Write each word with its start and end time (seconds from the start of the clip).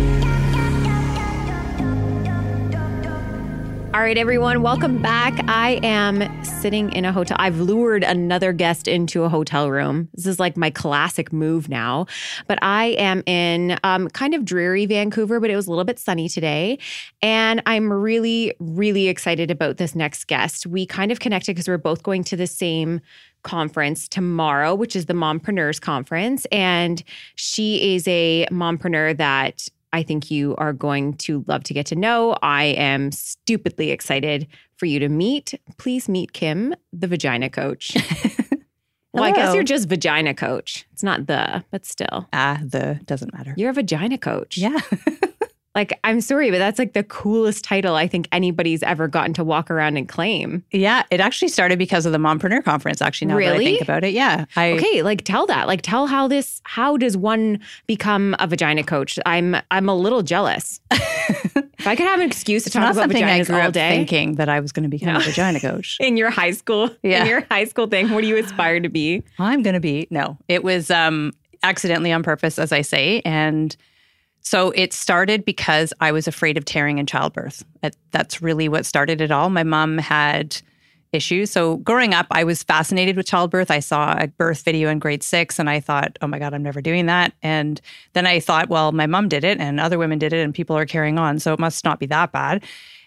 All 3.97 4.03
right, 4.03 4.19
everyone, 4.19 4.61
welcome 4.61 5.01
back. 5.01 5.33
I 5.49 5.81
am 5.83 6.45
sitting 6.45 6.93
in 6.93 7.07
a 7.07 7.13
hotel. 7.15 7.35
I've 7.41 7.59
lured 7.59 8.05
another 8.05 8.53
guest 8.53 8.89
into 8.89 9.23
a 9.23 9.31
hotel 9.31 9.71
room. 9.71 10.11
This 10.13 10.27
is 10.27 10.39
like 10.39 10.55
my 10.55 10.69
classic 10.69 11.33
move 11.33 11.71
now. 11.71 12.05
But 12.47 12.59
I 12.61 12.89
am 12.99 13.23
in 13.25 13.79
um, 13.85 14.09
kind 14.09 14.35
of 14.35 14.45
dreary 14.45 14.85
Vancouver, 14.85 15.41
but 15.41 15.49
it 15.49 15.57
was 15.57 15.67
a 15.67 15.71
little 15.71 15.87
bit 15.87 15.99
sunny 15.99 16.29
today. 16.29 16.79
And 17.23 17.63
I'm 17.65 17.91
really, 17.91 18.55
really 18.59 19.09
excited 19.09 19.51
about 19.51 19.79
this 19.79 19.95
next 19.95 20.27
guest. 20.27 20.67
We 20.67 20.85
kind 20.85 21.11
of 21.11 21.19
connected 21.19 21.55
because 21.55 21.67
we're 21.67 21.79
both 21.79 22.03
going 22.03 22.23
to 22.25 22.37
the 22.37 22.47
same 22.47 23.01
conference 23.45 24.09
tomorrow, 24.09 24.75
which 24.75 24.95
is 24.95 25.07
the 25.07 25.15
Mompreneurs 25.15 25.81
Conference. 25.81 26.45
And 26.53 27.03
she 27.37 27.95
is 27.95 28.07
a 28.07 28.47
mompreneur 28.51 29.17
that 29.17 29.69
I 29.97 30.03
think 30.03 30.31
you 30.31 30.55
are 30.57 30.75
going 30.75 31.15
to 31.15 31.43
love 31.49 31.65
to 31.65 31.73
get 31.73 31.87
to 31.87 31.97
know. 31.97 32.37
I 32.43 32.65
am 32.65 33.11
stupidly 33.13 33.93
excited 33.93 34.47
for 34.77 34.85
you 34.85 34.99
to 34.99 35.09
meet. 35.09 35.59
Please 35.79 36.07
meet 36.07 36.35
Kim, 36.35 36.75
the 36.93 37.07
vagina 37.07 37.49
coach. 37.49 37.97
well, 39.15 39.25
I 39.25 39.33
guess 39.33 39.55
you're 39.55 39.65
just 39.65 39.89
vagina 39.89 40.35
coach. 40.35 40.87
It's 40.93 41.03
not 41.03 41.29
the, 41.29 41.65
but 41.71 41.87
still. 41.87 42.29
Ah, 42.35 42.61
the 42.63 43.01
doesn't 43.07 43.33
matter. 43.33 43.55
You're 43.57 43.71
a 43.71 43.73
vagina 43.73 44.19
coach. 44.19 44.59
Yeah. 44.59 44.79
Like, 45.77 45.97
I'm 46.03 46.21
sorry, 46.23 46.51
but 46.51 46.59
that's 46.59 46.79
like 46.79 46.95
the 46.95 47.05
coolest 47.05 47.63
title 47.63 47.95
I 47.95 48.09
think 48.09 48.29
anybody's 48.33 48.83
ever 48.83 49.07
gotten 49.07 49.35
to 49.35 49.45
walk 49.45 49.71
around 49.71 49.97
and 49.99 50.09
claim. 50.09 50.65
yeah. 50.73 51.03
It 51.11 51.21
actually 51.21 51.49
started 51.49 51.79
because 51.79 52.07
of 52.07 52.13
the 52.13 52.19
Mompreneur 52.19 52.65
conference, 52.65 53.01
actually, 53.03 53.29
now 53.29 53.39
that 53.39 53.55
I 53.55 53.59
think 53.59 53.83
about 53.83 54.03
it. 54.03 54.15
Yeah. 54.15 54.47
I, 54.57 54.71
Okay, 54.73 55.03
like 55.03 55.23
tell 55.23 55.47
that. 55.47 55.67
Like 55.69 55.83
tell 55.83 56.07
how 56.07 56.27
this 56.29 56.61
how 56.65 56.97
does 56.97 57.15
one 57.17 57.61
become 57.87 58.35
a 58.39 58.47
vagina 58.47 58.83
coach? 58.83 59.19
I'm 59.27 59.55
I'm 59.71 59.89
a 59.89 59.95
little 59.95 60.23
jealous. 60.23 60.81
if 60.91 61.87
I 61.87 61.95
could 61.95 62.07
have 62.07 62.21
an 62.21 62.27
excuse 62.27 62.63
to 62.65 62.69
It's 62.69 62.75
talk 62.75 62.83
about 62.85 62.95
something 62.95 63.23
I 63.23 63.45
grew 63.45 63.57
all 63.57 63.63
up 63.69 63.73
day. 63.75 63.91
thinking 63.91 64.37
that 64.37 64.49
I 64.49 64.61
was 64.61 64.73
going 64.73 64.85
to 64.85 64.89
become 64.89 65.13
No. 65.13 65.19
a 65.21 65.23
vagina 65.23 65.61
coach. 65.69 65.99
in 66.01 66.17
your 66.17 66.31
high 66.31 66.53
school, 66.53 66.89
Yeah. 67.03 67.21
in 67.23 67.27
your 67.29 67.45
high 67.51 67.65
school 67.67 67.87
thing, 67.87 68.11
what 68.11 68.23
do 68.23 68.27
you 68.29 68.39
aspire 68.39 68.81
to 68.81 68.89
be? 68.89 69.23
I'm 69.39 69.63
going 69.63 69.75
to 69.75 69.81
be. 69.81 70.07
No, 70.11 70.39
it 70.49 70.65
was 70.65 70.91
um, 70.91 71.33
accidentally 71.63 72.13
on 72.13 72.23
purpose, 72.23 72.59
as 72.59 72.73
I 72.73 72.81
say. 72.81 73.21
And 73.27 73.77
so 74.47 74.71
it 74.77 74.93
started 74.93 75.45
because 75.45 75.93
I 76.01 76.13
was 76.13 76.29
afraid 76.29 76.57
of 76.57 76.65
tearing 76.65 76.99
in 76.99 77.07
childbirth. 77.07 77.65
That's 78.13 78.41
really 78.41 78.69
what 78.69 78.87
started 78.87 79.21
it 79.21 79.33
all. 79.33 79.51
My 79.51 79.65
mom 79.65 79.99
had 79.99 80.63
issues. 81.11 81.51
So 81.51 81.79
growing 81.79 82.15
up, 82.15 82.29
I 82.31 82.45
was 82.45 82.63
fascinated 82.63 83.17
with 83.17 83.27
childbirth. 83.27 83.73
I 83.73 83.81
saw 83.81 84.17
a 84.17 84.29
birth 84.29 84.63
video 84.63 84.89
in 84.89 85.01
grade 85.01 85.25
six 85.25 85.59
and 85.59 85.69
I 85.69 85.81
thought, 85.81 86.17
oh 86.23 86.29
my 86.29 86.39
God, 86.39 86.55
I'm 86.55 86.63
never 86.63 86.81
doing 86.81 87.07
that. 87.07 87.33
And 87.43 87.81
then 88.13 88.25
I 88.25 88.39
thought, 88.39 88.69
well, 88.69 88.93
my 88.93 89.09
mom 89.09 89.27
did 89.29 89.43
it 89.43 89.59
and 89.59 89.81
other 89.81 89.99
women 89.99 90.21
did 90.21 90.33
it 90.33 90.45
and 90.45 90.55
people 90.55 90.79
are 90.79 90.87
carrying 90.87 91.19
on. 91.19 91.41
So 91.41 91.53
it 91.53 91.59
must 91.59 91.85
not 91.85 91.99
be 91.99 92.07
that 92.07 92.31
bad. 92.31 92.63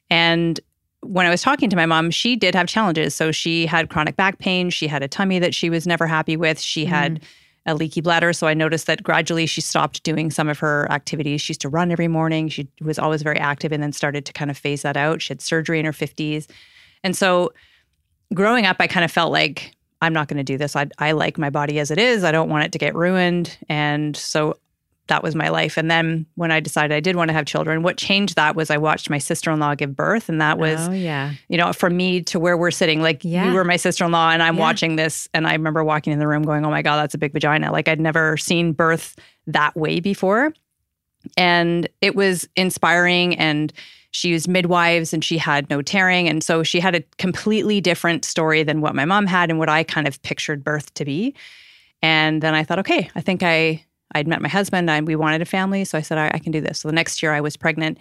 And 0.09 0.59
when 1.03 1.25
I 1.25 1.29
was 1.29 1.41
talking 1.41 1.69
to 1.69 1.77
my 1.77 1.85
mom, 1.85 2.11
she 2.11 2.35
did 2.35 2.53
have 2.53 2.67
challenges. 2.67 3.15
So 3.15 3.31
she 3.31 3.65
had 3.65 3.89
chronic 3.89 4.17
back 4.17 4.39
pain. 4.39 4.71
She 4.71 4.87
had 4.87 5.03
a 5.03 5.07
tummy 5.07 5.39
that 5.39 5.55
she 5.55 5.69
was 5.69 5.87
never 5.87 6.05
happy 6.05 6.35
with. 6.35 6.59
She 6.59 6.83
had 6.83 7.21
mm. 7.21 7.23
A 7.69 7.75
leaky 7.75 8.01
bladder. 8.01 8.33
So 8.33 8.47
I 8.47 8.53
noticed 8.53 8.87
that 8.87 9.03
gradually 9.03 9.45
she 9.45 9.61
stopped 9.61 10.03
doing 10.03 10.31
some 10.31 10.49
of 10.49 10.59
her 10.59 10.87
activities. 10.91 11.41
She 11.41 11.51
used 11.51 11.61
to 11.61 11.69
run 11.69 11.91
every 11.91 12.07
morning. 12.07 12.49
She 12.49 12.67
was 12.81 12.99
always 12.99 13.21
very 13.21 13.39
active 13.39 13.71
and 13.71 13.81
then 13.81 13.93
started 13.93 14.25
to 14.25 14.33
kind 14.33 14.51
of 14.51 14.57
phase 14.57 14.81
that 14.81 14.97
out. 14.97 15.21
She 15.21 15.29
had 15.29 15.41
surgery 15.41 15.79
in 15.79 15.85
her 15.85 15.91
50s. 15.91 16.49
And 17.03 17.15
so 17.15 17.53
growing 18.33 18.65
up, 18.65 18.77
I 18.79 18.87
kind 18.87 19.05
of 19.05 19.11
felt 19.11 19.31
like 19.31 19.75
I'm 20.01 20.13
not 20.13 20.27
going 20.27 20.37
to 20.37 20.43
do 20.43 20.57
this. 20.57 20.75
I, 20.75 20.87
I 20.97 21.11
like 21.11 21.37
my 21.37 21.49
body 21.49 21.79
as 21.79 21.91
it 21.91 21.97
is. 21.97 22.23
I 22.23 22.31
don't 22.31 22.49
want 22.49 22.65
it 22.65 22.71
to 22.71 22.77
get 22.77 22.95
ruined. 22.95 23.57
And 23.67 24.15
so 24.15 24.57
that 25.09 25.21
was 25.21 25.35
my 25.35 25.49
life. 25.49 25.77
And 25.77 25.91
then 25.91 26.25
when 26.35 26.51
I 26.51 26.59
decided 26.59 26.95
I 26.95 26.99
did 26.99 27.15
want 27.15 27.29
to 27.29 27.33
have 27.33 27.45
children, 27.45 27.83
what 27.83 27.97
changed 27.97 28.35
that 28.37 28.55
was 28.55 28.69
I 28.71 28.77
watched 28.77 29.09
my 29.09 29.17
sister 29.17 29.51
in 29.51 29.59
law 29.59 29.75
give 29.75 29.95
birth. 29.95 30.29
And 30.29 30.39
that 30.41 30.57
was, 30.57 30.87
oh 30.87 30.91
yeah. 30.91 31.33
you 31.49 31.57
know, 31.57 31.73
from 31.73 31.97
me 31.97 32.21
to 32.23 32.39
where 32.39 32.57
we're 32.57 32.71
sitting, 32.71 33.01
like 33.01 33.23
Yeah. 33.23 33.47
you 33.47 33.53
were 33.53 33.63
my 33.63 33.75
sister 33.75 34.05
in 34.05 34.11
law 34.11 34.29
and 34.31 34.41
I'm 34.41 34.55
Yeah. 34.55 34.61
watching 34.61 34.95
this. 34.95 35.27
And 35.33 35.45
I 35.45 35.51
remember 35.53 35.83
walking 35.83 36.13
in 36.13 36.19
the 36.19 36.27
room 36.27 36.43
going, 36.43 36.65
oh 36.65 36.69
my 36.71 36.81
God, 36.81 36.97
that's 36.97 37.13
a 37.13 37.17
big 37.17 37.33
vagina. 37.33 37.71
Like 37.71 37.87
I'd 37.87 37.99
never 37.99 38.37
seen 38.37 38.71
birth 38.71 39.15
that 39.47 39.75
way 39.75 39.99
before. 39.99 40.53
And 41.37 41.89
it 42.01 42.15
was 42.15 42.47
inspiring. 42.55 43.35
And 43.37 43.73
she 44.11 44.29
used 44.29 44.47
midwives 44.47 45.13
and 45.13 45.23
she 45.23 45.37
had 45.37 45.69
no 45.69 45.81
tearing. 45.81 46.27
And 46.27 46.43
so 46.43 46.63
she 46.63 46.79
had 46.79 46.95
a 46.95 47.01
completely 47.17 47.79
different 47.81 48.25
story 48.25 48.63
than 48.63 48.81
what 48.81 48.95
my 48.95 49.05
mom 49.05 49.27
had 49.27 49.49
and 49.49 49.59
what 49.59 49.69
I 49.69 49.83
kind 49.83 50.07
of 50.07 50.21
pictured 50.23 50.63
birth 50.63 50.93
to 50.95 51.05
be. 51.05 51.35
And 52.01 52.41
then 52.41 52.55
I 52.55 52.63
thought, 52.63 52.79
okay, 52.79 53.09
I 53.15 53.21
think 53.21 53.43
I 53.43 53.83
I'd 54.13 54.27
met 54.27 54.41
my 54.41 54.49
husband 54.49 54.89
and 54.89 55.07
we 55.07 55.15
wanted 55.15 55.41
a 55.41 55.45
family. 55.45 55.85
So 55.85 55.97
I 55.97 56.01
said, 56.01 56.17
I, 56.17 56.31
I 56.33 56.39
can 56.39 56.51
do 56.51 56.61
this. 56.61 56.79
So 56.79 56.87
the 56.87 56.95
next 56.95 57.21
year 57.21 57.33
I 57.33 57.41
was 57.41 57.55
pregnant. 57.55 57.97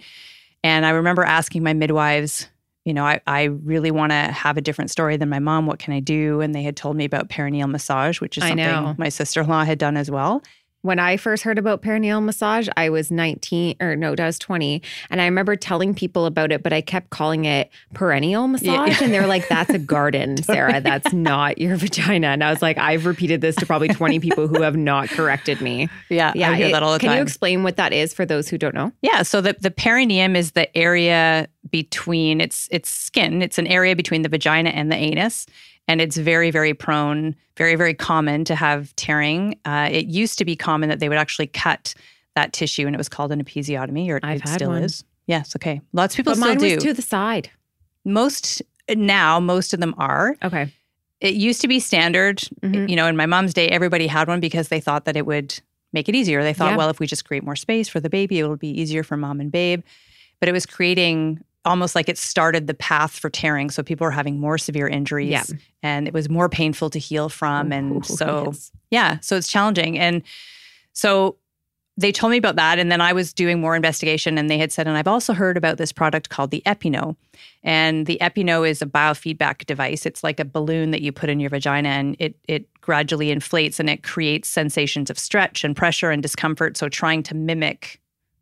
And 0.63 0.85
I 0.85 0.89
remember 0.89 1.23
asking 1.23 1.63
my 1.63 1.73
midwives, 1.73 2.47
you 2.85 2.93
know, 2.93 3.05
I, 3.05 3.21
I 3.27 3.43
really 3.43 3.91
want 3.91 4.11
to 4.11 4.15
have 4.15 4.57
a 4.57 4.61
different 4.61 4.89
story 4.89 5.17
than 5.17 5.29
my 5.29 5.39
mom. 5.39 5.67
What 5.67 5.79
can 5.79 5.93
I 5.93 5.99
do? 5.99 6.41
And 6.41 6.55
they 6.55 6.63
had 6.63 6.75
told 6.75 6.95
me 6.95 7.05
about 7.05 7.29
perineal 7.29 7.69
massage, 7.69 8.19
which 8.19 8.37
is 8.37 8.43
something 8.43 8.95
my 8.97 9.09
sister 9.09 9.41
in 9.41 9.47
law 9.47 9.63
had 9.63 9.77
done 9.77 9.95
as 9.95 10.09
well. 10.09 10.41
When 10.81 10.97
I 10.97 11.17
first 11.17 11.43
heard 11.43 11.57
about 11.57 11.81
perineal 11.81 12.23
massage, 12.23 12.69
I 12.77 12.89
was 12.89 13.11
19 13.11 13.75
or 13.81 13.97
no, 13.97 14.15
I 14.17 14.25
was 14.25 14.39
20. 14.39 14.81
And 15.09 15.21
I 15.21 15.25
remember 15.25 15.57
telling 15.57 15.93
people 15.93 16.25
about 16.25 16.53
it, 16.53 16.63
but 16.63 16.71
I 16.71 16.79
kept 16.79 17.09
calling 17.09 17.43
it 17.43 17.69
perennial 17.93 18.47
massage. 18.47 19.01
And 19.01 19.13
they're 19.13 19.27
like, 19.27 19.47
that's 19.49 19.71
a 19.71 19.77
garden, 19.79 20.37
Sarah. 20.43 20.79
That's 20.79 21.11
not 21.11 21.57
your 21.57 21.75
vagina. 21.75 22.27
And 22.27 22.43
I 22.43 22.49
was 22.49 22.61
like, 22.61 22.77
I've 22.77 23.05
repeated 23.05 23.41
this 23.41 23.57
to 23.57 23.65
probably 23.65 23.89
20 23.89 24.21
people 24.21 24.47
who 24.47 24.61
have 24.61 24.77
not 24.77 25.09
corrected 25.09 25.59
me. 25.59 25.89
Yeah, 26.09 26.31
I 26.35 26.55
hear 26.55 26.67
it- 26.67 26.71
that 26.71 26.81
all 26.81 26.93
the 26.93 26.99
Can 26.99 27.09
time. 27.09 27.17
you 27.17 27.23
explain 27.23 27.63
what 27.63 27.75
that 27.75 27.91
is 27.91 28.13
for 28.13 28.25
those 28.25 28.47
who 28.47 28.57
don't 28.57 28.73
know? 28.73 28.93
Yeah, 29.01 29.23
so 29.23 29.41
the, 29.41 29.57
the 29.59 29.71
perineum 29.71 30.35
is 30.37 30.51
the 30.51 30.75
area 30.77 31.47
between 31.71 32.41
it's 32.41 32.67
it's 32.71 32.89
skin. 32.89 33.41
It's 33.41 33.57
an 33.57 33.67
area 33.67 33.95
between 33.95 34.21
the 34.23 34.29
vagina 34.29 34.69
and 34.69 34.91
the 34.91 34.95
anus, 34.95 35.45
and 35.89 35.99
it's 35.99 36.15
very 36.17 36.51
very 36.51 36.73
prone, 36.73 37.35
very 37.57 37.75
very 37.75 37.93
common 37.93 38.45
to 38.45 38.55
have 38.55 38.95
tearing. 38.95 39.59
Uh, 39.65 39.89
it 39.91 40.05
used 40.05 40.37
to 40.37 40.45
be 40.45 40.55
common 40.55 40.87
that 40.89 40.99
they 40.99 41.09
would 41.09 41.17
actually 41.17 41.47
cut 41.47 41.93
that 42.35 42.53
tissue, 42.53 42.85
and 42.85 42.95
it 42.95 42.97
was 42.97 43.09
called 43.09 43.31
an 43.33 43.43
episiotomy, 43.43 44.07
or 44.09 44.19
I've 44.23 44.41
it 44.41 44.47
still 44.47 44.69
one. 44.69 44.83
is. 44.83 45.03
Yes, 45.27 45.55
okay. 45.55 45.81
Lots 45.93 46.13
of 46.13 46.17
people 46.17 46.31
But 46.33 46.37
still 46.37 46.47
mine 46.47 46.57
do. 46.59 46.75
was 46.75 46.83
to 46.83 46.93
the 46.93 47.01
side. 47.01 47.49
most 48.05 48.61
now, 48.95 49.39
most 49.39 49.73
of 49.73 49.79
them 49.79 49.93
are. 49.97 50.35
Okay. 50.43 50.73
it 51.21 51.33
used 51.35 51.59
to 51.59 51.67
be 51.67 51.81
standard. 51.81 52.37
Mhm. 52.63 52.87
You 52.89 52.95
know, 52.95 53.05
in 53.05 53.17
my 53.17 53.25
mom's 53.25 53.53
day, 53.53 53.67
everybody 53.67 54.07
had 54.07 54.29
one 54.29 54.39
because 54.39 54.69
they 54.69 54.79
thought 54.79 55.03
that 55.03 55.17
it 55.17 55.25
would 55.25 55.59
make 55.91 56.07
it 56.07 56.15
easier. 56.15 56.43
They 56.43 56.53
thought, 56.53 56.71
Yeah. 56.71 56.77
well, 56.77 56.89
if 56.89 56.99
we 57.01 57.07
just 57.07 57.25
create 57.25 57.43
more 57.43 57.57
space 57.57 57.89
for 57.89 57.99
the 57.99 58.09
baby, 58.09 58.39
it'll 58.39 58.55
be 58.55 58.69
easier 58.81 59.03
for 59.03 59.17
mom 59.17 59.41
and 59.41 59.51
babe. 59.51 59.81
But 60.39 60.47
it 60.47 60.53
was 60.53 60.65
creating 60.65 61.43
almost 61.65 61.93
like 61.95 62.07
it 62.09 62.17
started 62.17 62.67
the 62.67 62.73
path 62.73 63.11
for 63.11 63.29
tearing. 63.29 63.69
So 63.69 63.83
people 63.83 64.05
were 64.05 64.11
having 64.11 64.39
more 64.39 64.57
severe 64.57 64.87
injuries 64.87 65.29
Yeah. 65.29 65.43
and 65.83 66.07
it 66.07 66.13
was 66.13 66.29
more 66.29 66.49
painful 66.49 66.89
to 66.91 66.99
heal 66.99 67.29
from. 67.29 67.71
And 67.71 67.97
Ooh, 67.97 68.01
so, 68.03 68.45
yes. 68.47 68.71
yeah, 68.91 69.19
so 69.21 69.35
it's 69.35 69.47
challenging. 69.47 69.99
And 69.99 70.23
so 70.93 71.35
they 71.97 72.13
told 72.13 72.31
me 72.31 72.37
about 72.37 72.55
that. 72.55 72.79
And 72.79 72.89
then 72.89 73.01
I 73.01 73.11
was 73.11 73.33
doing 73.33 73.59
more 73.59 73.75
investigation 73.75 74.37
and 74.37 74.49
they 74.49 74.57
had 74.57 74.71
said, 74.71 74.87
and 74.87 74.95
I've 74.95 75.07
also 75.07 75.33
heard 75.33 75.57
about 75.57 75.77
this 75.77 75.91
product 75.91 76.29
called 76.29 76.49
the 76.49 76.65
Epi-No. 76.65 77.17
And 77.61 78.05
the 78.05 78.21
Epi-No 78.21 78.63
is 78.63 78.81
a 78.81 78.85
biofeedback 78.85 79.65
device. 79.65 80.05
It's 80.05 80.23
like 80.23 80.39
a 80.39 80.45
balloon 80.45 80.91
that 80.91 81.01
you 81.01 81.11
put 81.11 81.29
in 81.29 81.41
your 81.41 81.49
vagina 81.49 81.89
and 81.89 82.15
it 82.19 82.35
it 82.47 82.67
gradually 82.79 83.31
inflates 83.31 83.81
and 83.81 83.89
it 83.89 84.03
creates 84.03 84.47
sensations 84.47 85.09
of 85.09 85.19
stretch 85.19 85.65
and 85.65 85.75
pressure 85.75 86.09
and 86.09 86.23
discomfort. 86.23 86.77
So 86.77 86.87
trying 86.87 87.21
to 87.23 87.35
mimic 87.35 87.99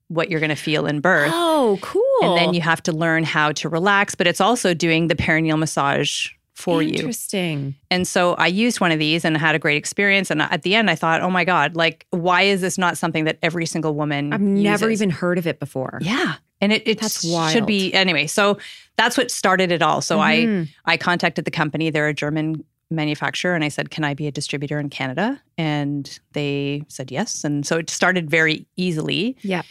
what 0.09 0.29
you're 0.29 0.39
going 0.39 0.49
to 0.49 0.55
feel 0.55 0.85
in 0.85 0.99
birth. 1.01 1.31
Oh, 1.33 1.77
cool. 1.81 2.03
And 2.21 2.37
then 2.37 2.53
you 2.53 2.61
have 2.61 2.81
to 2.83 2.91
learn 2.91 3.23
how 3.23 3.51
to 3.53 3.69
relax, 3.69 4.15
but 4.15 4.25
it's 4.27 4.39
also 4.41 4.73
doing 4.73 5.07
the 5.07 5.15
perineal 5.15 5.57
massage 5.59 6.29
for 6.53 6.81
you. 6.81 6.93
Interesting. 6.95 7.75
And 7.91 8.07
so 8.07 8.33
I 8.35 8.47
used 8.47 8.79
one 8.79 8.91
of 8.91 8.97
these 8.99 9.23
and 9.25 9.37
had 9.37 9.53
a 9.53 9.59
great 9.59 9.77
experience. 9.77 10.31
And 10.31 10.41
at 10.41 10.63
the 10.63 10.73
end, 10.75 10.89
I 10.89 10.95
thought, 10.95 11.21
oh 11.21 11.29
my 11.29 11.43
God, 11.45 11.75
like, 11.75 12.07
why 12.09 12.41
is 12.43 12.61
this 12.61 12.77
not 12.79 12.97
something 12.97 13.25
that 13.25 13.37
every 13.43 13.65
single 13.67 13.93
woman 13.93 14.33
I've 14.33 14.41
never 14.41 14.89
uses? 14.89 15.03
even 15.03 15.09
heard 15.11 15.37
of 15.37 15.45
it 15.45 15.59
before. 15.59 15.99
Yeah. 16.01 16.35
And 16.59 16.73
it, 16.73 16.87
it 16.87 16.99
That's 16.99 17.21
should 17.51 17.67
be 17.67 17.93
anyway. 17.93 18.25
So 18.25 18.57
that's 18.95 19.17
what 19.17 19.29
started 19.29 19.71
it 19.71 19.83
all. 19.83 20.01
So 20.01 20.19
I 20.19 20.37
Mhm. 20.37 20.69
I 20.85 20.97
contacted 20.97 21.45
the 21.45 21.51
company. 21.51 21.91
They're 21.91 22.07
a 22.07 22.13
German 22.15 22.63
manufacturer, 22.89 23.53
and 23.53 23.63
I 23.63 23.67
said, 23.67 23.91
"Can 23.91 24.03
I 24.03 24.15
be 24.15 24.25
a 24.25 24.31
distributor 24.31 24.79
in 24.79 24.89
Canada?" 24.89 25.39
And 25.59 26.19
they 26.33 26.81
said 26.87 27.11
yes. 27.11 27.43
And 27.43 27.63
so 27.67 27.77
it 27.77 27.91
started 27.91 28.31
very 28.31 28.65
easily. 28.75 29.37
Yeah. 29.43 29.61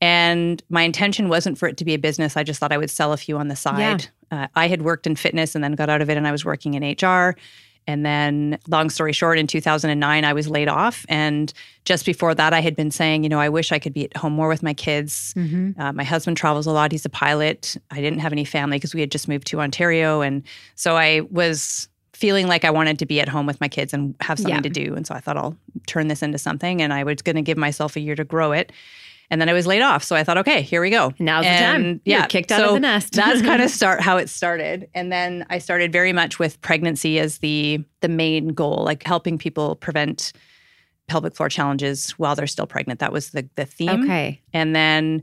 And 0.00 0.62
my 0.68 0.82
intention 0.82 1.28
wasn't 1.28 1.56
for 1.58 1.66
it 1.68 1.76
to 1.78 1.84
be 1.84 1.94
a 1.94 1.98
business. 1.98 2.36
I 2.36 2.42
just 2.42 2.60
thought 2.60 2.72
I 2.72 2.78
would 2.78 2.90
sell 2.90 3.12
a 3.12 3.16
few 3.16 3.38
on 3.38 3.48
the 3.48 3.56
side. 3.56 4.08
Uh, 4.30 4.46
I 4.54 4.68
had 4.68 4.82
worked 4.82 5.06
in 5.06 5.16
fitness 5.16 5.54
and 5.54 5.64
then 5.64 5.72
got 5.72 5.88
out 5.88 6.02
of 6.02 6.10
it, 6.10 6.16
and 6.16 6.26
I 6.26 6.32
was 6.32 6.44
working 6.44 6.74
in 6.74 6.82
HR. 6.82 7.36
And 7.88 8.04
then, 8.04 8.58
long 8.68 8.90
story 8.90 9.12
short, 9.12 9.38
in 9.38 9.46
2009, 9.46 10.24
I 10.24 10.32
was 10.32 10.48
laid 10.48 10.68
off. 10.68 11.06
And 11.08 11.52
just 11.84 12.04
before 12.04 12.34
that, 12.34 12.52
I 12.52 12.60
had 12.60 12.74
been 12.74 12.90
saying, 12.90 13.22
you 13.22 13.28
know, 13.28 13.38
I 13.38 13.48
wish 13.48 13.70
I 13.70 13.78
could 13.78 13.94
be 13.94 14.04
at 14.04 14.16
home 14.16 14.32
more 14.32 14.48
with 14.48 14.62
my 14.62 14.74
kids. 14.74 15.32
Mhm. 15.36 15.78
Uh, 15.78 15.92
my 15.92 16.02
husband 16.02 16.36
travels 16.36 16.66
a 16.66 16.72
lot. 16.72 16.90
He's 16.90 17.04
a 17.04 17.08
pilot. 17.08 17.76
I 17.92 18.00
didn't 18.00 18.18
have 18.18 18.32
any 18.32 18.44
family 18.44 18.76
because 18.78 18.92
we 18.92 19.00
had 19.00 19.12
just 19.12 19.28
moved 19.28 19.46
to 19.48 19.60
Ontario. 19.60 20.20
And 20.20 20.42
so 20.74 20.96
I 20.96 21.20
was 21.30 21.88
feeling 22.12 22.48
like 22.48 22.64
I 22.64 22.70
wanted 22.70 22.98
to 22.98 23.06
be 23.06 23.20
at 23.20 23.28
home 23.28 23.46
with 23.46 23.60
my 23.60 23.68
kids 23.68 23.94
and 23.94 24.16
have 24.20 24.38
something 24.38 24.56
Yeah. 24.56 24.60
to 24.62 24.68
do. 24.70 24.94
And 24.96 25.06
so 25.06 25.14
I 25.14 25.20
thought 25.20 25.36
I'll 25.36 25.56
turn 25.86 26.08
this 26.08 26.22
into 26.22 26.38
something. 26.38 26.82
And 26.82 26.92
I 26.92 27.04
was 27.04 27.22
going 27.22 27.36
to 27.36 27.42
give 27.42 27.56
myself 27.58 27.94
a 27.94 28.00
year 28.00 28.16
to 28.16 28.24
grow 28.24 28.50
it. 28.50 28.72
And 29.30 29.40
then 29.40 29.48
I 29.48 29.52
was 29.52 29.66
laid 29.66 29.82
off. 29.82 30.04
So 30.04 30.14
I 30.14 30.22
thought, 30.24 30.38
okay, 30.38 30.62
here 30.62 30.80
we 30.80 30.90
go. 30.90 31.12
Now's 31.18 31.44
the 31.44 31.50
time. 31.50 31.84
And, 31.84 32.00
You're 32.04 32.18
Yeah, 32.20 32.26
kicked 32.26 32.52
out 32.52 32.62
of 32.62 32.74
the 32.74 32.80
nest. 32.80 33.12
that's 33.12 33.42
kind 33.42 33.60
of 33.62 33.70
start 33.80 34.00
how 34.00 34.16
it 34.18 34.28
started. 34.28 34.88
And 34.94 35.10
then 35.10 35.44
I 35.50 35.58
started 35.58 35.92
very 35.92 36.12
much 36.12 36.38
with 36.38 36.60
pregnancy 36.60 37.18
as 37.18 37.38
the 37.38 37.84
the 38.00 38.08
main 38.08 38.48
goal, 38.48 38.82
like 38.84 39.02
helping 39.02 39.36
people 39.38 39.76
prevent 39.76 40.32
pelvic 41.08 41.34
floor 41.36 41.48
challenges 41.48 42.10
while 42.12 42.34
they're 42.34 42.46
still 42.46 42.66
pregnant. 42.66 43.00
That 43.00 43.12
was 43.12 43.30
the 43.30 43.48
the 43.56 43.64
theme. 43.66 44.04
Okay. 44.04 44.40
And 44.52 44.74
then 44.76 45.22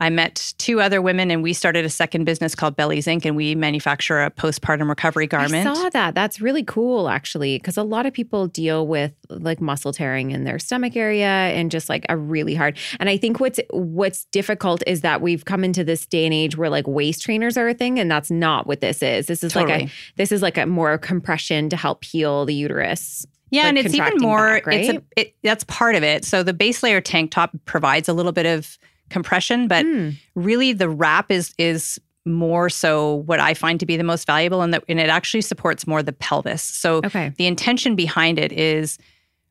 I 0.00 0.08
met 0.08 0.54
two 0.56 0.80
other 0.80 1.02
women 1.02 1.30
and 1.30 1.42
we 1.42 1.52
started 1.52 1.84
a 1.84 1.90
second 1.90 2.24
business 2.24 2.54
called 2.54 2.74
Bellies 2.74 3.06
Inc. 3.06 3.26
and 3.26 3.36
we 3.36 3.54
manufacture 3.54 4.22
a 4.22 4.30
postpartum 4.30 4.88
recovery 4.88 5.26
garment. 5.26 5.66
I 5.66 5.74
saw 5.74 5.90
that. 5.90 6.14
That's 6.14 6.40
really 6.40 6.64
cool, 6.64 7.08
actually, 7.08 7.58
because 7.58 7.76
a 7.76 7.82
lot 7.82 8.06
of 8.06 8.12
people 8.14 8.46
deal 8.46 8.86
with 8.86 9.12
like 9.28 9.60
muscle 9.60 9.92
tearing 9.92 10.30
in 10.30 10.44
their 10.44 10.58
stomach 10.58 10.96
area 10.96 11.26
and 11.26 11.70
just 11.70 11.88
like 11.88 12.06
a 12.08 12.16
really 12.16 12.54
hard. 12.54 12.78
And 12.98 13.08
I 13.08 13.18
think 13.18 13.40
what's 13.40 13.60
what's 13.70 14.24
difficult 14.26 14.82
is 14.86 15.02
that 15.02 15.20
we've 15.20 15.44
come 15.44 15.64
into 15.64 15.84
this 15.84 16.06
day 16.06 16.24
and 16.24 16.32
age 16.32 16.56
where 16.56 16.70
like 16.70 16.86
waist 16.86 17.22
trainers 17.22 17.58
are 17.58 17.68
a 17.68 17.74
thing, 17.74 17.98
and 17.98 18.10
that's 18.10 18.30
not 18.30 18.66
what 18.66 18.80
this 18.80 19.02
is. 19.02 19.26
This 19.26 19.44
is 19.44 19.54
like 19.54 19.68
a 19.68 19.90
this 20.16 20.32
is 20.32 20.40
like 20.40 20.56
a 20.56 20.66
more 20.66 20.96
compression 20.96 21.68
to 21.68 21.76
help 21.76 22.04
heal 22.04 22.46
the 22.46 22.54
uterus. 22.54 23.26
Yeah, 23.50 23.62
like, 23.62 23.68
and 23.70 23.78
it's 23.78 23.94
even 23.94 24.18
more. 24.18 24.60
back, 24.60 24.64
It's 24.68 24.88
a, 24.88 25.02
it, 25.16 25.34
that's 25.42 25.64
part 25.64 25.96
of 25.96 26.04
it. 26.04 26.24
So 26.24 26.42
the 26.42 26.52
base 26.52 26.82
layer 26.82 27.00
tank 27.00 27.32
top 27.32 27.50
provides 27.64 28.08
a 28.08 28.12
little 28.12 28.32
bit 28.32 28.46
of 28.46 28.78
compression, 29.10 29.68
but 29.68 29.84
Hmm. 29.84 30.10
really 30.34 30.72
the 30.72 30.88
wrap 30.88 31.30
is 31.30 31.54
is 31.58 32.00
more 32.26 32.68
so 32.68 33.16
what 33.26 33.40
I 33.40 33.54
find 33.54 33.80
to 33.80 33.86
be 33.86 33.96
the 33.96 34.04
most 34.04 34.26
valuable, 34.26 34.62
and 34.62 34.72
that 34.74 34.84
and 34.88 35.00
it 35.00 35.08
actually 35.08 35.40
supports 35.40 35.86
more 35.86 36.02
the 36.02 36.12
pelvis. 36.12 36.62
So 36.62 36.96
Okay. 37.04 37.32
the 37.36 37.46
intention 37.46 37.96
behind 37.96 38.38
it 38.38 38.52
is 38.52 38.98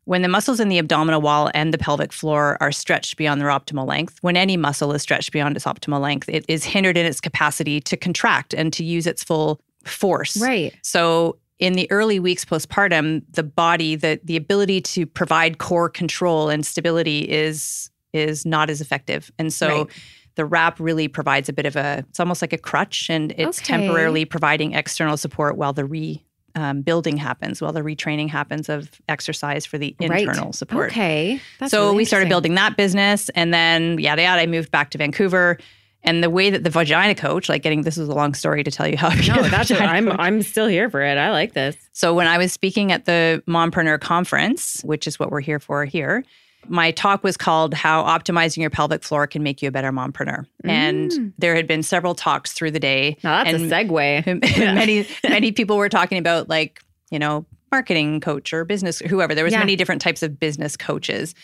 when 0.06 0.22
the 0.24 0.28
muscles 0.28 0.60
in 0.60 0.70
the 0.70 0.80
abdominal 0.80 1.22
wall 1.22 1.52
and 1.54 1.72
the 1.74 1.78
pelvic 1.78 2.12
floor 2.12 2.58
are 2.62 2.72
stretched 2.72 3.16
beyond 3.18 3.40
their 3.42 3.50
optimal 3.50 3.88
length, 3.88 4.18
when 4.22 4.36
any 4.38 4.58
muscle 4.58 4.92
is 4.94 5.02
stretched 5.04 5.32
beyond 5.32 5.56
its 5.56 5.66
optimal 5.66 6.00
length, 6.00 6.28
it 6.30 6.46
is 6.48 6.64
hindered 6.64 6.98
in 6.98 7.06
its 7.06 7.22
capacity 7.22 7.80
to 7.82 7.96
contract 7.98 8.54
and 8.56 8.74
to 8.74 8.84
use 8.84 9.06
its 9.06 9.24
full 9.24 9.60
force. 9.86 10.38
Right. 10.38 10.74
So 10.82 11.38
in 11.60 11.74
the 11.74 11.90
early 11.92 12.20
weeks 12.20 12.46
postpartum, 12.46 13.22
the 13.32 13.44
body, 13.44 13.96
the 13.96 14.20
the 14.24 14.36
ability 14.38 14.82
to 14.82 15.06
provide 15.06 15.58
core 15.58 15.90
control 15.90 16.50
and 16.50 16.66
stability 16.66 17.20
is 17.30 17.90
is 18.14 18.46
not 18.46 18.70
as 18.70 18.82
effective. 18.82 19.32
And 19.38 19.52
so 19.54 19.68
Right. 19.84 19.88
the 20.36 20.46
wrap 20.46 20.80
really 20.80 21.08
provides 21.08 21.50
a 21.50 21.54
bit 21.54 21.66
of 21.66 21.76
a 21.76 22.06
it's 22.10 22.20
almost 22.20 22.42
like 22.42 22.54
a 22.54 22.58
crutch 22.58 23.10
and 23.10 23.32
it's 23.38 23.60
Okay. 23.60 23.78
temporarily 23.78 24.26
providing 24.26 24.74
external 24.74 25.18
support 25.18 25.58
while 25.58 25.74
the 25.74 25.86
re 25.86 26.24
um, 26.56 26.82
building 26.82 27.16
happens, 27.16 27.62
while 27.62 27.72
the 27.72 27.82
retraining 27.82 28.28
happens 28.28 28.70
of 28.70 28.90
exercise 29.08 29.68
for 29.68 29.78
the 29.78 29.96
Right. 30.02 30.22
internal 30.28 30.52
support. 30.52 30.90
Okay. 30.90 31.40
That's 31.60 31.70
so 31.72 31.86
really 31.86 31.98
we 31.98 32.06
started 32.06 32.28
building 32.28 32.56
that 32.56 32.76
business 32.76 33.30
and 33.36 33.54
then 33.54 34.00
yada 34.00 34.24
yada. 34.24 34.42
I 34.42 34.46
moved 34.48 34.72
back 34.72 34.90
to 34.92 34.98
Vancouver. 34.98 35.58
And 36.02 36.24
the 36.24 36.30
way 36.30 36.50
that 36.50 36.64
the 36.64 36.70
vagina 36.70 37.14
coach, 37.14 37.50
like 37.50 37.62
getting 37.62 37.84
this 37.84 37.98
is 37.98 38.08
a 38.08 38.14
long 38.14 38.34
story 38.34 38.64
to 38.64 38.72
tell 38.72 38.88
you 38.88 38.98
how 38.98 39.10
No, 39.10 39.44
that's 39.50 39.70
vagina 39.70 39.92
I'm 39.92 40.08
coach. 40.08 40.16
I'm 40.20 40.42
still 40.42 40.68
here 40.68 40.90
for 40.90 41.02
it. 41.04 41.18
I 41.18 41.30
like 41.32 41.54
this. 41.54 41.76
So 41.92 42.14
when 42.16 42.26
I 42.26 42.38
was 42.40 42.52
speaking 42.52 42.92
at 42.94 43.06
the 43.06 43.44
Mompreneur 43.48 44.00
conference, 44.00 44.82
which 44.84 45.06
is 45.08 45.20
what 45.20 45.30
we're 45.30 45.42
here 45.42 45.60
for 45.60 45.86
here, 45.86 46.24
my 46.68 46.92
talk 46.92 47.24
was 47.24 47.38
called 47.38 47.74
How 47.74 48.04
Optimizing 48.04 48.58
Your 48.58 48.70
Pelvic 48.70 49.04
Floor 49.04 49.28
Can 49.28 49.44
Make 49.44 49.62
You 49.62 49.70
a 49.70 49.72
Better 49.72 49.92
Mompreneur. 49.92 50.46
And 50.64 51.12
mm. 51.12 51.34
there 51.38 51.56
had 51.56 51.68
been 51.68 51.84
several 51.84 52.16
talks 52.16 52.54
through 52.54 52.72
the 52.72 52.80
day. 52.80 53.18
Now 53.24 53.44
that's 53.44 53.62
and 53.62 53.72
a 53.72 53.76
segue. 53.76 54.58
many 54.76 55.08
many 55.24 55.52
people 55.52 55.78
were 55.78 55.90
talking 55.90 56.18
about 56.18 56.50
like, 56.50 56.82
you 57.10 57.20
know, 57.20 57.46
marketing 57.72 58.20
coach 58.20 58.54
or 58.54 58.66
business 58.66 59.00
whoever. 59.00 59.34
There 59.36 59.44
was 59.44 59.54
Yeah. 59.54 59.60
many 59.60 59.76
different 59.76 60.02
types 60.02 60.24
of 60.24 60.40
business 60.40 60.76
coaches. 60.76 61.36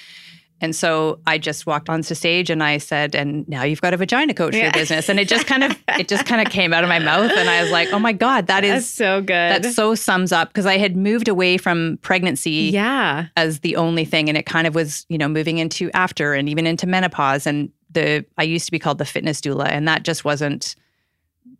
And 0.61 0.75
so 0.75 1.19
I 1.27 1.37
just 1.37 1.65
walked 1.65 1.89
onto 1.89 2.15
stage 2.15 2.49
and 2.49 2.63
I 2.63 2.77
said, 2.77 3.13
and 3.13 3.47
now 3.47 3.63
you've 3.63 3.81
got 3.81 3.93
a 3.93 3.97
vagina 3.97 4.33
coach 4.33 4.53
for 4.53 4.59
your 4.59 4.71
business. 4.71 5.09
And 5.09 5.19
it 5.19 5.27
just 5.27 5.47
kind 5.47 5.63
of 5.63 5.77
it 5.99 6.07
just 6.07 6.25
kind 6.25 6.45
of 6.45 6.51
came 6.51 6.73
out 6.73 6.83
of 6.83 6.89
my 6.89 6.99
mouth. 6.99 7.31
And 7.31 7.49
I 7.49 7.61
was 7.61 7.71
like, 7.71 7.91
oh 7.91 7.99
my 7.99 8.13
God, 8.13 8.47
that 8.47 8.61
That's 8.61 8.85
so 8.87 9.19
good. 9.21 9.27
that 9.27 9.65
so 9.65 9.95
sums 9.95 10.31
up 10.31 10.49
because 10.49 10.65
I 10.65 10.77
had 10.77 10.95
moved 10.95 11.27
away 11.27 11.57
from 11.57 11.99
pregnancy 12.01 12.69
yeah. 12.73 13.27
as 13.35 13.59
the 13.59 13.75
only 13.75 14.05
thing, 14.05 14.29
and 14.29 14.37
it 14.37 14.45
kind 14.45 14.65
of 14.65 14.75
was, 14.75 15.05
you 15.09 15.17
know, 15.17 15.27
moving 15.27 15.57
into 15.57 15.91
after 15.91 16.33
and 16.33 16.47
even 16.47 16.65
into 16.65 16.87
menopause. 16.87 17.45
And 17.45 17.71
the 17.91 18.25
I 18.37 18.43
used 18.43 18.65
to 18.65 18.71
be 18.71 18.79
called 18.79 18.97
the 18.97 19.05
fitness 19.05 19.41
doula, 19.41 19.67
and 19.67 19.87
that 19.87 20.03
just 20.03 20.23
wasn't. 20.23 20.75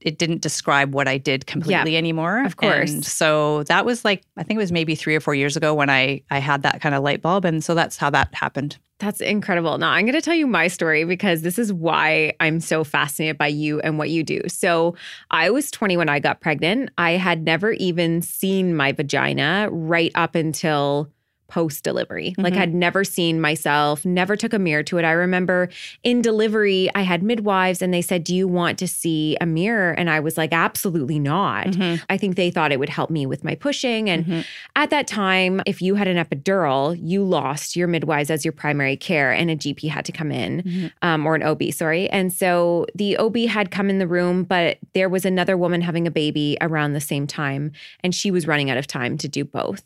It 0.02 0.20
didn't 0.20 0.42
describe 0.42 0.94
what 0.94 1.08
I 1.08 1.18
did 1.18 1.48
completely 1.48 1.98
anymore. 1.98 2.44
of 2.46 2.58
course. 2.58 2.92
And 2.92 3.06
so 3.06 3.64
that 3.64 3.86
was 3.86 4.06
like 4.06 4.24
I 4.38 4.44
think 4.44 4.58
it 4.58 4.62
was 4.62 4.72
maybe 4.72 4.96
three 4.96 5.16
or 5.16 5.20
four 5.20 5.36
years 5.36 5.58
ago 5.58 5.74
when 5.74 5.90
I 5.90 6.22
I 6.30 6.40
had 6.40 6.64
that 6.64 6.82
kind 6.82 6.96
of 6.96 7.04
light 7.04 7.22
bulb, 7.22 7.44
and 7.44 7.64
so 7.64 7.76
that's 7.76 7.98
how 7.98 8.10
that 8.12 8.34
happened. 8.34 8.78
That's 9.00 9.20
incredible. 9.20 9.78
Now, 9.78 9.92
I'm 9.92 10.06
going 10.06 10.16
to 10.16 10.22
tell 10.22 10.36
you 10.36 10.48
my 10.48 10.70
story 10.70 11.04
because 11.04 11.42
this 11.42 11.60
is 11.60 11.74
why 11.74 12.34
I'm 12.40 12.62
so 12.62 12.86
fascinated 12.86 13.38
by 13.38 13.48
you 13.48 13.82
and 13.82 13.98
what 13.98 14.10
you 14.10 14.24
do. 14.24 14.42
So, 14.48 14.96
I 15.32 15.50
was 15.50 15.70
20 15.70 15.98
when 15.98 16.08
I 16.08 16.20
got 16.20 16.40
pregnant. 16.40 16.92
I 16.98 17.12
had 17.12 17.44
never 17.44 17.74
even 17.74 18.22
seen 18.22 18.74
my 18.74 18.94
vagina 18.94 19.68
right 19.70 20.14
up 20.16 20.34
until 20.36 21.12
post 21.48 21.84
delivery. 21.84 22.34
Like, 22.38 22.54
Mhm. 22.56 22.60
I'd 22.60 22.74
never 22.74 23.04
seen 23.04 23.40
myself, 23.40 24.06
never 24.06 24.36
took 24.36 24.54
a 24.54 24.60
mirror 24.60 24.84
to 24.84 24.98
it. 24.98 25.06
I 25.06 25.12
remember 25.12 25.70
in 26.04 26.22
delivery, 26.22 26.90
I 26.96 27.02
had 27.04 27.22
midwives 27.22 27.82
and 27.82 27.94
they 27.94 28.02
said, 28.02 28.24
Do 28.24 28.36
you 28.36 28.48
want 28.48 28.78
to 28.80 28.88
see 28.88 29.38
a 29.40 29.46
mirror? 29.46 29.92
And 29.92 30.10
I 30.10 30.20
was 30.20 30.38
like, 30.38 30.54
Absolutely 30.54 31.20
not. 31.20 31.68
Mhm. 31.68 32.02
I 32.10 32.18
think 32.18 32.36
they 32.36 32.50
thought 32.50 32.72
it 32.72 32.80
would 32.80 32.90
help 32.90 33.10
me 33.10 33.26
with 33.26 33.44
my 33.44 33.54
pushing. 33.56 34.10
And 34.10 34.26
Mhm. 34.26 34.46
at 34.76 34.90
that 34.90 35.08
time, 35.08 35.62
if 35.66 35.82
you 35.82 35.96
had 35.96 36.08
an 36.08 36.18
epidural, 36.18 36.98
you 37.02 37.24
lost 37.24 37.76
your 37.76 37.88
midwives 37.88 38.30
as 38.32 38.44
your 38.44 38.52
primary 38.52 38.96
care, 38.98 39.32
and 39.32 39.52
a 39.52 39.56
GP 39.56 39.88
had 39.88 40.06
to 40.06 40.12
come 40.12 40.32
in, 40.32 40.64
Mhm. 40.64 40.92
um, 41.02 41.26
or 41.28 41.36
an 41.36 41.44
OB, 41.44 41.72
sorry. 41.72 42.10
And 42.10 42.34
so 42.34 42.86
the 42.96 43.18
OB 43.18 43.46
had 43.46 43.70
come 43.72 43.90
in 43.90 44.00
the 44.00 44.08
room, 44.08 44.44
but 44.44 44.78
there 44.94 45.10
was 45.10 45.26
another 45.26 45.58
woman 45.58 45.82
having 45.82 46.08
a 46.08 46.12
baby 46.12 46.58
around 46.62 46.94
the 46.94 47.00
same 47.02 47.28
time, 47.28 47.72
and 48.04 48.16
she 48.16 48.32
was 48.32 48.48
running 48.48 48.70
out 48.70 48.78
of 48.78 48.88
time 48.88 49.18
to 49.18 49.28
do 49.28 49.44
both. 49.46 49.84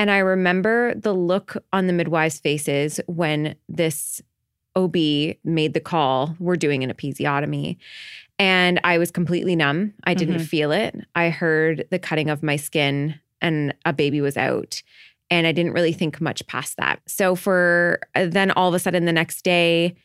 And 0.00 0.10
I 0.10 0.16
remember 0.20 0.94
the 0.94 1.12
look 1.12 1.62
on 1.74 1.86
the 1.86 1.92
midwives' 1.92 2.40
faces 2.40 3.00
when 3.06 3.54
this 3.68 4.22
OB 4.74 4.96
made 5.44 5.74
the 5.74 5.80
call, 5.80 6.34
we're 6.38 6.56
doing 6.56 6.82
an 6.82 6.90
episiotomy. 6.90 7.76
And 8.38 8.80
I 8.82 8.96
was 8.96 9.10
completely 9.10 9.54
numb. 9.54 9.92
I 10.04 10.14
didn't 10.14 10.38
Mhm. 10.38 10.46
feel 10.46 10.72
it. 10.72 10.96
I 11.14 11.28
heard 11.28 11.84
the 11.90 11.98
cutting 11.98 12.30
of 12.30 12.42
my 12.42 12.56
skin 12.56 13.16
and 13.42 13.74
a 13.84 13.92
baby 13.92 14.22
was 14.22 14.38
out. 14.38 14.82
And 15.30 15.46
I 15.46 15.52
didn't 15.52 15.74
really 15.74 15.92
think 15.92 16.18
much 16.18 16.46
past 16.46 16.78
that. 16.78 17.00
So 17.06 17.36
for 17.36 18.00
uh, 18.14 18.24
then 18.24 18.52
all 18.52 18.68
of 18.70 18.74
a 18.74 18.78
sudden 18.78 19.04
the 19.04 19.12
next 19.12 19.42
day, 19.42 19.96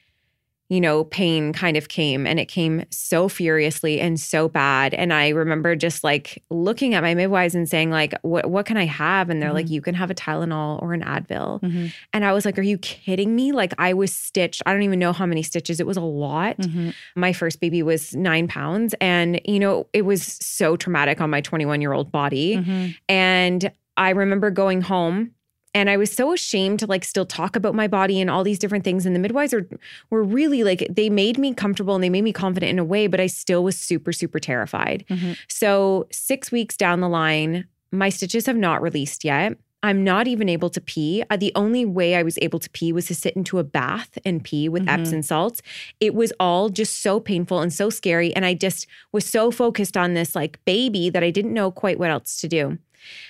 you 0.67 0.81
know, 0.81 1.03
pain 1.03 1.53
kind 1.53 1.77
of 1.77 1.89
came 1.89 2.25
and 2.25 2.39
it 2.39 2.45
came 2.47 2.83
so 2.89 3.29
furiously 3.29 3.99
and 4.01 4.19
so 4.19 4.49
bad. 4.49 4.95
And 4.95 5.13
I 5.13 5.29
remember 5.29 5.75
just 5.75 6.03
like 6.03 6.43
looking 6.49 6.95
at 6.95 7.03
my 7.03 7.13
midwives 7.13 7.53
and 7.53 7.69
saying, 7.69 7.91
like, 7.91 8.15
what 8.23 8.49
what 8.49 8.65
can 8.65 8.75
I 8.75 8.85
have? 8.85 9.29
And 9.29 9.39
they're 9.41 9.49
Mm-hmm. 9.49 9.55
like, 9.55 9.69
you 9.69 9.81
can 9.81 9.93
have 9.93 10.09
a 10.09 10.15
Tylenol 10.15 10.81
or 10.81 10.93
an 10.93 11.03
Advil. 11.03 11.91
And 12.13 12.25
I 12.25 12.33
was 12.33 12.45
like, 12.45 12.57
Are 12.57 12.63
you 12.63 12.79
kidding 12.79 13.35
me? 13.35 13.51
Like 13.51 13.73
I 13.77 13.93
was 13.93 14.11
stitched. 14.11 14.63
I 14.65 14.73
don't 14.73 14.81
even 14.81 14.97
know 14.97 15.13
how 15.13 15.27
many 15.27 15.43
stitches. 15.43 15.79
It 15.79 15.85
was 15.85 15.97
a 15.97 16.01
lot. 16.01 16.57
Mm-hmm. 16.57 16.89
My 17.15 17.31
first 17.31 17.59
baby 17.59 17.83
was 17.83 18.15
nine 18.15 18.47
pounds. 18.47 18.95
And, 18.99 19.39
you 19.45 19.59
know, 19.59 19.85
it 19.93 20.01
was 20.01 20.23
so 20.41 20.75
traumatic 20.75 21.21
on 21.21 21.29
my 21.29 21.41
21 21.41 21.79
year 21.79 21.93
old 21.93 22.11
body. 22.11 22.55
Mm-hmm. 22.57 22.87
And 23.07 23.71
I 23.97 24.09
remember 24.09 24.49
going 24.49 24.81
home 24.81 25.31
and 25.75 25.89
I 25.89 25.97
was 25.97 26.09
so 26.09 26.31
ashamed 26.31 26.79
to 26.79 26.87
like 26.87 27.03
still 27.03 27.25
talk 27.25 27.57
about 27.57 27.75
my 27.75 27.87
body 27.87 28.21
and 28.21 28.29
all 28.29 28.45
these 28.45 28.57
different 28.57 28.85
things. 28.85 29.05
And 29.05 29.13
the 29.13 29.19
midwives 29.19 29.53
are, 29.53 29.67
were 30.09 30.23
really 30.23 30.63
like, 30.63 30.87
they 30.89 31.09
made 31.09 31.37
me 31.37 31.53
comfortable 31.53 31.93
and 31.93 32.03
they 32.03 32.09
made 32.09 32.23
me 32.23 32.31
confident 32.31 32.69
in 32.69 32.79
a 32.79 32.83
way, 32.85 33.07
but 33.07 33.19
I 33.19 33.27
still 33.27 33.61
was 33.61 33.77
super, 33.77 34.13
super 34.13 34.39
terrified. 34.39 35.03
So, 35.49 36.07
six 36.11 36.49
weeks 36.49 36.77
down 36.77 37.01
the 37.01 37.09
line, 37.09 37.67
my 37.91 38.07
stitches 38.07 38.45
have 38.45 38.55
not 38.55 38.81
released 38.81 39.25
yet. 39.25 39.57
I'm 39.83 40.03
not 40.03 40.27
even 40.27 40.49
able 40.49 40.69
to 40.71 40.81
pee. 40.81 41.23
Uh, 41.29 41.37
the 41.37 41.51
only 41.53 41.85
way 41.85 42.15
I 42.15 42.23
was 42.23 42.39
able 42.41 42.57
to 42.59 42.69
pee 42.71 42.91
was 42.91 43.05
to 43.07 43.13
sit 43.13 43.35
into 43.35 43.59
a 43.59 43.63
bath 43.63 44.17
and 44.25 44.43
pee 44.43 44.67
with 44.67 44.87
Epsom 44.89 45.21
salts. 45.21 45.61
It 45.99 46.15
was 46.15 46.33
all 46.39 46.69
just 46.69 47.03
so 47.03 47.19
painful 47.19 47.59
and 47.59 47.71
so 47.71 47.91
scary. 47.91 48.35
And 48.35 48.45
I 48.45 48.55
just 48.55 48.87
was 49.11 49.25
so 49.25 49.51
focused 49.51 49.95
on 49.95 50.15
this 50.15 50.35
like 50.35 50.63
baby 50.65 51.11
that 51.11 51.23
I 51.23 51.29
didn't 51.29 51.53
know 51.53 51.69
quite 51.69 51.99
what 51.99 52.09
else 52.09 52.41
to 52.41 52.47
do. 52.47 52.79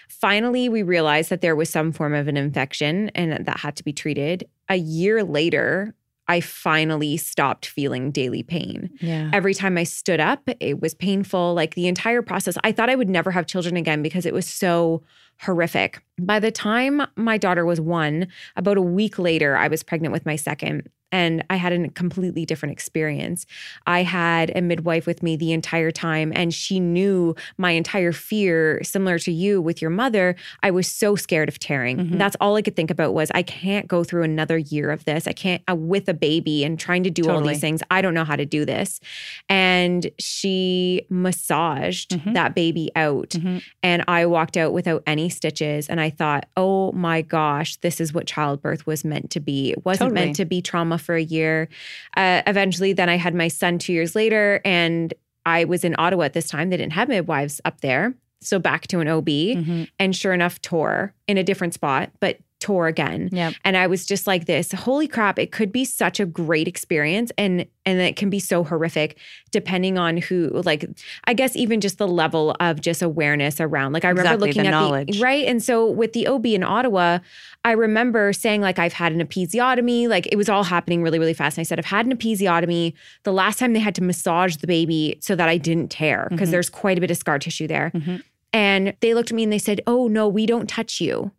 Finally, 0.10 0.70
we 0.70 0.84
realized 0.84 1.30
that 1.30 1.42
there 1.42 1.56
was 1.56 1.70
some 1.70 1.92
form 1.92 2.14
of 2.14 2.28
an 2.28 2.38
infection 2.38 3.10
and 3.10 3.46
that 3.46 3.60
had 3.60 3.76
to 3.76 3.84
be 3.84 3.94
treated. 3.94 4.48
A 4.70 4.76
year 4.76 5.24
later, 5.24 5.94
I 6.28 6.42
finally 6.42 7.18
stopped 7.18 7.68
feeling 7.68 8.12
daily 8.12 8.42
pain. 8.42 8.90
Yeah. 9.00 9.30
Every 9.32 9.54
time 9.54 9.78
I 9.78 9.84
stood 9.84 10.20
up, 10.20 10.42
it 10.60 10.82
was 10.82 10.96
painful. 10.96 11.54
Like 11.54 11.76
the 11.76 11.88
entire 11.88 12.22
process, 12.22 12.58
I 12.64 12.72
thought 12.72 12.90
I 12.90 12.96
would 12.96 13.10
never 13.10 13.32
have 13.32 13.46
children 13.46 13.78
again 13.78 14.02
because 14.02 14.26
it 14.26 14.34
was 14.34 14.48
so 14.48 15.04
horrific. 15.42 16.02
By 16.20 16.40
the 16.40 16.52
time 16.52 17.06
my 17.16 17.38
daughter 17.38 17.66
was 17.66 17.80
one, 17.80 18.28
about 18.56 18.78
a 18.78 18.82
week 18.82 19.20
later, 19.20 19.56
I 19.56 19.68
was 19.68 19.84
pregnant 19.84 20.14
with 20.14 20.26
my 20.26 20.36
second. 20.36 20.90
And 21.16 21.46
I 21.50 21.56
had 21.56 21.72
a 21.72 21.88
completely 21.92 22.46
different 22.46 22.74
experience. 22.74 23.46
I 23.88 24.04
had 24.04 24.52
a 24.54 24.62
midwife 24.62 25.08
with 25.08 25.24
me 25.24 25.38
the 25.38 25.54
entire 25.54 25.90
time, 25.90 26.34
and 26.36 26.54
she 26.54 26.82
knew 26.82 27.36
my 27.58 27.72
entire 27.72 28.12
fear, 28.12 28.84
similar 28.84 29.18
to 29.20 29.32
you 29.32 29.62
with 29.62 29.82
your 29.82 29.92
mother. 29.92 30.36
I 30.62 30.72
was 30.72 30.88
so 30.90 31.16
scared 31.16 31.48
of 31.48 31.58
tearing. 31.58 31.98
Mm-hmm. 31.98 32.18
That's 32.18 32.36
all 32.42 32.58
I 32.58 32.62
could 32.62 32.76
think 32.76 32.92
about 32.92 33.14
was 33.14 33.32
I 33.34 33.44
can't 33.44 33.88
go 33.88 34.04
through 34.04 34.24
another 34.24 34.58
year 34.58 34.92
of 34.92 35.06
this. 35.06 35.26
I 35.26 35.32
can't 35.32 35.64
uh, 35.72 35.76
with 35.76 36.10
a 36.10 36.14
baby 36.14 36.66
and 36.66 36.78
trying 36.78 37.04
to 37.04 37.10
do 37.10 37.30
all 37.30 37.40
these 37.40 37.62
things. 37.62 37.82
I 37.90 38.02
don't 38.02 38.14
know 38.14 38.26
how 38.26 38.36
to 38.36 38.46
do 38.46 38.66
this. 38.66 39.00
And 39.48 40.12
she 40.20 41.06
massaged 41.10 42.12
mm-hmm. 42.12 42.34
that 42.34 42.56
baby 42.56 42.92
out, 42.98 43.30
mm-hmm. 43.30 43.60
and 43.82 44.04
I 44.10 44.26
walked 44.26 44.58
out 44.58 44.74
without 44.74 45.02
any 45.08 45.30
stitches. 45.30 45.88
And 45.88 46.02
I 46.02 46.10
thought, 46.10 46.50
oh 46.58 46.92
my 46.92 47.22
gosh, 47.22 47.78
this 47.78 48.02
is 48.02 48.14
what 48.14 48.28
childbirth 48.28 48.86
was 48.86 49.06
meant 49.06 49.30
to 49.32 49.40
be. 49.40 49.72
It 49.72 49.86
wasn't 49.86 50.10
Totally. 50.10 50.26
meant 50.26 50.36
to 50.36 50.46
be 50.46 50.62
trauma 50.62 50.98
for 51.06 51.16
a 51.16 51.22
year. 51.24 51.70
Uh, 52.18 52.42
eventually, 52.48 52.92
then 52.94 53.08
I 53.10 53.18
had 53.18 53.34
my 53.36 53.48
son 53.48 53.78
two 53.78 53.94
years 53.94 54.16
later, 54.16 54.62
and 54.66 55.14
I 55.46 55.64
was 55.66 55.84
in 55.84 55.96
Ottawa 55.98 56.24
at 56.24 56.34
this 56.34 56.50
time. 56.50 56.70
They 56.72 56.78
didn't 56.78 56.94
have 56.94 57.08
midwives 57.08 57.62
up 57.66 57.82
there. 57.82 58.14
So 58.42 58.60
back 58.60 58.88
to 58.88 59.00
an 59.00 59.08
OB, 59.08 59.26
Mm-hmm. 59.28 59.84
and 60.00 60.16
sure 60.16 60.34
enough, 60.34 60.62
tore 60.62 61.14
in 61.28 61.38
a 61.38 61.44
different 61.44 61.74
spot, 61.74 62.12
but 62.20 62.38
tore 62.60 62.88
again. 62.88 63.30
Yep. 63.32 63.54
And 63.64 63.78
I 63.78 63.88
was 63.88 64.06
just 64.06 64.28
like 64.28 64.46
this, 64.46 64.72
holy 64.72 65.08
crap, 65.08 65.38
it 65.38 65.52
could 65.52 65.72
be 65.72 65.86
such 65.86 66.20
a 66.20 66.26
great 66.26 66.68
experience 66.68 67.32
and 67.38 67.66
and 67.86 68.00
it 68.00 68.16
can 68.16 68.30
be 68.30 68.40
so 68.40 68.64
horrific 68.64 69.18
depending 69.52 69.98
on 69.98 70.18
who 70.18 70.50
like 70.50 70.86
I 71.26 71.34
guess 71.34 71.56
even 71.56 71.82
just 71.82 71.98
the 71.98 72.08
level 72.08 72.56
of 72.60 72.82
just 72.82 73.02
awareness 73.02 73.60
around. 73.60 73.94
Like 73.94 74.06
I 74.06 74.10
remember 74.10 74.30
Exactly, 74.30 74.48
looking 74.48 74.64
the 74.64 74.68
at 74.70 74.72
knowledge. 74.72 75.18
the 75.18 75.24
right 75.24 75.46
and 75.46 75.62
so 75.62 75.90
with 75.90 76.14
the 76.14 76.28
OB 76.28 76.46
in 76.48 76.64
Ottawa, 76.64 77.20
I 77.64 77.74
remember 77.74 78.32
saying 78.34 78.62
like 78.62 78.80
I've 78.80 78.94
had 78.94 79.12
an 79.12 79.26
episiotomy, 79.26 80.08
like 80.08 80.28
it 80.32 80.38
was 80.38 80.50
all 80.50 80.64
happening 80.64 81.04
really 81.04 81.20
really 81.20 81.34
fast. 81.34 81.58
And 81.58 81.64
I 81.64 81.66
said 81.66 81.78
I've 81.78 81.86
had 81.86 82.06
an 82.06 82.18
episiotomy. 82.18 82.94
The 83.24 83.34
last 83.34 83.60
time 83.60 83.74
they 83.74 83.80
had 83.80 83.96
to 83.96 84.04
massage 84.04 84.56
the 84.58 84.68
baby 84.68 85.18
so 85.22 85.36
that 85.36 85.50
I 85.50 85.58
didn't 85.58 85.92
tear 85.92 86.28
because 86.32 86.48
mm-hmm. 86.48 86.52
there's 86.52 86.70
quite 86.70 86.98
a 86.98 87.02
bit 87.02 87.12
of 87.12 87.18
scar 87.18 87.38
tissue 87.38 87.68
there. 87.68 87.92
Mm-hmm. 87.94 88.18
And 88.54 88.96
they 89.02 89.14
looked 89.14 89.32
at 89.32 89.36
me 89.36 89.44
and 89.44 89.52
they 89.52 89.60
said, 89.60 89.82
"Oh 89.86 90.08
no, 90.08 90.30
we 90.30 90.46
don't 90.46 90.70
touch 90.70 91.02
you." 91.02 91.32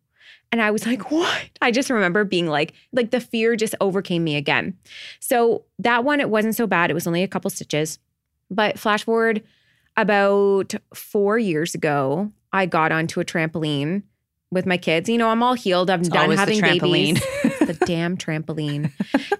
And 0.56 0.62
I 0.62 0.70
was 0.70 0.86
like, 0.86 1.10
what? 1.10 1.50
I 1.60 1.70
just 1.70 1.90
remember 1.90 2.24
being 2.24 2.46
like, 2.46 2.72
like 2.92 3.10
the 3.10 3.20
fear 3.20 3.56
just 3.56 3.74
overcame 3.78 4.24
me 4.24 4.36
again. 4.36 4.74
So 5.20 5.64
that 5.80 6.02
one, 6.02 6.18
it 6.18 6.30
wasn't 6.30 6.54
so 6.56 6.66
bad. 6.66 6.90
It 6.90 6.94
was 6.94 7.06
only 7.06 7.22
a 7.22 7.28
couple 7.28 7.50
stitches. 7.50 7.98
But 8.50 8.78
flash 8.78 9.04
forward 9.04 9.42
about 9.98 10.74
four 10.94 11.38
years 11.38 11.74
ago, 11.74 12.32
I 12.54 12.64
got 12.64 12.90
onto 12.90 13.20
a 13.20 13.24
trampoline 13.24 14.02
with 14.50 14.64
my 14.64 14.78
kids. 14.78 15.10
You 15.10 15.18
know, 15.18 15.28
I'm 15.28 15.42
all 15.42 15.52
healed. 15.52 15.90
I'm 15.90 16.00
done 16.00 16.22
always 16.22 16.38
the 16.38 16.40
having 16.40 16.60
trampoline. 16.62 17.20
babies. 17.42 17.58
the 17.60 17.78
damn 17.86 18.16
trampoline. 18.16 18.92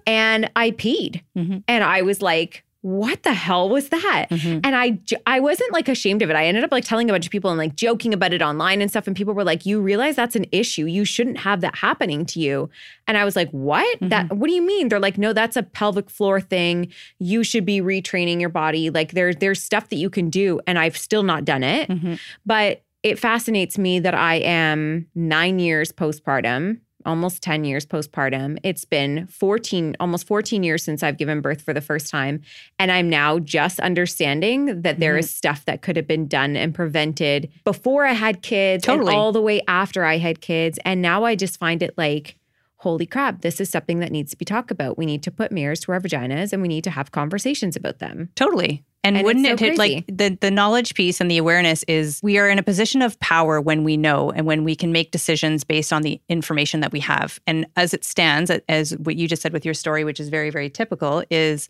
and 0.07 0.51
I 0.55 0.73
peed. 0.73 1.23
Mhm. 1.37 1.63
And 1.67 1.83
I 1.83 2.03
was 2.03 2.21
like, 2.21 2.63
what 2.83 3.23
the 3.25 3.33
hell 3.35 3.69
was 3.69 3.89
that? 3.89 4.27
Mhm. 4.31 4.61
And 4.65 4.77
I 5.27 5.41
wasn't 5.41 5.73
like 5.73 5.89
ashamed 5.89 6.23
of 6.23 6.31
it. 6.31 6.37
I 6.37 6.47
ended 6.47 6.63
up 6.63 6.71
like 6.71 6.85
telling 6.85 7.11
a 7.11 7.13
bunch 7.13 7.27
of 7.27 7.33
people 7.33 7.51
and 7.51 7.59
like 7.59 7.75
joking 7.75 8.15
about 8.15 8.33
it 8.33 8.43
online 8.43 8.81
and 8.81 8.89
stuff. 8.91 9.07
And 9.09 9.17
people 9.17 9.35
were 9.35 9.43
like, 9.45 9.67
"You 9.67 9.81
realize 9.81 10.15
that's 10.15 10.37
an 10.37 10.45
issue. 10.53 10.85
You 10.87 11.05
shouldn't 11.05 11.39
have 11.39 11.61
that 11.63 11.77
happening 11.77 12.25
to 12.27 12.41
you." 12.41 12.71
And 13.09 13.17
I 13.19 13.25
was 13.25 13.35
like, 13.35 13.51
"What? 13.51 13.99
That? 14.03 14.33
What 14.37 14.47
do 14.49 14.53
you 14.55 14.63
mean?" 14.63 14.89
They're 14.89 15.01
like, 15.01 15.19
"No, 15.19 15.33
that's 15.33 15.57
a 15.57 15.63
pelvic 15.65 16.09
floor 16.11 16.41
thing. 16.41 16.93
You 17.19 17.43
should 17.43 17.65
be 17.67 17.81
retraining 17.81 18.41
your 18.41 18.51
body. 18.51 18.91
Like 18.91 19.13
there, 19.13 19.35
there's 19.35 19.61
stuff 19.63 19.89
that 19.89 19.97
you 19.97 20.09
can 20.11 20.31
do." 20.31 20.61
And 20.67 20.79
I've 20.79 20.97
still 20.97 21.23
not 21.25 21.45
done 21.45 21.65
it, 21.65 21.89
Mhm. 21.89 22.19
but 22.45 22.83
it 23.03 23.19
fascinates 23.19 23.79
me 23.79 23.99
that 24.01 24.15
I 24.15 24.37
am 24.37 25.07
nine 25.15 25.59
years 25.59 25.93
postpartum. 25.93 26.79
Almost 27.07 27.43
10 27.43 27.65
years 27.65 27.87
postpartum. 27.87 28.59
It's 28.65 28.85
been 28.85 29.27
14, 29.29 29.97
almost 30.01 30.27
14 30.27 30.63
years 30.63 30.83
since 30.83 31.03
I've 31.03 31.17
given 31.17 31.41
birth 31.41 31.63
for 31.63 31.73
the 31.73 31.81
first 31.81 32.11
time. 32.11 32.43
And 32.79 32.91
I'm 32.91 33.09
now 33.09 33.39
just 33.39 33.79
understanding 33.81 34.83
that 34.83 34.99
there 35.01 35.13
Mm-hmm. 35.13 35.21
is 35.21 35.35
stuff 35.35 35.65
that 35.67 35.83
could 35.83 35.97
have 35.97 36.07
been 36.09 36.27
done 36.27 36.57
and 36.57 36.75
prevented 36.75 37.51
before 37.65 38.05
I 38.05 38.13
had 38.13 38.43
kids 38.43 38.85
Totally. 38.85 39.09
and 39.13 39.17
all 39.17 39.31
the 39.33 39.41
way 39.41 39.63
after 39.69 40.05
I 40.05 40.19
had 40.19 40.41
kids. 40.41 40.79
And 40.85 41.01
now 41.01 41.25
I 41.25 41.37
just 41.37 41.59
find 41.59 41.83
it 41.83 41.95
like, 41.97 42.37
holy 42.79 43.07
crap, 43.07 43.41
this 43.41 43.61
is 43.61 43.71
something 43.71 44.01
that 44.01 44.13
needs 44.13 44.31
to 44.33 44.37
be 44.37 44.45
talked 44.45 44.71
about. 44.71 44.99
We 44.99 45.07
need 45.07 45.23
to 45.23 45.31
put 45.31 45.53
mirrors 45.53 45.81
to 45.81 45.93
our 45.93 46.01
vaginas 46.01 46.53
and 46.53 46.61
we 46.61 46.69
need 46.69 46.85
to 46.85 46.91
have 46.91 47.11
conversations 47.13 47.77
about 47.77 48.01
them. 48.01 48.31
Totally. 48.35 48.85
And, 49.07 49.17
And 49.19 49.25
wouldn't 49.25 49.47
so 49.47 49.53
it 49.53 49.61
hit 49.61 49.79
like 49.79 50.05
the 50.09 50.37
the 50.41 50.51
knowledge 50.51 50.95
piece 50.95 51.21
and 51.21 51.31
the 51.31 51.39
awareness 51.39 51.83
is 51.85 52.21
we 52.23 52.39
are 52.39 52.49
in 52.51 52.59
a 52.59 52.63
position 52.63 53.03
of 53.03 53.19
power 53.21 53.61
when 53.61 53.85
we 53.85 53.97
know 53.97 54.31
and 54.33 54.47
when 54.47 54.65
we 54.65 54.75
can 54.75 54.91
make 54.93 55.11
decisions 55.13 55.65
based 55.65 55.93
on 55.93 56.03
the 56.03 56.21
information 56.29 56.81
that 56.81 56.93
we 56.93 57.01
have. 57.01 57.39
And 57.47 57.67
as 57.77 57.95
it 57.95 58.05
stands, 58.05 58.51
as 58.69 58.97
what 58.99 59.17
you 59.17 59.29
just 59.29 59.43
said 59.43 59.53
with 59.53 59.65
your 59.65 59.75
story, 59.75 60.05
which 60.05 60.19
is 60.21 60.29
very 60.29 60.51
very 60.51 60.69
typical, 60.71 61.23
is 61.31 61.69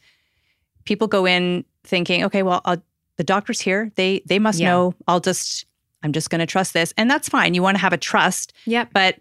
people 0.85 1.09
go 1.09 1.27
in 1.27 1.65
thinking, 1.85 2.25
okay, 2.25 2.43
well, 2.43 2.61
I'll, 2.65 2.83
the 3.17 3.25
doctor's 3.25 3.61
here. 3.61 3.91
They 3.97 4.23
they 4.27 4.39
must 4.39 4.59
Yeah. 4.61 4.69
know. 4.71 4.95
I'll 5.09 5.21
just 5.21 5.67
I'm 6.03 6.13
just 6.13 6.31
going 6.31 6.41
to 6.41 6.47
trust 6.47 6.73
this, 6.73 6.93
and 6.97 7.11
that's 7.11 7.29
fine. 7.29 7.55
You 7.55 7.63
want 7.63 7.77
to 7.77 7.81
have 7.81 7.93
a 7.93 7.99
trust, 7.99 8.53
Yep. 8.67 8.91
but 8.93 9.17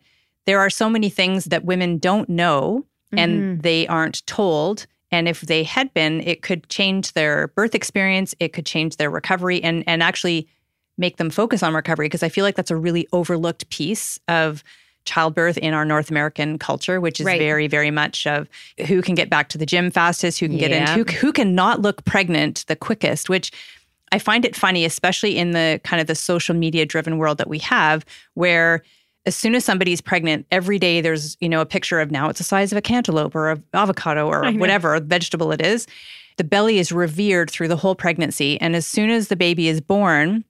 there 0.45 0.60
are 0.60 0.69
so 0.69 0.89
many 0.89 1.10
things 1.10 1.45
that 1.45 1.65
women 1.65 1.98
don't 1.98 2.29
know 2.29 2.86
Mm-hmm. 3.12 3.19
and 3.19 3.62
they 3.63 3.86
aren't 3.88 4.25
told. 4.25 4.88
And 5.15 5.29
if 5.29 5.41
they 5.41 5.63
had 5.63 5.93
been, 5.93 6.19
it 6.22 6.41
could 6.41 6.67
change 6.67 7.13
their 7.13 7.48
birth 7.50 7.74
experience, 7.74 8.36
it 8.41 8.51
could 8.51 8.65
change 8.65 8.98
their 8.98 9.10
recovery 9.10 9.63
and 9.63 9.81
and 9.88 10.03
actually 10.03 10.48
make 10.98 11.15
them 11.17 11.29
focus 11.29 11.63
on 11.63 11.74
recovery 11.74 12.07
because 12.07 12.22
I 12.24 12.27
feel 12.29 12.43
like 12.43 12.55
that's 12.55 12.72
a 12.72 12.75
really 12.75 13.07
overlooked 13.13 13.69
piece 13.69 14.19
of 14.27 14.62
childbirth 15.05 15.57
in 15.60 15.74
our 15.74 15.86
North 15.86 16.10
American 16.10 16.57
culture, 16.57 17.00
which 17.00 17.19
is 17.22 17.25
Right. 17.25 17.39
very, 17.39 17.67
very 17.67 17.91
much 17.91 18.27
of 18.27 18.50
who 18.88 19.01
can 19.01 19.15
get 19.15 19.29
back 19.29 19.50
to 19.50 19.57
the 19.57 19.65
gym 19.65 19.89
fastest, 19.91 20.39
who 20.39 20.48
can 20.50 20.57
get 20.57 20.72
Yeah. 20.72 20.95
into, 20.98 21.12
who, 21.13 21.27
who 21.27 21.31
can 21.31 21.55
not 21.55 21.81
look 21.81 22.03
pregnant 22.05 22.65
the 22.67 22.75
quickest, 22.75 23.29
which 23.29 23.51
I 24.12 24.19
find 24.19 24.43
it 24.45 24.55
funny, 24.55 24.84
especially 24.84 25.38
in 25.38 25.51
the 25.51 25.79
kind 25.84 26.01
of 26.01 26.07
the 26.07 26.15
social 26.15 26.55
media 26.55 26.86
driven 26.86 27.17
world 27.17 27.38
that 27.38 27.48
we 27.50 27.60
have, 27.60 28.03
where 28.34 28.81
as 29.25 29.36
soon 29.36 29.55
as 29.55 29.65
somebody's 29.65 30.01
pregnant, 30.01 30.46
every 30.51 30.77
day 30.79 31.01
there's, 31.01 31.36
you 31.39 31.50
know, 31.50 31.62
a 31.62 31.65
picture 31.65 32.00
of 32.00 32.12
now 32.12 32.29
it's 32.29 32.38
the 32.39 32.44
size 32.44 32.72
of 32.72 32.77
a 32.77 32.82
cantaloupe 32.82 33.36
or 33.36 33.50
of 33.50 33.62
avocado 33.74 34.27
or 34.27 34.51
whatever 34.53 35.00
vegetable 35.00 35.51
it 35.51 35.62
is. 35.62 35.88
The 36.38 36.44
belly 36.44 36.79
is 36.79 36.91
revered 36.91 37.50
through 37.50 37.70
the 37.70 37.77
whole 37.77 37.96
pregnancy. 37.96 38.60
And 38.62 38.75
as 38.75 38.86
soon 38.86 39.10
as 39.10 39.29
the 39.29 39.36
baby 39.36 39.67
is 39.67 39.82
born, 39.82 40.44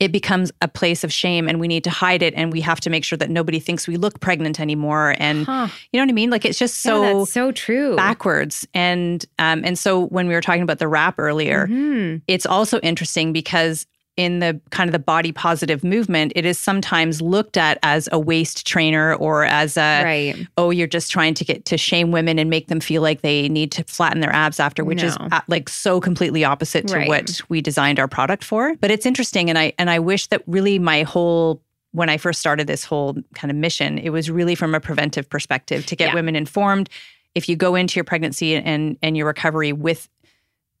it 0.00 0.12
becomes 0.12 0.50
a 0.62 0.68
place 0.68 1.04
of 1.04 1.12
shame 1.12 1.46
and 1.46 1.60
we 1.60 1.68
need 1.68 1.84
to 1.84 1.90
hide 1.90 2.22
it 2.22 2.32
and 2.34 2.50
we 2.52 2.62
have 2.62 2.80
to 2.80 2.88
make 2.90 3.04
sure 3.04 3.18
that 3.18 3.28
nobody 3.28 3.60
thinks 3.60 3.86
we 3.86 3.96
look 3.98 4.18
pregnant 4.20 4.58
anymore. 4.58 5.14
And 5.18 5.44
Huh. 5.44 5.68
you 5.92 5.98
know 6.00 6.04
what 6.04 6.10
I 6.10 6.14
mean? 6.14 6.30
Like 6.30 6.46
it's 6.46 6.58
just 6.58 6.82
Yeah, 6.84 6.92
so 6.94 7.18
that's 7.18 7.32
so 7.32 7.52
true. 7.52 7.96
backwards. 7.96 8.66
And 8.72 9.24
um, 9.38 9.60
and 9.62 9.78
so 9.78 10.06
when 10.06 10.26
we 10.26 10.32
were 10.32 10.40
talking 10.40 10.62
about 10.62 10.78
the 10.78 10.88
wrap 10.88 11.16
earlier, 11.18 11.66
Mhm. 11.66 12.22
it's 12.28 12.46
also 12.46 12.80
interesting 12.80 13.34
because 13.34 13.86
in 14.16 14.40
the 14.40 14.60
kind 14.70 14.88
of 14.88 14.92
the 14.92 14.98
body 14.98 15.32
positive 15.32 15.82
movement, 15.84 16.32
it 16.36 16.44
is 16.44 16.58
sometimes 16.58 17.22
looked 17.22 17.56
at 17.56 17.78
as 17.82 18.08
a 18.12 18.18
waist 18.18 18.66
trainer 18.66 19.14
or 19.14 19.44
as 19.44 19.76
a 19.76 20.02
Right. 20.04 20.46
oh, 20.58 20.70
you're 20.70 20.86
just 20.88 21.10
trying 21.10 21.32
to 21.34 21.44
get 21.44 21.64
to 21.66 21.78
shame 21.78 22.10
women 22.10 22.38
and 22.38 22.50
make 22.50 22.68
them 22.68 22.80
feel 22.80 23.02
like 23.02 23.22
they 23.22 23.48
need 23.48 23.72
to 23.72 23.84
flatten 23.84 24.20
their 24.20 24.32
abs 24.32 24.60
after, 24.60 24.84
which 24.84 25.02
is 25.02 25.18
No. 25.18 25.28
uh, 25.32 25.40
like 25.48 25.68
so 25.68 26.00
completely 26.00 26.44
opposite 26.44 26.86
to 26.88 26.96
Right. 26.96 27.08
what 27.08 27.40
we 27.48 27.60
designed 27.62 27.98
our 27.98 28.08
product 28.08 28.44
for. 28.44 28.74
But 28.80 28.90
it's 28.90 29.06
interesting, 29.06 29.48
and 29.48 29.58
I 29.58 29.72
and 29.78 29.88
I 29.88 29.98
wish 30.00 30.26
that 30.26 30.42
really 30.46 30.78
my 30.78 31.02
whole 31.02 31.62
when 31.92 32.08
I 32.08 32.18
first 32.18 32.38
started 32.38 32.66
this 32.68 32.84
whole 32.84 33.16
kind 33.34 33.50
of 33.50 33.56
mission, 33.56 33.98
it 33.98 34.10
was 34.10 34.30
really 34.30 34.54
from 34.54 34.74
a 34.76 34.80
preventive 34.80 35.28
perspective 35.28 35.86
to 35.86 35.96
get 35.96 36.08
Yeah. 36.10 36.14
women 36.14 36.36
informed. 36.36 36.88
If 37.34 37.48
you 37.48 37.56
go 37.56 37.74
into 37.74 37.96
your 37.96 38.04
pregnancy 38.04 38.54
and 38.56 38.96
and 39.02 39.16
your 39.16 39.26
recovery 39.26 39.72
with 39.72 40.08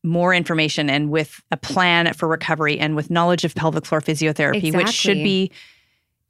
more 0.02 0.34
information 0.34 0.88
and 0.88 1.10
with 1.10 1.40
a 1.50 1.56
plan 1.56 2.12
for 2.14 2.28
recovery 2.28 2.78
and 2.78 2.96
with 2.96 3.10
knowledge 3.10 3.44
of 3.44 3.54
pelvic 3.54 3.84
floor 3.84 4.00
physiotherapy, 4.00 4.74
which 4.74 4.88
should 4.90 5.18
be 5.18 5.50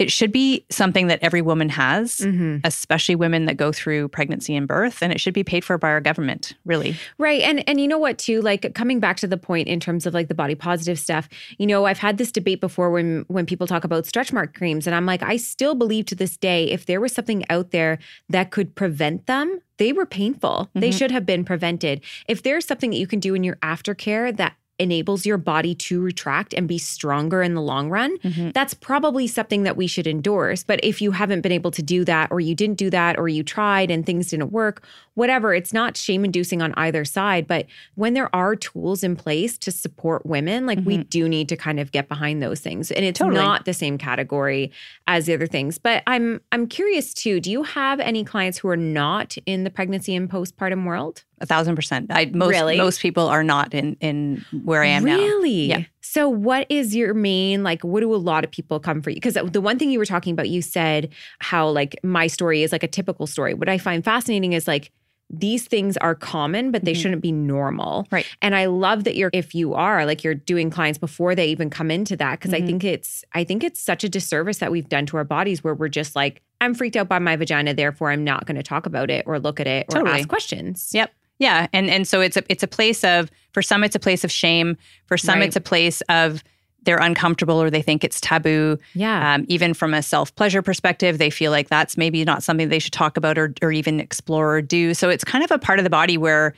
it 0.00 0.10
should 0.10 0.32
be 0.32 0.64
something 0.70 1.06
that 1.08 1.18
every 1.22 1.42
woman 1.42 1.68
has, 1.68 2.18
Mhm. 2.18 2.62
especially 2.64 3.14
women 3.14 3.44
that 3.44 3.56
go 3.58 3.70
through 3.70 4.08
pregnancy 4.08 4.56
and 4.56 4.66
birth, 4.66 5.02
and 5.02 5.12
it 5.12 5.20
should 5.20 5.34
be 5.34 5.44
paid 5.44 5.62
for 5.64 5.76
by 5.78 5.88
our 5.90 6.00
government, 6.00 6.54
really. 6.64 6.96
Right. 7.18 7.42
And 7.42 7.62
and 7.68 7.80
you 7.80 7.86
know 7.86 7.98
what 7.98 8.16
too, 8.18 8.40
like 8.40 8.74
coming 8.74 8.98
back 8.98 9.18
to 9.18 9.28
the 9.28 9.36
point 9.36 9.68
in 9.68 9.78
terms 9.78 10.06
of 10.06 10.14
like 10.14 10.28
the 10.28 10.34
body 10.34 10.54
positive 10.54 10.98
stuff, 10.98 11.28
you 11.58 11.66
know, 11.66 11.84
I've 11.84 11.98
had 11.98 12.16
this 12.18 12.32
debate 12.32 12.60
before 12.60 12.90
when 12.90 13.24
when 13.28 13.44
people 13.46 13.66
talk 13.66 13.84
about 13.84 14.06
stretch 14.06 14.32
mark 14.32 14.54
creams 14.54 14.86
and 14.86 14.96
I'm 14.96 15.04
like 15.06 15.22
I 15.22 15.36
still 15.36 15.74
believe 15.74 16.06
to 16.06 16.14
this 16.14 16.36
day 16.36 16.64
if 16.70 16.86
there 16.86 17.00
was 17.00 17.12
something 17.12 17.44
out 17.50 17.70
there 17.70 17.98
that 18.30 18.50
could 18.50 18.74
prevent 18.74 19.26
them, 19.26 19.60
they 19.76 19.92
were 19.92 20.06
painful. 20.06 20.70
They 20.74 20.88
Mhm. 20.90 20.98
should 20.98 21.10
have 21.10 21.26
been 21.26 21.44
prevented. 21.44 22.00
If 22.26 22.42
there's 22.42 22.64
something 22.66 22.90
that 22.90 22.96
you 22.98 23.06
can 23.06 23.20
do 23.20 23.34
in 23.34 23.44
your 23.44 23.56
aftercare 23.56 24.34
that 24.36 24.54
enables 24.80 25.26
your 25.26 25.38
body 25.38 25.74
to 25.74 26.00
retract 26.00 26.54
and 26.54 26.66
be 26.66 26.78
stronger 26.78 27.42
in 27.42 27.54
the 27.54 27.60
long 27.60 27.90
run, 27.90 28.18
mm-hmm. 28.18 28.50
that's 28.50 28.74
probably 28.74 29.26
something 29.26 29.62
that 29.64 29.76
we 29.76 29.86
should 29.86 30.06
endorse. 30.06 30.64
But 30.64 30.80
if 30.82 31.00
you 31.00 31.10
haven't 31.12 31.42
been 31.42 31.52
able 31.52 31.70
to 31.72 31.82
do 31.82 32.04
that, 32.04 32.30
or 32.32 32.40
you 32.40 32.54
didn't 32.54 32.78
do 32.78 32.90
that, 32.90 33.18
or 33.18 33.28
you 33.28 33.42
tried 33.42 33.90
and 33.90 34.04
things 34.04 34.28
didn't 34.28 34.50
work, 34.50 34.82
whatever, 35.14 35.52
it's 35.52 35.72
not 35.72 35.96
shame 35.96 36.24
inducing 36.24 36.62
on 36.62 36.72
either 36.76 37.04
side. 37.04 37.46
But 37.46 37.66
when 37.94 38.14
there 38.14 38.34
are 38.34 38.56
tools 38.56 39.04
in 39.04 39.16
place 39.16 39.58
to 39.58 39.70
support 39.70 40.24
women, 40.24 40.66
like 40.66 40.78
we 40.84 40.98
mm-hmm. 40.98 41.08
do 41.08 41.28
need 41.28 41.48
to 41.50 41.56
kind 41.56 41.78
of 41.78 41.92
get 41.92 42.08
behind 42.08 42.42
those 42.42 42.60
things. 42.60 42.90
And 42.90 43.04
it's 43.04 43.18
Totally. 43.18 43.40
not 43.40 43.66
the 43.66 43.74
same 43.74 43.98
category 43.98 44.72
as 45.06 45.26
the 45.26 45.34
other 45.34 45.46
things. 45.46 45.78
But 45.78 46.02
I'm 46.06 46.40
I'm 46.52 46.66
curious 46.66 47.12
too, 47.12 47.40
do 47.40 47.50
you 47.50 47.62
have 47.62 48.00
any 48.00 48.24
clients 48.24 48.58
who 48.58 48.68
are 48.68 48.76
not 48.76 49.36
in 49.46 49.64
the 49.64 49.70
pregnancy 49.70 50.14
and 50.14 50.30
postpartum 50.30 50.86
world? 50.86 51.24
A 51.40 51.46
thousand 51.46 51.74
percent. 51.76 52.06
I 52.10 52.30
most 52.34 52.50
Really? 52.50 52.76
most 52.76 53.00
people 53.00 53.26
are 53.26 53.42
not 53.42 53.72
in 53.72 53.96
in 54.00 54.44
where 54.62 54.82
I 54.82 54.86
am 54.88 55.04
now. 55.04 55.16
really? 55.16 55.66
Yeah. 55.66 55.84
So, 56.02 56.28
what 56.28 56.66
is 56.68 56.94
your 56.94 57.14
main, 57.14 57.62
like, 57.62 57.82
what 57.82 58.00
do 58.00 58.12
a 58.12 58.16
lot 58.16 58.42
of 58.44 58.50
people 58.50 58.80
come 58.80 59.00
for 59.00 59.10
you? 59.10 59.14
Because 59.16 59.34
the 59.50 59.60
one 59.60 59.78
thing 59.78 59.90
you 59.90 59.98
were 59.98 60.04
talking 60.06 60.32
about, 60.32 60.48
you 60.48 60.60
said 60.60 61.10
how, 61.38 61.68
like, 61.68 61.98
my 62.02 62.26
story 62.26 62.62
is 62.62 62.72
like 62.72 62.82
a 62.82 62.88
typical 62.88 63.26
story. 63.28 63.54
What 63.54 63.68
I 63.68 63.78
find 63.78 64.04
fascinating 64.04 64.52
is 64.52 64.66
like, 64.66 64.90
these 65.32 65.66
things 65.66 65.96
are 65.98 66.16
common, 66.16 66.72
but 66.72 66.84
they 66.84 66.92
Mhm. 66.92 66.96
shouldn't 67.02 67.22
be 67.22 67.30
normal. 67.30 68.08
Right. 68.10 68.26
And 68.42 68.56
I 68.56 68.66
love 68.66 69.04
that 69.04 69.14
you're, 69.14 69.30
if 69.32 69.54
you 69.54 69.74
are, 69.74 70.04
like, 70.04 70.24
you're 70.24 70.34
doing 70.34 70.68
clients 70.70 70.98
before 70.98 71.36
they 71.36 71.46
even 71.46 71.70
come 71.70 71.90
into 71.92 72.16
that. 72.16 72.40
because 72.40 72.52
I 72.52 72.60
Mhm. 72.60 72.66
think 72.66 72.84
it's, 72.84 73.24
I 73.32 73.44
think 73.44 73.62
it's 73.62 73.80
such 73.80 74.02
a 74.02 74.08
disservice 74.08 74.58
that 74.58 74.72
we've 74.72 74.88
done 74.88 75.06
to 75.06 75.16
our 75.16 75.24
bodies 75.24 75.62
where 75.62 75.74
we're 75.74 75.88
just 75.88 76.16
like, 76.16 76.42
I'm 76.60 76.74
freaked 76.74 76.96
out 76.96 77.08
by 77.08 77.20
my 77.20 77.36
vagina, 77.36 77.72
therefore 77.72 78.10
I'm 78.10 78.24
not 78.24 78.44
going 78.46 78.56
to 78.56 78.62
talk 78.64 78.84
about 78.86 79.08
it 79.10 79.22
or 79.28 79.38
look 79.38 79.60
at 79.60 79.68
it 79.68 79.86
or 79.90 79.98
Totally. 80.00 80.18
ask 80.18 80.28
questions. 80.28 80.90
Yep. 80.92 81.12
Yeah, 81.40 81.66
and 81.72 81.90
and 81.90 82.06
so 82.06 82.20
it's 82.20 82.36
a 82.36 82.44
it's 82.48 82.62
a 82.62 82.68
place 82.68 83.02
of 83.02 83.30
for 83.52 83.62
some 83.62 83.82
it's 83.82 83.96
a 83.96 84.00
place 84.00 84.22
of 84.22 84.30
shame. 84.30 84.76
For 85.06 85.18
some 85.18 85.40
Right. 85.40 85.48
it's 85.48 85.56
a 85.56 85.60
place 85.60 86.00
of 86.08 86.44
they're 86.84 86.98
uncomfortable 86.98 87.60
or 87.60 87.68
they 87.68 87.82
think 87.82 88.04
it's 88.04 88.20
taboo. 88.22 88.78
Yeah. 88.94 89.34
Um, 89.34 89.44
even 89.48 89.74
from 89.74 89.92
a 89.92 90.02
self 90.02 90.34
pleasure 90.36 90.62
perspective, 90.62 91.18
they 91.18 91.28
feel 91.30 91.50
like 91.50 91.68
that's 91.68 91.96
maybe 91.96 92.24
not 92.24 92.42
something 92.42 92.68
they 92.68 92.78
should 92.78 92.92
talk 92.92 93.16
about 93.16 93.36
or 93.38 93.52
or 93.62 93.72
even 93.72 93.98
explore 94.00 94.54
or 94.56 94.62
do. 94.62 94.94
So 94.94 95.08
it's 95.08 95.24
kind 95.24 95.42
of 95.42 95.50
a 95.50 95.58
part 95.58 95.78
of 95.78 95.84
the 95.84 95.90
body 95.90 96.16
where 96.16 96.54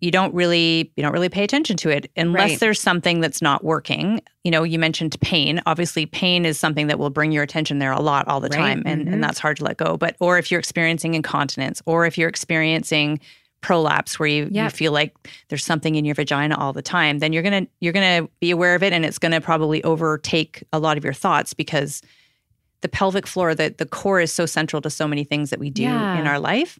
you 0.00 0.12
don't 0.12 0.32
really 0.32 0.92
you 0.96 1.02
don't 1.02 1.12
really 1.12 1.28
pay 1.28 1.42
attention 1.42 1.76
to 1.78 1.88
it 1.90 2.08
unless 2.16 2.50
Right. 2.50 2.60
there's 2.60 2.80
something 2.80 3.20
that's 3.20 3.42
not 3.42 3.64
working. 3.64 4.20
You 4.44 4.50
know, 4.52 4.62
you 4.62 4.78
mentioned 4.78 5.16
pain. 5.20 5.60
Obviously, 5.66 6.06
pain 6.06 6.44
is 6.44 6.56
something 6.58 6.86
that 6.88 6.98
will 7.00 7.10
bring 7.10 7.32
your 7.32 7.42
attention 7.42 7.78
there 7.80 7.90
a 7.92 8.00
lot 8.00 8.26
all 8.28 8.40
the 8.40 8.48
Right. 8.48 8.58
time, 8.58 8.82
and 8.86 9.06
Mhm. 9.06 9.12
and 9.14 9.24
that's 9.24 9.38
hard 9.40 9.56
to 9.58 9.64
let 9.64 9.76
go. 9.76 9.96
But 9.96 10.14
or 10.20 10.38
if 10.38 10.50
you're 10.52 10.60
experiencing 10.60 11.14
incontinence, 11.14 11.82
or 11.86 12.04
if 12.06 12.16
you're 12.18 12.28
experiencing 12.28 13.18
prolapse 13.60 14.18
where 14.18 14.28
you, 14.28 14.48
you 14.52 14.70
feel 14.70 14.92
like 14.92 15.14
there's 15.48 15.64
something 15.64 15.96
in 15.96 16.04
your 16.04 16.14
vagina 16.14 16.56
all 16.56 16.72
the 16.72 16.80
time 16.82 17.18
then 17.18 17.32
you're 17.32 17.42
gonna 17.42 17.66
you're 17.80 17.92
gonna 17.92 18.28
be 18.40 18.52
aware 18.52 18.76
of 18.76 18.82
it 18.84 18.92
and 18.92 19.04
it's 19.04 19.18
gonna 19.18 19.40
probably 19.40 19.82
overtake 19.82 20.62
a 20.72 20.78
lot 20.78 20.96
of 20.96 21.02
your 21.02 21.12
thoughts 21.12 21.54
because 21.54 22.00
the 22.82 22.88
pelvic 22.88 23.26
floor 23.26 23.56
the, 23.56 23.74
the 23.76 23.84
core 23.86 24.20
is 24.20 24.32
so 24.32 24.46
central 24.46 24.80
to 24.80 24.88
so 24.88 25.08
many 25.08 25.24
things 25.24 25.50
that 25.50 25.58
we 25.58 25.70
do 25.70 25.82
Yeah. 25.82 26.18
in 26.20 26.26
our 26.28 26.38
life 26.38 26.78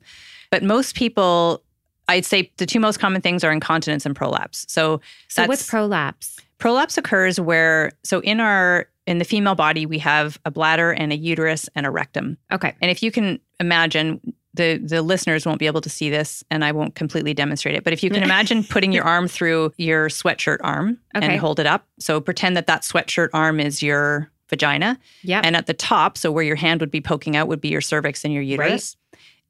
but 0.50 0.62
most 0.62 0.94
people 0.94 1.64
i'd 2.08 2.24
say 2.24 2.52
the 2.58 2.66
two 2.66 2.78
most 2.78 3.00
common 3.00 3.20
things 3.22 3.42
are 3.42 3.50
incontinence 3.50 4.06
and 4.06 4.14
prolapse 4.14 4.64
so 4.68 5.00
so, 5.26 5.46
what's 5.46 5.68
prolapse? 5.68 6.38
prolapse 6.58 6.96
occurs 6.96 7.40
where 7.40 7.90
so 8.04 8.20
in 8.20 8.38
our 8.38 8.86
in 9.08 9.18
the 9.18 9.24
female 9.24 9.56
body 9.56 9.84
we 9.84 9.98
have 9.98 10.38
a 10.44 10.50
bladder 10.52 10.92
and 10.92 11.12
a 11.12 11.16
uterus 11.16 11.68
and 11.74 11.86
a 11.86 11.90
rectum 11.90 12.36
Okay. 12.52 12.74
and 12.80 12.90
if 12.90 13.02
you 13.02 13.10
can 13.10 13.40
imagine, 13.58 14.20
the 14.58 14.76
the 14.76 15.00
listeners 15.00 15.46
won't 15.46 15.58
be 15.58 15.66
able 15.66 15.80
to 15.80 15.88
see 15.88 16.10
this, 16.10 16.44
and 16.50 16.62
I 16.62 16.72
won't 16.72 16.94
completely 16.94 17.32
demonstrate 17.32 17.74
it. 17.74 17.82
But 17.84 17.94
if 17.94 18.02
you 18.02 18.10
can 18.10 18.22
imagine 18.30 18.62
putting 18.62 18.92
your 18.92 19.04
arm 19.04 19.26
through 19.28 19.72
your 19.78 20.08
sweatshirt 20.10 20.58
arm 20.60 20.98
Okay. 21.16 21.26
and 21.26 21.40
hold 21.40 21.58
it 21.58 21.66
up, 21.66 21.86
so 21.98 22.20
pretend 22.20 22.56
that 22.58 22.66
that 22.66 22.82
sweatshirt 22.82 23.30
arm 23.32 23.58
is 23.60 23.82
your 23.82 24.30
vagina, 24.50 24.98
Yep. 25.22 25.44
and 25.46 25.56
at 25.56 25.66
the 25.66 25.74
top, 25.74 26.18
so 26.18 26.30
where 26.30 26.44
your 26.44 26.56
hand 26.56 26.80
would 26.80 26.90
be 26.90 27.00
poking 27.00 27.36
out, 27.36 27.48
would 27.48 27.60
be 27.62 27.68
your 27.68 27.80
cervix 27.80 28.24
and 28.24 28.34
your 28.34 28.42
uterus, 28.42 28.96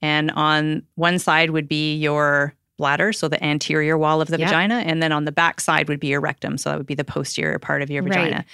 and 0.02 0.30
on 0.32 0.82
one 0.94 1.18
side 1.18 1.50
would 1.50 1.66
be 1.68 1.96
your 1.96 2.54
bladder, 2.78 3.12
so 3.12 3.26
the 3.28 3.42
anterior 3.42 3.98
wall 3.98 4.20
of 4.20 4.28
the 4.28 4.38
Yep. 4.38 4.48
vagina, 4.48 4.74
and 4.86 5.02
then 5.02 5.10
on 5.10 5.24
the 5.24 5.32
back 5.32 5.60
side 5.60 5.88
would 5.88 5.98
be 5.98 6.06
your 6.08 6.20
rectum, 6.20 6.56
so 6.58 6.70
that 6.70 6.78
would 6.78 6.86
be 6.86 6.94
the 6.94 7.04
posterior 7.04 7.58
part 7.58 7.82
of 7.82 7.90
your 7.90 8.02
Right. 8.04 8.12
vagina. 8.12 8.44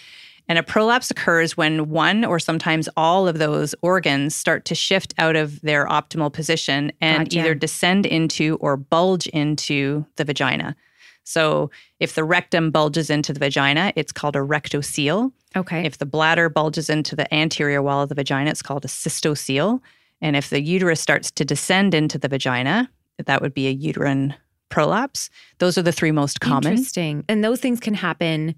And 0.48 0.58
a 0.58 0.62
prolapse 0.62 1.10
occurs 1.10 1.56
when 1.56 1.88
one 1.88 2.24
or 2.24 2.38
sometimes 2.38 2.88
all 2.96 3.26
of 3.26 3.38
those 3.38 3.74
organs 3.80 4.34
start 4.34 4.64
to 4.66 4.74
shift 4.74 5.14
out 5.16 5.36
of 5.36 5.60
their 5.62 5.86
optimal 5.86 6.32
position 6.32 6.92
and 7.00 7.24
Gotcha. 7.30 7.38
either 7.38 7.54
descend 7.54 8.04
into 8.04 8.56
or 8.60 8.76
bulge 8.76 9.26
into 9.28 10.04
the 10.16 10.24
vagina. 10.24 10.76
So 11.24 11.70
if 11.98 12.14
the 12.14 12.24
rectum 12.24 12.70
bulges 12.70 13.08
into 13.08 13.32
the 13.32 13.40
vagina, 13.40 13.92
it's 13.96 14.12
called 14.12 14.36
a 14.36 14.40
rectocele. 14.40 15.32
okay. 15.56 15.86
If 15.86 15.96
the 15.96 16.04
bladder 16.06 16.50
bulges 16.50 16.90
into 16.90 17.16
the 17.16 17.32
anterior 17.32 17.80
wall 17.80 18.02
of 18.02 18.10
the 18.10 18.14
vagina, 18.14 18.50
it's 18.50 18.60
called 18.60 18.84
a 18.84 18.88
cystocele. 18.88 19.80
And 20.20 20.36
if 20.36 20.50
the 20.50 20.60
uterus 20.60 21.00
starts 21.00 21.30
to 21.32 21.44
descend 21.46 21.94
into 21.94 22.18
the 22.18 22.28
vagina, 22.28 22.90
that 23.24 23.40
would 23.40 23.54
be 23.54 23.66
a 23.68 23.70
uterine 23.70 24.34
prolapse. 24.68 25.30
Those 25.58 25.78
are 25.78 25.82
the 25.82 25.92
three 25.92 26.12
most 26.12 26.40
common. 26.40 26.72
Interesting. 26.72 27.24
And 27.28 27.42
those 27.42 27.60
things 27.60 27.80
can 27.80 27.94
happen 27.94 28.56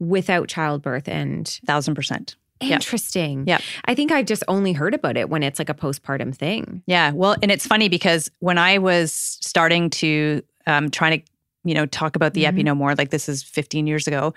without 0.00 0.48
childbirth 0.48 1.06
and 1.08 1.60
Thousand 1.66 1.94
percent. 1.94 2.34
Interesting. 2.60 3.44
Yep. 3.46 3.62
I 3.86 3.94
think 3.94 4.12
I've 4.12 4.26
just 4.26 4.42
only 4.48 4.72
heard 4.74 4.94
about 4.94 5.16
it 5.16 5.30
when 5.30 5.42
it's 5.42 5.58
like 5.58 5.70
a 5.70 5.74
postpartum 5.74 6.34
thing. 6.36 6.82
Yeah. 6.86 7.10
Well, 7.12 7.36
and 7.42 7.50
it's 7.50 7.66
funny 7.66 7.88
because 7.88 8.30
when 8.40 8.58
I 8.58 8.76
was 8.78 9.12
starting 9.12 9.88
to 9.90 10.42
um, 10.66 10.90
trying 10.90 11.20
to, 11.20 11.26
you 11.64 11.74
know, 11.74 11.86
talk 11.86 12.16
about 12.16 12.34
the 12.34 12.44
Mhm. 12.44 12.48
Epi-No 12.48 12.74
more, 12.74 12.94
like 12.94 13.10
this 13.10 13.28
is 13.30 13.42
15 13.42 13.86
years 13.86 14.06
ago, 14.06 14.34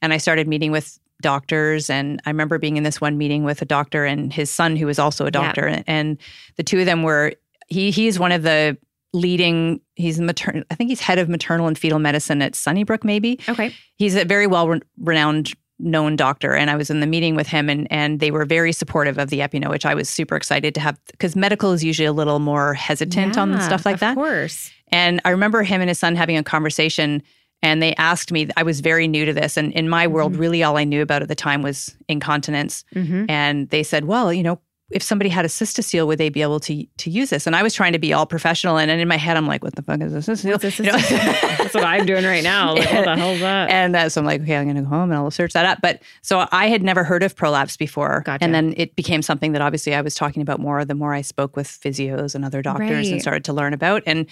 and 0.00 0.12
I 0.12 0.18
started 0.18 0.46
meeting 0.46 0.70
with 0.70 0.98
doctors, 1.20 1.90
and 1.90 2.22
I 2.26 2.30
remember 2.30 2.58
being 2.58 2.76
in 2.76 2.84
this 2.84 3.00
one 3.00 3.18
meeting 3.18 3.42
with 3.44 3.60
a 3.60 3.64
doctor 3.64 4.04
and 4.04 4.32
his 4.32 4.50
son, 4.50 4.76
who 4.76 4.86
was 4.86 4.98
also 5.00 5.24
a 5.24 5.28
Yeah. 5.28 5.30
doctor, 5.30 5.66
and, 5.66 5.84
and 5.86 6.18
the 6.56 6.62
two 6.62 6.78
of 6.80 6.86
them 6.86 7.02
were. 7.02 7.32
He 7.68 7.90
he's 7.90 8.18
one 8.18 8.30
of 8.30 8.42
the 8.42 8.76
leading. 9.14 9.80
He's 9.94 10.20
maternal. 10.20 10.64
I 10.70 10.74
think 10.74 10.90
he's 10.90 11.00
head 11.00 11.18
of 11.18 11.28
maternal 11.28 11.66
and 11.66 11.78
fetal 11.78 11.98
medicine 11.98 12.42
at 12.42 12.54
Sunnybrook, 12.54 13.04
maybe 13.04 13.38
Okay. 13.48 13.72
he's 13.96 14.14
a 14.16 14.24
very 14.24 14.46
well 14.46 14.68
re- 14.68 14.80
renowned 14.98 15.52
known 15.80 16.14
doctor 16.14 16.54
and 16.54 16.70
I 16.70 16.76
was 16.76 16.88
in 16.88 17.00
the 17.00 17.06
meeting 17.06 17.34
with 17.34 17.48
him 17.48 17.68
and 17.68 17.88
and 17.90 18.20
they 18.20 18.30
were 18.30 18.44
very 18.44 18.70
supportive 18.72 19.18
of 19.18 19.28
the 19.30 19.42
Epi-No 19.42 19.68
which 19.70 19.84
I 19.84 19.92
was 19.94 20.08
super 20.08 20.36
excited 20.36 20.72
to 20.76 20.80
have 20.80 20.96
because 21.10 21.34
medical 21.34 21.72
is 21.72 21.82
usually 21.82 22.06
a 22.06 22.12
little 22.12 22.38
more 22.38 22.74
hesitant 22.74 23.36
on 23.36 23.60
stuff 23.60 23.84
like 23.84 23.98
that. 23.98 24.10
of 24.10 24.14
course. 24.16 24.70
and 24.92 25.20
I 25.24 25.30
remember 25.30 25.64
him 25.64 25.80
and 25.80 25.90
his 25.90 25.98
son 25.98 26.14
having 26.14 26.36
a 26.36 26.44
conversation 26.44 27.24
and 27.60 27.82
they 27.82 27.92
asked 27.96 28.30
me 28.30 28.48
I 28.56 28.62
was 28.62 28.80
very 28.80 29.08
new 29.08 29.24
to 29.24 29.32
this 29.32 29.56
and 29.56 29.72
in 29.72 29.88
my 29.88 30.06
world 30.06 30.34
Mhm. 30.34 30.38
really 30.38 30.62
all 30.62 30.76
I 30.76 30.84
knew 30.84 31.02
about 31.02 31.22
at 31.22 31.28
the 31.28 31.34
time 31.34 31.60
was 31.60 31.96
incontinence 32.08 32.84
hmm 32.92 33.24
and 33.28 33.68
they 33.70 33.82
said 33.82 34.04
well 34.04 34.32
you 34.32 34.44
know 34.44 34.60
if 34.90 35.02
somebody 35.02 35.30
had 35.30 35.44
a 35.44 35.48
cystocele, 35.48 36.06
would 36.06 36.18
they 36.18 36.28
be 36.28 36.42
able 36.42 36.60
to 36.60 36.84
to 36.98 37.10
use 37.10 37.30
this? 37.30 37.46
And 37.46 37.56
I 37.56 37.62
was 37.62 37.72
trying 37.74 37.92
to 37.94 37.98
be 37.98 38.12
all 38.12 38.26
professional, 38.26 38.76
and, 38.76 38.90
and 38.90 39.00
in 39.00 39.08
my 39.08 39.16
head, 39.16 39.36
I'm 39.36 39.46
like, 39.46 39.64
"What 39.64 39.74
the 39.76 39.82
fuck 39.82 40.00
is 40.02 40.12
this 40.12 40.26
cystocele?" 40.28 40.62
What's 40.62 40.78
a 40.78 40.82
You 40.84 40.92
know? 40.92 40.98
That's 40.98 41.74
what 41.74 41.84
I'm 41.84 42.04
doing 42.04 42.24
right 42.24 42.44
now. 42.44 42.74
Like, 42.74 42.92
what 42.92 43.04
the 43.06 43.16
hell's 43.16 43.40
that? 43.40 43.70
And 43.70 43.96
uh, 43.96 44.08
so 44.10 44.20
I'm 44.20 44.26
like, 44.26 44.42
okay, 44.42 44.56
I'm 44.56 44.64
going 44.64 44.76
to 44.76 44.82
go 44.82 44.88
home 44.88 45.10
and 45.10 45.14
I'll 45.14 45.30
search 45.30 45.54
that 45.54 45.64
up. 45.64 45.78
But 45.80 46.02
so 46.22 46.46
I 46.52 46.66
had 46.66 46.82
never 46.82 47.02
heard 47.02 47.22
of 47.22 47.34
prolapse 47.34 47.76
before. 47.76 48.22
Gotcha. 48.26 48.44
And 48.44 48.54
then 48.54 48.74
it 48.76 48.94
became 48.94 49.22
something 49.22 49.52
that 49.52 49.62
obviously 49.62 49.94
I 49.94 50.02
was 50.02 50.14
talking 50.14 50.42
about 50.42 50.60
more 50.60 50.84
the 50.84 50.94
more 50.94 51.14
I 51.14 51.22
spoke 51.22 51.56
with 51.56 51.66
physios 51.66 52.34
and 52.34 52.44
other 52.44 52.60
doctors 52.62 52.90
Right. 52.90 53.12
and 53.12 53.22
started 53.22 53.44
to 53.44 53.52
learn 53.54 53.72
about. 53.72 54.02
And 54.06 54.26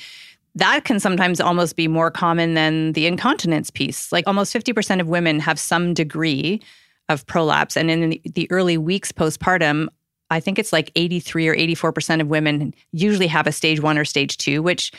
that 0.55 0.85
can 0.85 1.01
sometimes 1.01 1.41
almost 1.41 1.77
be 1.77 1.89
more 1.89 2.11
common 2.11 2.53
than 2.53 2.93
the 2.93 3.07
incontinence 3.07 3.71
piece. 3.71 4.13
Like 4.13 4.27
almost 4.27 4.55
50% 4.55 5.01
of 5.01 5.09
women 5.09 5.41
have 5.41 5.59
some 5.59 5.95
degree 5.95 6.61
of 7.09 7.25
prolapse. 7.27 7.75
And 7.77 7.91
in 7.91 8.21
the 8.35 8.47
early 8.51 8.77
weeks 8.77 9.13
postpartum, 9.13 9.89
I 10.33 10.41
think 10.41 10.59
it's 10.59 10.73
like 10.73 10.91
83 10.97 11.49
or 11.49 11.55
84% 11.57 12.21
of 12.21 12.27
women 12.29 12.75
usually 12.93 13.27
have 13.29 13.47
a 13.47 13.53
stage 13.53 13.81
one 13.81 13.99
or 13.99 14.05
stage 14.05 14.37
two, 14.39 14.63
which 14.63 14.93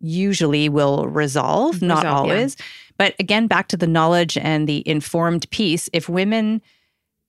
usually 0.00 0.68
will 0.68 1.06
resolve, 1.08 1.80
not 1.82 2.04
Resolve, 2.04 2.26
yeah. 2.26 2.32
always. 2.34 2.56
But 2.98 3.14
again, 3.18 3.46
back 3.46 3.68
to 3.68 3.76
the 3.76 3.86
knowledge 3.86 4.36
and 4.38 4.68
the 4.68 4.86
informed 4.88 5.48
piece, 5.50 5.88
if 5.92 6.08
women 6.08 6.60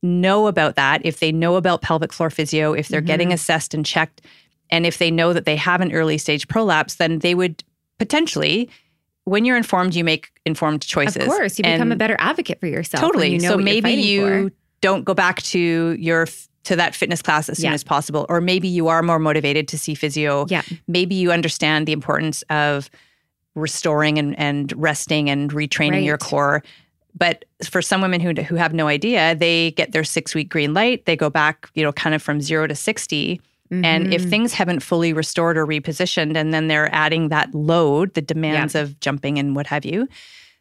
know 0.03 0.47
about 0.47 0.75
that, 0.75 1.01
if 1.03 1.19
they 1.19 1.31
know 1.31 1.55
about 1.55 1.81
pelvic 1.81 2.13
floor 2.13 2.29
physio, 2.29 2.73
if 2.73 2.87
they're 2.89 3.01
getting 3.01 3.29
Mm-hmm. 3.29 3.35
assessed 3.35 3.73
and 3.73 3.85
checked, 3.85 4.21
and 4.69 4.85
if 4.85 4.97
they 4.97 5.09
know 5.09 5.33
that 5.33 5.45
they 5.45 5.55
have 5.55 5.81
an 5.81 5.91
early 5.91 6.17
stage 6.17 6.47
prolapse, 6.47 6.95
then 6.95 7.19
they 7.19 7.33
would 7.33 7.63
potentially, 7.97 8.69
when 9.23 9.45
you're 9.45 9.57
informed, 9.57 9.95
you 9.95 10.03
make 10.03 10.31
informed 10.45 10.81
choices. 10.81 11.23
Of 11.23 11.29
course, 11.29 11.57
you 11.57 11.63
become 11.63 11.91
a 11.91 11.95
better 11.95 12.15
advocate 12.19 12.59
for 12.59 12.67
yourself. 12.67 13.01
Totally. 13.01 13.31
You 13.33 13.39
know 13.39 13.51
so 13.51 13.57
maybe 13.57 13.91
you 13.93 14.49
for. 14.49 14.55
don't 14.81 15.05
go 15.05 15.13
back 15.13 15.41
to 15.43 15.59
your 15.99 16.27
to 16.65 16.75
that 16.75 16.93
fitness 16.95 17.21
class 17.21 17.49
as 17.49 17.58
soon 17.58 17.65
Yeah. 17.71 17.73
as 17.73 17.84
possible, 17.84 18.25
or 18.30 18.41
maybe 18.41 18.67
you 18.67 18.88
are 18.88 19.01
more 19.01 19.19
motivated 19.19 19.67
to 19.69 19.78
see 19.78 19.95
physio. 19.95 20.45
Yeah. 20.49 20.62
Maybe 20.88 21.15
you 21.15 21.32
understand 21.32 21.88
the 21.88 21.93
importance 21.93 22.43
of 22.49 22.89
restoring 23.56 24.19
and, 24.19 24.38
and 24.38 24.73
resting 24.75 25.30
and 25.30 25.51
retraining 25.51 26.04
your 26.04 26.17
core. 26.17 26.62
But 27.17 27.45
for 27.63 27.82
some 27.82 28.01
women 28.01 28.19
who 28.19 28.34
who 28.43 28.56
have 28.56 28.73
no 28.73 28.88
idea, 28.88 29.36
they 29.36 29.71
get 29.71 29.93
their 29.93 30.04
six 30.04 30.36
week 30.36 30.49
green 30.49 30.73
light. 30.73 31.06
They 31.06 31.15
go 31.15 31.30
back, 31.30 31.69
you 31.73 31.82
know, 31.84 31.93
kind 31.93 32.13
of 32.13 32.21
from 32.21 32.41
zero 32.41 32.67
to 32.67 32.75
sixty. 32.75 33.39
And 33.71 34.13
if 34.13 34.21
Mhm. 34.23 34.30
things 34.30 34.54
haven't 34.54 34.82
fully 34.84 35.12
restored 35.12 35.58
or 35.58 35.65
repositioned, 35.65 36.36
and 36.38 36.54
then 36.54 36.67
they're 36.67 36.93
adding 36.93 37.30
that 37.30 37.54
load, 37.56 38.13
the 38.13 38.21
demands 38.21 38.75
of 38.75 38.99
jumping 38.99 39.39
and 39.39 39.56
what 39.56 39.65
have 39.67 39.84
you, 39.86 40.08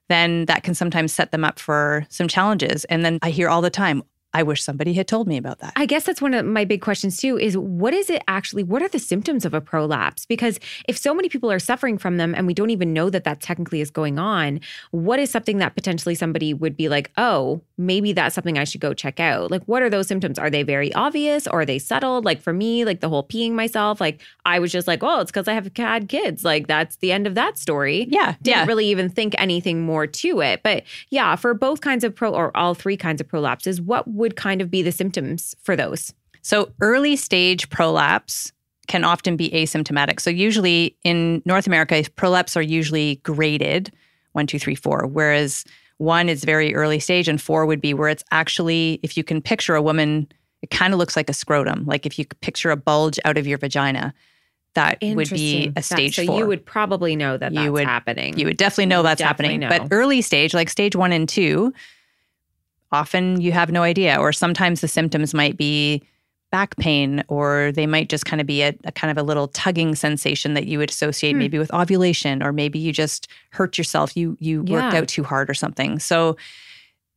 then 0.08 0.46
that 0.46 0.62
can 0.62 0.74
sometimes 0.74 1.12
set 1.12 1.30
them 1.30 1.44
up 1.44 1.58
for 1.58 2.06
some 2.08 2.28
challenges. 2.28 2.84
And 2.86 3.04
then 3.04 3.18
I 3.20 3.28
hear 3.30 3.48
all 3.50 3.60
the 3.60 3.68
time, 3.70 4.02
I 4.34 4.42
wish 4.42 4.62
somebody 4.62 4.92
had 4.94 5.06
told 5.06 5.28
me 5.28 5.36
about 5.36 5.60
that. 5.60 5.72
I 5.76 5.86
guess 5.86 6.04
that's 6.04 6.20
one 6.20 6.34
of 6.34 6.44
my 6.44 6.64
big 6.64 6.82
questions 6.82 7.16
too 7.16 7.38
is 7.38 7.56
what 7.56 7.94
is 7.94 8.10
it 8.10 8.22
actually 8.26 8.64
what 8.64 8.82
are 8.82 8.88
the 8.88 8.98
symptoms 8.98 9.44
of 9.44 9.54
a 9.54 9.60
prolapse? 9.60 10.26
Because 10.26 10.58
if 10.88 10.98
so 10.98 11.14
many 11.14 11.28
people 11.28 11.50
are 11.52 11.60
suffering 11.60 11.96
from 11.96 12.16
them 12.16 12.34
and 12.34 12.46
we 12.46 12.52
don't 12.52 12.70
even 12.70 12.92
know 12.92 13.08
that 13.10 13.22
that 13.24 13.40
technically 13.40 13.80
is 13.80 13.90
going 13.90 14.18
on 14.18 14.60
what 14.90 15.20
is 15.20 15.30
something 15.30 15.58
that 15.58 15.74
potentially 15.74 16.16
somebody 16.16 16.52
would 16.52 16.76
be 16.76 16.88
like 16.88 17.12
oh 17.16 17.62
maybe 17.78 18.12
that's 18.12 18.34
something 18.34 18.58
I 18.58 18.64
should 18.64 18.80
go 18.80 18.92
check 18.92 19.20
out. 19.20 19.50
Like 19.50 19.62
what 19.64 19.82
are 19.82 19.90
those 19.90 20.08
symptoms? 20.08 20.38
Are 20.38 20.50
they 20.50 20.64
very 20.64 20.92
obvious? 20.94 21.46
Or 21.46 21.60
are 21.60 21.66
they 21.66 21.78
subtle? 21.78 22.20
Like 22.20 22.42
for 22.42 22.52
me 22.52 22.84
like 22.84 23.00
the 23.00 23.08
whole 23.08 23.24
peeing 23.24 23.52
myself 23.52 24.00
like 24.00 24.20
I 24.44 24.58
was 24.58 24.72
just 24.72 24.88
like 24.88 25.04
oh 25.04 25.20
it's 25.20 25.30
cuz 25.30 25.46
I 25.46 25.52
have 25.54 25.70
had 25.76 26.08
kids. 26.08 26.44
Like 26.44 26.66
that's 26.66 26.96
the 26.96 27.12
end 27.12 27.28
of 27.28 27.36
that 27.36 27.56
story. 27.56 28.08
Yeah, 28.10 28.34
didn't 28.42 28.58
yeah. 28.58 28.66
really 28.66 28.86
even 28.86 29.08
think 29.08 29.34
anything 29.38 29.82
more 29.82 30.08
to 30.08 30.40
it. 30.40 30.62
But 30.64 30.82
yeah, 31.10 31.36
for 31.36 31.54
both 31.54 31.80
kinds 31.80 32.02
of 32.02 32.14
pro 32.14 32.32
or 32.32 32.56
all 32.56 32.74
three 32.74 32.96
kinds 32.96 33.20
of 33.20 33.28
prolapses, 33.28 33.80
what 33.80 34.08
would 34.08 34.23
kind 34.36 34.60
of 34.60 34.70
be 34.70 34.82
the 34.82 34.92
symptoms 34.92 35.54
for 35.62 35.76
those? 35.76 36.12
So 36.42 36.70
early 36.80 37.16
stage 37.16 37.68
prolapse 37.70 38.52
can 38.86 39.04
often 39.04 39.36
be 39.36 39.50
asymptomatic. 39.50 40.20
So 40.20 40.30
usually 40.30 40.96
in 41.04 41.40
North 41.46 41.66
America, 41.66 42.02
prolapse 42.16 42.56
are 42.56 42.62
usually 42.62 43.16
graded 43.22 43.92
one, 44.32 44.46
two, 44.46 44.58
three, 44.58 44.74
four, 44.74 45.06
whereas 45.06 45.64
one 45.98 46.28
is 46.28 46.44
very 46.44 46.74
early 46.74 46.98
stage 46.98 47.28
and 47.28 47.40
four 47.40 47.64
would 47.66 47.80
be 47.80 47.94
where 47.94 48.08
it's 48.08 48.24
actually, 48.30 48.98
if 49.02 49.16
you 49.16 49.24
can 49.24 49.40
picture 49.40 49.74
a 49.74 49.80
woman, 49.82 50.26
it 50.60 50.70
kind 50.70 50.92
of 50.92 50.98
looks 50.98 51.16
like 51.16 51.30
a 51.30 51.32
scrotum. 51.32 51.84
Like 51.86 52.04
if 52.04 52.18
you 52.18 52.24
could 52.24 52.40
picture 52.40 52.70
a 52.70 52.76
bulge 52.76 53.18
out 53.24 53.38
of 53.38 53.46
your 53.46 53.58
vagina, 53.58 54.12
that 54.74 54.98
would 55.02 55.30
be 55.30 55.72
a 55.76 55.82
stage 55.82 56.16
so 56.16 56.26
four. 56.26 56.36
you 56.38 56.46
would 56.46 56.66
probably 56.66 57.14
know 57.14 57.36
that 57.36 57.52
You 57.52 57.60
that's 57.60 57.70
would- 57.70 57.84
happening. 57.86 58.36
You 58.38 58.46
would 58.46 58.56
definitely 58.56 58.86
know 58.86 59.02
would 59.02 59.06
that's 59.10 59.22
happening. 59.22 59.60
definitely 59.60 59.88
But 59.88 59.94
early 59.94 60.20
stage, 60.20 60.52
like 60.52 60.68
stage 60.68 60.96
one 60.96 61.12
and 61.12 61.28
two, 61.28 61.72
often 62.94 63.40
you 63.40 63.52
have 63.52 63.70
no 63.70 63.82
idea. 63.82 64.16
Or 64.16 64.32
sometimes 64.32 64.80
the 64.80 64.88
symptoms 64.88 65.34
might 65.34 65.56
be 65.56 66.02
back 66.50 66.76
pain, 66.76 67.24
or 67.26 67.72
they 67.72 67.86
might 67.86 68.08
just 68.08 68.26
kind 68.26 68.40
of 68.40 68.46
be 68.46 68.62
a, 68.62 68.72
a 68.84 68.92
kind 68.92 69.10
of 69.10 69.18
a 69.18 69.26
little 69.26 69.48
tugging 69.48 69.96
sensation 69.96 70.54
that 70.54 70.66
you 70.66 70.78
would 70.78 70.88
associate 70.88 71.32
Hmm. 71.32 71.38
maybe 71.40 71.58
with 71.58 71.72
ovulation, 71.74 72.42
or 72.42 72.52
maybe 72.52 72.78
you 72.78 72.92
just 72.92 73.26
hurt 73.50 73.76
yourself. 73.76 74.16
You 74.16 74.36
you 74.38 74.62
worked 74.62 74.94
out 74.94 75.08
too 75.08 75.24
hard 75.24 75.50
or 75.50 75.54
something. 75.54 75.98
So 75.98 76.36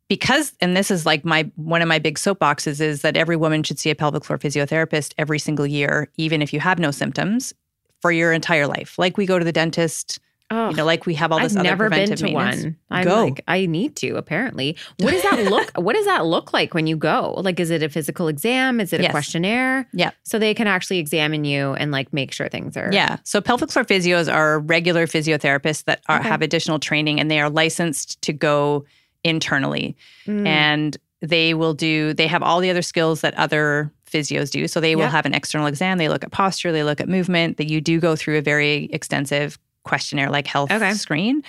because 0.09 0.53
and 0.59 0.75
this 0.75 0.89
is 0.89 1.05
like 1.05 1.23
my 1.23 1.51
one 1.55 1.81
of 1.83 1.87
my 1.87 1.99
big 1.99 2.17
soapboxes 2.17 2.81
is 2.81 3.01
that 3.01 3.15
every 3.17 3.35
woman 3.35 3.61
should 3.61 3.77
see 3.77 3.91
a 3.91 3.95
pelvic 3.95 4.23
floor 4.25 4.39
physiotherapist 4.39 5.13
every 5.17 5.37
single 5.39 5.67
year, 5.67 6.09
even 6.17 6.41
if 6.41 6.51
you 6.53 6.59
have 6.59 6.79
no 6.79 6.91
symptoms 6.91 7.53
for 8.01 8.11
your 8.11 8.31
entire 8.31 8.67
life. 8.67 8.97
Like 8.97 9.17
we 9.17 9.25
go 9.25 9.37
to 9.37 9.45
the 9.45 9.51
dentist, 9.51 10.19
oh, 10.51 10.69
you 10.69 10.75
know, 10.75 10.86
like 10.86 11.05
we 11.05 11.13
have 11.15 11.31
all 11.31 11.39
this 11.39 11.53
I've 11.53 11.60
other 11.60 11.69
never 11.69 11.89
been 11.89 12.15
to 12.15 12.23
maintenance. 12.23 12.63
one. 12.63 12.77
I'm 12.89 13.03
Go. 13.05 13.23
like, 13.25 13.43
I 13.47 13.65
need 13.65 13.95
to. 13.97 14.15
Apparently, 14.15 14.77
what 14.99 15.12
does 15.12 15.21
that 15.23 15.43
look? 15.49 15.71
what 15.75 15.93
does 15.95 16.05
that 16.05 16.25
look 16.25 16.53
like 16.53 16.73
when 16.73 16.88
you 16.88 16.95
go? 16.95 17.33
Like, 17.38 17.60
is 17.60 17.69
it 17.69 17.83
a 17.83 17.89
physical 17.89 18.27
exam? 18.27 18.79
Is 18.79 18.93
it 18.93 18.99
a 18.99 19.03
Yes. 19.03 19.12
questionnaire? 19.12 19.88
Yeah. 19.93 20.12
So 20.23 20.39
they 20.39 20.53
can 20.53 20.67
actually 20.67 20.99
examine 20.99 21.43
you 21.45 21.73
and 21.73 21.91
like 21.91 22.13
make 22.13 22.31
sure 22.31 22.47
things 22.49 22.77
are. 22.77 22.89
Yeah. 22.91 23.17
So 23.23 23.41
pelvic 23.41 23.71
floor 23.71 23.86
physios 23.86 24.33
are 24.33 24.60
regular 24.60 25.05
physiotherapists 25.07 25.83
that 25.86 26.01
are, 26.07 26.19
Okay. 26.19 26.29
have 26.29 26.41
additional 26.41 26.79
training 26.79 27.19
and 27.19 27.29
they 27.29 27.39
are 27.39 27.49
licensed 27.49 28.21
to 28.23 28.33
go 28.33 28.86
internally. 29.23 29.95
Mm. 30.25 30.47
And 30.47 30.97
they 31.21 31.53
will 31.53 31.73
do, 31.73 32.13
they 32.13 32.27
have 32.27 32.43
all 32.43 32.60
the 32.60 32.69
other 32.69 32.81
skills 32.83 33.21
that 33.21 33.33
other 33.36 33.91
physios 34.10 34.51
do. 34.51 34.67
So 34.67 34.79
they 34.79 34.95
will 34.95 35.07
have 35.07 35.25
an 35.25 35.33
external 35.33 35.67
exam. 35.67 35.97
They 35.97 36.07
look 36.10 36.23
at 36.23 36.31
posture, 36.31 36.71
they 36.71 36.83
look 36.83 37.01
at 37.01 37.10
movement, 37.10 37.57
that 37.57 37.67
you 37.69 37.81
do 37.81 37.99
go 37.99 38.15
through 38.15 38.38
a 38.38 38.41
very 38.41 38.86
extensive 38.93 39.57
questionnaire 39.88 40.30
like 40.30 40.47
health 40.47 40.71
Okay. 40.71 40.93
screen. 40.93 41.41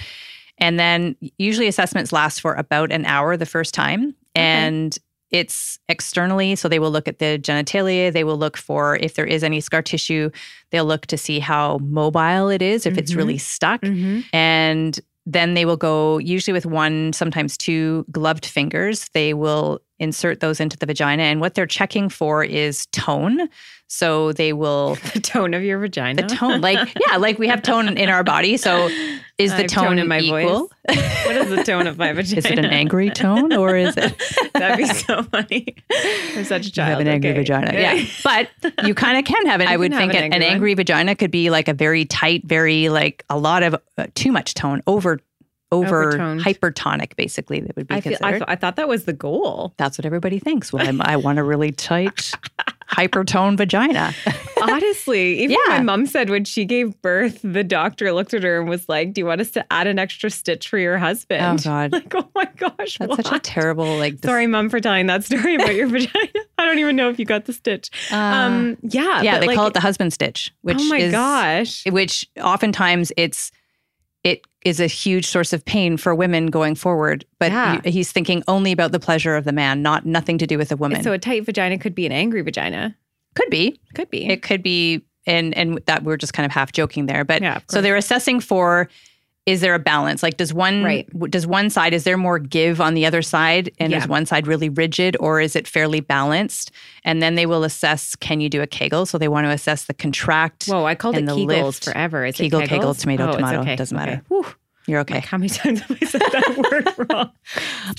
And 0.59 0.79
then 0.79 1.17
usually 1.39 1.69
assessments 1.69 2.13
last 2.13 2.41
for 2.41 2.55
about 2.55 2.91
an 2.93 3.05
hour 3.05 3.37
the 3.37 3.47
first 3.47 3.75
time. 3.75 4.15
And 4.35 4.97
it's 5.31 5.79
externally. 5.89 6.57
So 6.57 6.69
they 6.69 6.79
will 6.79 6.91
look 6.91 7.07
at 7.07 7.19
the 7.19 7.39
genitalia. 7.41 8.13
They 8.13 8.25
will 8.25 8.39
look 8.39 8.57
for 8.57 8.97
if 8.97 9.15
there 9.15 9.27
is 9.27 9.45
any 9.45 9.61
scar 9.61 9.83
tissue. 9.83 10.31
They'll 10.71 10.87
look 10.87 11.07
to 11.09 11.19
see 11.19 11.39
how 11.39 11.79
mobile 11.83 12.49
it 12.49 12.63
is, 12.63 12.87
if 12.87 12.97
it's 12.97 13.13
Mhm. 13.13 13.17
really 13.17 13.39
stuck. 13.39 13.83
Mhm. 13.83 14.25
And 14.33 14.99
then 15.27 15.53
they 15.55 15.67
will 15.67 15.77
go, 15.77 16.17
usually 16.19 16.55
with 16.55 16.65
one, 16.65 17.13
sometimes 17.13 17.57
two 17.59 18.07
gloved 18.11 18.47
fingers, 18.47 19.11
they 19.13 19.35
will 19.35 19.81
insert 19.99 20.41
those 20.41 20.61
into 20.61 20.77
the 20.77 20.87
vagina. 20.87 21.25
And 21.25 21.41
what 21.41 21.55
they're 21.55 21.67
checking 21.67 22.09
for 22.09 22.45
is 22.45 22.87
tone. 22.87 23.49
So 23.91 24.33
they 24.33 24.53
will, 24.53 24.97
the 25.15 25.21
tone 25.21 25.55
of 25.55 25.63
your 25.63 25.79
vagina. 25.79 26.21
the 26.23 26.29
tone, 26.29 26.61
like, 26.61 26.77
yeah, 27.09 27.17
like 27.17 27.39
we 27.39 27.49
have 27.49 27.63
tone 27.63 27.97
in 27.97 28.11
our 28.11 28.23
body. 28.23 28.59
So 28.59 28.89
is 29.39 29.55
the 29.57 29.65
tone, 29.65 29.85
tone 29.87 29.99
in 29.99 30.09
my 30.09 30.21
equal? 30.21 30.71
what 30.85 31.37
is 31.37 31.49
the 31.49 31.63
tone 31.65 31.87
of 31.87 31.97
my 31.97 32.13
vagina? 32.13 32.39
Is 32.39 32.45
it 32.47 32.59
an 32.59 32.67
angry 32.67 33.09
tone 33.09 33.55
or 33.55 33.77
is 33.77 33.97
it? 33.97 34.15
That'd 34.53 34.77
be 34.77 34.85
so 34.87 35.23
funny. 35.23 35.75
I'm 36.37 36.45
such 36.45 36.63
a 36.63 36.65
You 36.67 36.71
child. 36.73 36.89
have 36.91 37.01
an 37.01 37.09
angry 37.09 37.31
Okay. 37.31 37.39
vagina. 37.39 37.73
Yeah. 37.73 38.05
But 38.25 38.51
you 38.85 38.95
kind 38.95 39.17
of 39.19 39.25
can 39.25 39.47
have 39.47 39.61
it. 39.63 39.65
You 39.65 39.71
I 39.71 39.77
would 39.79 39.93
think 39.95 40.13
an 40.13 40.25
an, 40.25 40.33
an 40.35 40.43
angry 40.43 40.49
angry, 40.51 40.75
vagina 40.75 41.15
could 41.15 41.31
be 41.31 41.49
like 41.51 41.69
a 41.69 41.75
very 41.75 42.05
tight, 42.05 42.45
very 42.45 42.89
like 42.91 43.25
a 43.31 43.39
lot 43.39 43.63
of 43.63 43.75
uh, 43.97 44.07
too 44.15 44.33
much 44.33 44.53
tone, 44.55 44.83
over, 44.87 45.21
over 45.71 46.13
Overtoned. 46.13 46.41
hypertonic, 46.43 47.15
basically, 47.17 47.61
that 47.61 47.77
would 47.77 47.87
be 47.87 47.95
I 47.97 48.01
feel. 48.01 48.15
I, 48.15 48.17
considered. 48.17 48.39
th- 48.39 48.45
I 48.49 48.57
thought 48.57 48.77
that 48.77 48.89
was 48.89 49.05
the 49.05 49.13
goal. 49.13 49.75
That's 49.77 49.99
what 49.99 50.07
everybody 50.07 50.39
thinks. 50.39 50.73
Well, 50.73 50.87
I'm, 50.87 51.01
I 51.03 51.17
want 51.17 51.39
a 51.39 51.45
really 51.45 51.73
tight, 51.73 52.33
hypertone 52.91 53.57
vagina. 53.57 54.15
Honestly, 54.63 55.41
even 55.41 55.51
Yeah. 55.67 55.77
my 55.79 55.81
mom 55.83 56.07
said 56.07 56.31
when 56.31 56.45
she 56.45 56.65
gave 56.65 57.01
birth, 57.03 57.41
the 57.43 57.63
doctor 57.63 58.13
looked 58.13 58.35
at 58.35 58.43
her 58.43 58.61
and 58.61 58.69
was 58.69 58.89
like, 58.89 59.13
"Do 59.13 59.21
you 59.21 59.27
want 59.27 59.41
us 59.41 59.51
to 59.53 59.73
add 59.73 59.87
an 59.87 59.99
extra 59.99 60.31
stitch 60.31 60.69
for 60.69 60.79
your 60.79 60.99
husband?" 60.99 61.61
Oh, 61.61 61.63
God. 61.63 61.93
Like, 61.99 62.15
oh 62.15 62.29
my 62.35 62.49
gosh, 62.57 62.97
That's 62.99 63.17
such 63.17 63.27
a 63.27 63.31
what? 63.31 63.45
terrible 63.45 63.97
like. 63.99 64.15
dis- 64.21 64.29
Sorry, 64.29 64.47
mom, 64.47 64.69
for 64.71 64.81
telling 64.81 65.07
that 65.07 65.25
story 65.25 65.55
about 65.57 65.75
your 65.75 65.87
vagina. 65.89 66.29
I 66.59 66.65
don't 66.65 66.79
even 66.79 66.97
know 66.97 67.09
if 67.11 67.19
you 67.19 67.25
got 67.25 67.45
the 67.45 67.53
stitch. 67.53 67.91
Uh, 68.11 68.17
um, 68.17 68.77
yeah, 68.83 69.23
yeah, 69.23 69.35
but 69.35 69.41
they 69.41 69.47
like, 69.49 69.57
call 69.57 69.67
it 69.69 69.75
the 69.75 69.81
husband 69.81 70.13
stitch, 70.13 70.53
which 70.63 70.79
oh 70.81 70.85
my 70.85 70.99
is 70.99 71.13
gosh, 71.13 71.85
which 71.87 72.29
oftentimes 72.43 73.13
it's 73.17 73.53
it 74.25 74.45
is 74.65 74.81
a 74.81 74.87
huge 74.87 75.27
source 75.27 75.53
of 75.53 75.65
pain 75.65 75.97
for 75.97 76.15
women 76.15 76.47
going 76.47 76.75
forward. 76.75 77.25
But 77.39 77.53
Yeah. 77.53 77.81
he- 77.85 77.91
he's 77.93 78.11
thinking 78.13 78.43
only 78.49 78.73
about 78.73 78.93
the 78.93 78.99
pleasure 79.01 79.37
of 79.37 79.45
the 79.45 79.53
man, 79.53 79.81
not 79.83 80.05
nothing 80.07 80.39
to 80.39 80.47
do 80.47 80.59
with 80.59 80.69
the 80.71 80.77
woman. 80.77 81.03
so 81.03 81.13
a 81.13 81.19
tight 81.19 81.45
vagina 81.47 81.79
could 81.79 81.95
be 81.95 82.05
an 82.07 82.13
angry 82.13 82.43
vagina. 82.43 82.95
could 83.35 83.51
be. 83.51 83.79
Could 83.95 84.11
be. 84.11 84.27
It 84.29 84.43
could 84.43 84.63
be, 84.65 85.03
and 85.27 85.57
and 85.57 85.81
that 85.87 86.03
we're 86.03 86.17
just 86.17 86.33
kind 86.33 86.45
of 86.45 86.51
half 86.51 86.73
joking 86.73 87.07
there. 87.07 87.25
But 87.25 87.41
Yeah, 87.43 87.61
so 87.71 87.81
they're 87.81 87.95
assessing 87.97 88.41
for 88.41 88.89
is 89.49 89.61
there 89.63 89.75
a 89.75 89.79
balance? 89.79 90.23
Like 90.23 90.37
does 90.37 90.53
one 90.53 90.85
Right. 90.85 91.09
does 91.31 91.47
one 91.47 91.71
side 91.71 91.95
is 91.95 92.05
there 92.05 92.17
more 92.19 92.39
give 92.39 92.81
on 92.81 92.95
the 92.95 93.07
other 93.07 93.23
side, 93.23 93.71
and 93.79 93.91
Yeah. 93.91 93.99
is 93.99 94.07
one 94.07 94.27
side 94.27 94.47
really 94.47 94.69
rigid, 94.69 95.17
or 95.21 95.41
is 95.41 95.57
it 95.57 95.67
fairly 95.67 96.01
balanced? 96.01 96.71
And 97.05 97.23
then 97.23 97.35
they 97.35 97.47
will 97.47 97.65
assess 97.65 98.15
can 98.17 98.41
you 98.41 98.49
do 98.49 98.61
a 98.63 98.67
Kegel? 98.67 99.07
So 99.07 99.17
they 99.19 99.29
want 99.29 99.47
to 99.47 99.51
assess 99.51 99.85
the 99.87 99.95
contract. 99.95 100.67
Whoa, 100.67 100.85
I 100.85 100.95
called 100.95 101.17
it 101.17 101.25
the 101.27 101.33
Kegels 101.33 101.47
lift. 101.65 101.85
forever. 101.87 102.25
Is 102.27 102.37
Kegel, 102.37 102.61
Kegel, 102.67 102.95
tomato, 102.95 103.31
Oh, 103.31 103.37
tomato. 103.37 103.61
okay. 103.61 103.77
Doesn't 103.77 103.97
Okay. 103.97 104.07
matter. 104.07 104.23
Whew. 104.29 104.47
You're 104.87 105.01
okay. 105.01 105.15
Like, 105.17 105.27
how 105.27 105.37
many 105.39 105.49
times 105.51 105.81
have 105.81 105.99
I 106.01 106.07
said 106.07 106.21
that 106.21 106.57
word 106.99 107.11
wrong? 107.11 107.31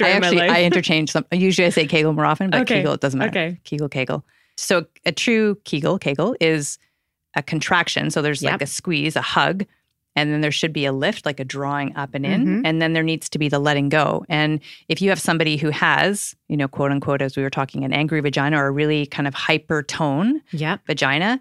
I 0.01 0.09
actually. 0.11 0.41
I 0.41 0.63
interchange 0.63 1.11
some. 1.11 1.25
Usually 1.31 1.65
I 1.67 1.69
say 1.69 1.85
Kegel 1.87 2.13
more 2.13 2.25
often, 2.25 2.49
but 2.49 2.61
Okay. 2.61 2.75
Kegel 2.77 2.93
it 2.93 3.01
doesn't 3.01 3.17
matter. 3.19 3.29
Okay. 3.29 3.59
Kegel, 3.63 3.89
Kegel. 3.89 4.23
So 4.57 4.85
a 5.05 5.11
true 5.11 5.55
Kegel, 5.65 5.97
Kegel 5.99 6.35
is 6.41 6.77
a 7.35 7.43
contraction. 7.43 8.09
So 8.09 8.21
there's 8.23 8.41
like 8.43 8.61
a 8.61 8.65
squeeze, 8.67 9.15
a 9.15 9.21
hug, 9.21 9.65
and 10.15 10.31
then 10.31 10.41
there 10.41 10.51
should 10.51 10.73
be 10.73 10.85
a 10.85 10.91
lift, 10.91 11.25
like 11.25 11.39
a 11.39 11.45
drawing 11.45 11.95
up 11.95 12.09
and 12.13 12.25
in, 12.25 12.45
Mhm. 12.45 12.61
and 12.65 12.81
then 12.81 12.93
there 12.93 13.03
needs 13.03 13.29
to 13.29 13.39
be 13.39 13.47
the 13.47 13.59
letting 13.59 13.89
go. 13.89 14.25
And 14.27 14.59
if 14.89 15.01
you 15.01 15.09
have 15.09 15.19
somebody 15.19 15.55
who 15.57 15.69
has, 15.69 16.35
you 16.47 16.57
know, 16.57 16.67
quote 16.67 16.91
unquote, 16.91 17.21
as 17.21 17.37
we 17.37 17.43
were 17.43 17.49
talking, 17.49 17.83
an 17.85 17.93
angry 17.93 18.19
vagina 18.19 18.57
or 18.61 18.67
a 18.67 18.71
really 18.71 19.05
kind 19.05 19.27
of 19.27 19.33
hyper 19.33 19.83
tone 19.83 20.41
Yep. 20.51 20.81
vagina, 20.87 21.39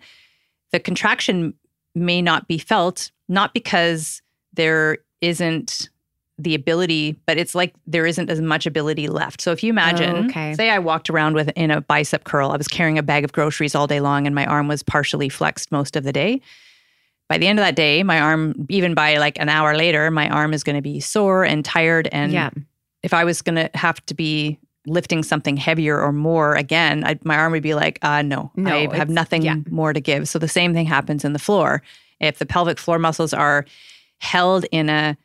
the 0.72 0.78
contraction 0.80 1.54
may 1.94 2.20
not 2.22 2.46
be 2.46 2.58
felt, 2.58 3.10
not 3.28 3.54
because 3.54 4.22
there 4.52 4.98
isn't 5.20 5.88
the 6.40 6.54
ability, 6.54 7.18
but 7.26 7.36
it's 7.36 7.54
like 7.56 7.74
there 7.86 8.06
isn't 8.06 8.30
as 8.30 8.40
much 8.40 8.64
ability 8.64 9.08
left. 9.08 9.40
So 9.40 9.50
if 9.50 9.64
you 9.64 9.70
imagine, 9.70 10.16
Oh, 10.16 10.24
okay. 10.26 10.54
say 10.54 10.70
I 10.70 10.78
walked 10.78 11.10
around 11.10 11.34
with 11.34 11.48
in 11.56 11.72
a 11.72 11.80
bicep 11.80 12.22
curl, 12.22 12.52
I 12.52 12.56
was 12.56 12.68
carrying 12.68 12.96
a 12.96 13.02
bag 13.02 13.24
of 13.24 13.32
groceries 13.32 13.74
all 13.74 13.88
day 13.88 13.98
long 13.98 14.24
and 14.26 14.36
my 14.36 14.46
arm 14.46 14.68
was 14.68 14.84
partially 14.84 15.28
flexed 15.28 15.72
most 15.72 15.96
of 15.96 16.04
the 16.04 16.12
day. 16.12 16.40
By 17.28 17.38
the 17.38 17.46
end 17.46 17.58
of 17.58 17.64
that 17.64 17.76
day, 17.76 18.02
my 18.02 18.20
arm, 18.20 18.66
even 18.70 18.94
by 18.94 19.18
like 19.18 19.38
an 19.38 19.48
hour 19.48 19.76
later, 19.76 20.10
my 20.10 20.28
arm 20.30 20.54
is 20.54 20.64
going 20.64 20.76
to 20.76 20.82
be 20.82 20.98
sore 21.00 21.44
and 21.44 21.64
tired. 21.64 22.08
And 22.10 22.32
yeah. 22.32 22.50
if 23.02 23.12
I 23.12 23.24
was 23.24 23.42
going 23.42 23.56
to 23.56 23.70
have 23.74 24.04
to 24.06 24.14
be 24.14 24.58
lifting 24.86 25.22
something 25.22 25.56
heavier 25.56 26.00
or 26.00 26.12
more 26.12 26.54
again, 26.54 27.04
I, 27.04 27.18
my 27.24 27.36
arm 27.36 27.52
would 27.52 27.62
be 27.62 27.74
like, 27.74 27.98
uh, 28.02 28.22
no, 28.22 28.50
No, 28.56 28.74
I 28.74 28.96
have 28.96 29.10
nothing 29.10 29.42
yeah. 29.42 29.56
more 29.70 29.92
to 29.92 30.00
give. 30.00 30.28
So 30.28 30.38
the 30.38 30.48
same 30.48 30.72
thing 30.72 30.86
happens 30.86 31.24
in 31.24 31.34
the 31.34 31.38
floor. 31.38 31.82
If 32.20 32.38
the 32.38 32.46
pelvic 32.46 32.78
floor 32.78 32.98
muscles 32.98 33.34
are 33.34 33.66
held 34.20 34.64
in 34.72 34.88
a 34.88 35.16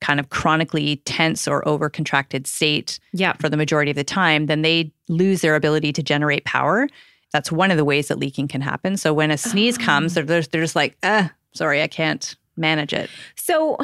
kind 0.00 0.18
of 0.18 0.30
chronically 0.30 0.96
tense 1.04 1.46
or 1.46 1.66
over 1.68 1.88
contracted 1.90 2.46
state 2.46 2.98
Yeah. 3.12 3.34
for 3.34 3.48
the 3.48 3.56
majority 3.56 3.90
of 3.90 3.96
the 3.96 4.02
time, 4.04 4.46
then 4.46 4.62
they 4.62 4.90
lose 5.08 5.42
their 5.42 5.54
ability 5.54 5.92
to 5.92 6.02
generate 6.02 6.44
power. 6.44 6.88
That's 7.32 7.52
one 7.52 7.70
of 7.70 7.76
the 7.76 7.84
ways 7.84 8.08
that 8.08 8.18
leaking 8.18 8.48
can 8.48 8.62
happen. 8.62 8.96
So 8.96 9.12
when 9.14 9.30
a 9.30 9.38
sneeze 9.38 9.78
comes, 9.78 10.14
they're, 10.14 10.24
they're 10.24 10.42
they're 10.42 10.62
just 10.62 10.74
like, 10.74 10.96
uh, 11.02 11.28
sorry, 11.54 11.82
I 11.82 11.86
can't 11.88 12.36
manage 12.56 12.92
it. 12.92 13.08
So, 13.36 13.78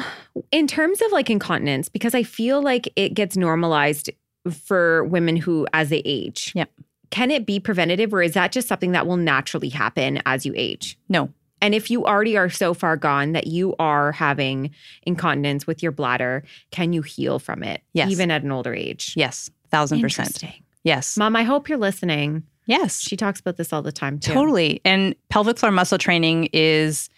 in 0.51 0.67
terms 0.67 1.01
of 1.01 1.11
like 1.11 1.29
incontinence, 1.29 1.89
because 1.89 2.13
I 2.15 2.23
feel 2.23 2.61
like 2.61 2.91
it 2.95 3.13
gets 3.13 3.35
normalized 3.37 4.09
for 4.65 5.03
women 5.05 5.35
who, 5.35 5.67
as 5.73 5.89
they 5.89 6.01
age, 6.05 6.51
Yep. 6.55 6.69
can 7.09 7.31
it 7.31 7.45
be 7.45 7.59
preventative 7.59 8.13
or 8.13 8.21
is 8.21 8.33
that 8.33 8.51
just 8.51 8.67
something 8.67 8.91
that 8.93 9.05
will 9.07 9.17
naturally 9.17 9.69
happen 9.69 10.21
as 10.25 10.45
you 10.45 10.53
age? 10.55 10.97
No, 11.09 11.29
And 11.61 11.75
if 11.75 11.91
you 11.91 12.05
already 12.05 12.37
are 12.37 12.49
so 12.49 12.73
far 12.73 12.95
gone 12.95 13.33
that 13.33 13.47
you 13.47 13.75
are 13.79 14.11
having 14.13 14.69
incontinence 15.03 15.67
with 15.67 15.83
your 15.83 15.91
bladder, 15.91 16.43
can 16.71 16.93
you 16.93 17.01
heal 17.01 17.37
from 17.39 17.63
it? 17.63 17.81
Yes. 17.93 18.11
Even 18.11 18.31
at 18.31 18.43
an 18.43 18.51
older 18.51 18.73
age? 18.73 19.13
yes, 19.17 19.49
thousand 19.69 19.99
percent. 20.01 20.41
Yes. 20.83 21.17
Mom, 21.17 21.35
I 21.35 21.43
hope 21.43 21.67
you're 21.67 21.77
listening. 21.77 22.43
Yes. 22.65 23.01
She 23.01 23.17
talks 23.17 23.39
about 23.41 23.57
this 23.57 23.73
all 23.73 23.81
the 23.81 23.91
time 23.91 24.19
too. 24.19 24.31
Totally. 24.31 24.79
And 24.85 25.15
pelvic 25.29 25.57
floor 25.57 25.71
muscle 25.71 25.97
training 25.97 26.49
is 26.53 27.09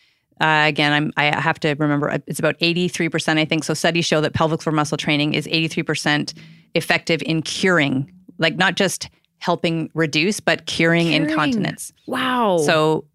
uh, 0.42 0.66
again, 0.68 0.92
I'm, 0.92 1.12
I 1.18 1.40
have 1.40 1.60
to 1.62 1.76
remember 1.76 2.10
uh, 2.10 2.18
it's 2.28 2.40
about 2.40 2.58
83%, 2.60 3.38
I 3.38 3.46
think. 3.46 3.64
So 3.64 3.74
studies 3.74 4.06
show 4.06 4.22
that 4.22 4.34
pelvic 4.34 4.62
floor 4.62 4.74
muscle 4.76 4.98
training 4.98 5.34
is 5.36 5.46
83% 5.48 6.34
effective 6.76 7.22
in 7.26 7.42
curing, 7.44 8.12
like 8.40 8.56
not 8.56 8.76
just 8.76 9.10
helping 9.40 9.90
reduce, 9.94 10.40
but 10.40 10.66
curing, 10.66 11.08
Curing. 11.08 11.30
incontinence. 11.30 11.94
Wow. 12.08 12.58
So 12.58 13.06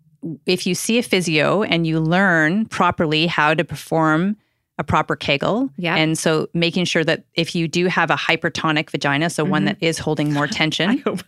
if 0.46 0.66
you 0.66 0.74
see 0.74 0.98
a 0.98 1.02
physio 1.02 1.62
and 1.62 1.86
you 1.86 2.00
learn 2.00 2.66
properly 2.66 3.26
how 3.26 3.54
to 3.54 3.64
perform 3.64 4.36
a 4.78 4.84
proper 4.84 5.16
Kegel, 5.16 5.70
Yeah. 5.78 5.96
and 5.96 6.18
so 6.18 6.48
making 6.52 6.84
sure 6.84 7.02
that 7.04 7.24
if 7.34 7.54
you 7.54 7.66
do 7.68 7.86
have 7.86 8.10
a 8.10 8.16
hypertonic 8.16 8.90
vagina, 8.90 9.30
so 9.30 9.42
one 9.44 9.64
that 9.64 9.78
is 9.80 9.98
holding 9.98 10.32
more 10.32 10.46
tension, 10.60 10.90
I 10.90 10.96
hope. 10.96 11.20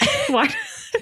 Why? 0.28 0.48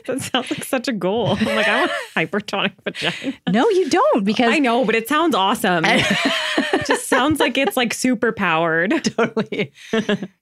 that 0.06 0.20
sounds 0.20 0.50
like 0.50 0.64
such 0.64 0.88
a 0.88 0.92
goal. 0.92 1.36
I'm 1.38 1.44
like, 1.44 1.68
I 1.68 1.80
want 1.80 1.92
a 1.92 2.18
hypertonic 2.18 2.72
vagina. 2.84 3.36
no, 3.50 3.68
you 3.70 3.88
don't 3.88 4.24
because 4.24 4.52
I 4.52 4.58
know, 4.58 4.84
but 4.84 4.94
it 4.94 5.08
sounds 5.08 5.34
awesome. 5.34 5.84
it 5.84 6.86
just 6.86 7.08
sounds 7.08 7.40
like 7.40 7.56
it's 7.58 7.76
like 7.76 7.94
super 7.94 8.32
powered. 8.32 9.04
totally. 9.16 9.72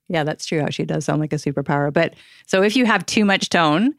yeah, 0.08 0.24
that's 0.24 0.46
true. 0.46 0.64
She 0.70 0.84
does 0.84 1.04
sound 1.04 1.20
like 1.20 1.32
a 1.32 1.36
superpower. 1.36 1.92
But 1.92 2.14
so 2.46 2.62
if 2.62 2.76
you 2.76 2.86
have 2.86 3.04
too 3.06 3.24
much 3.24 3.50
tone, 3.50 3.94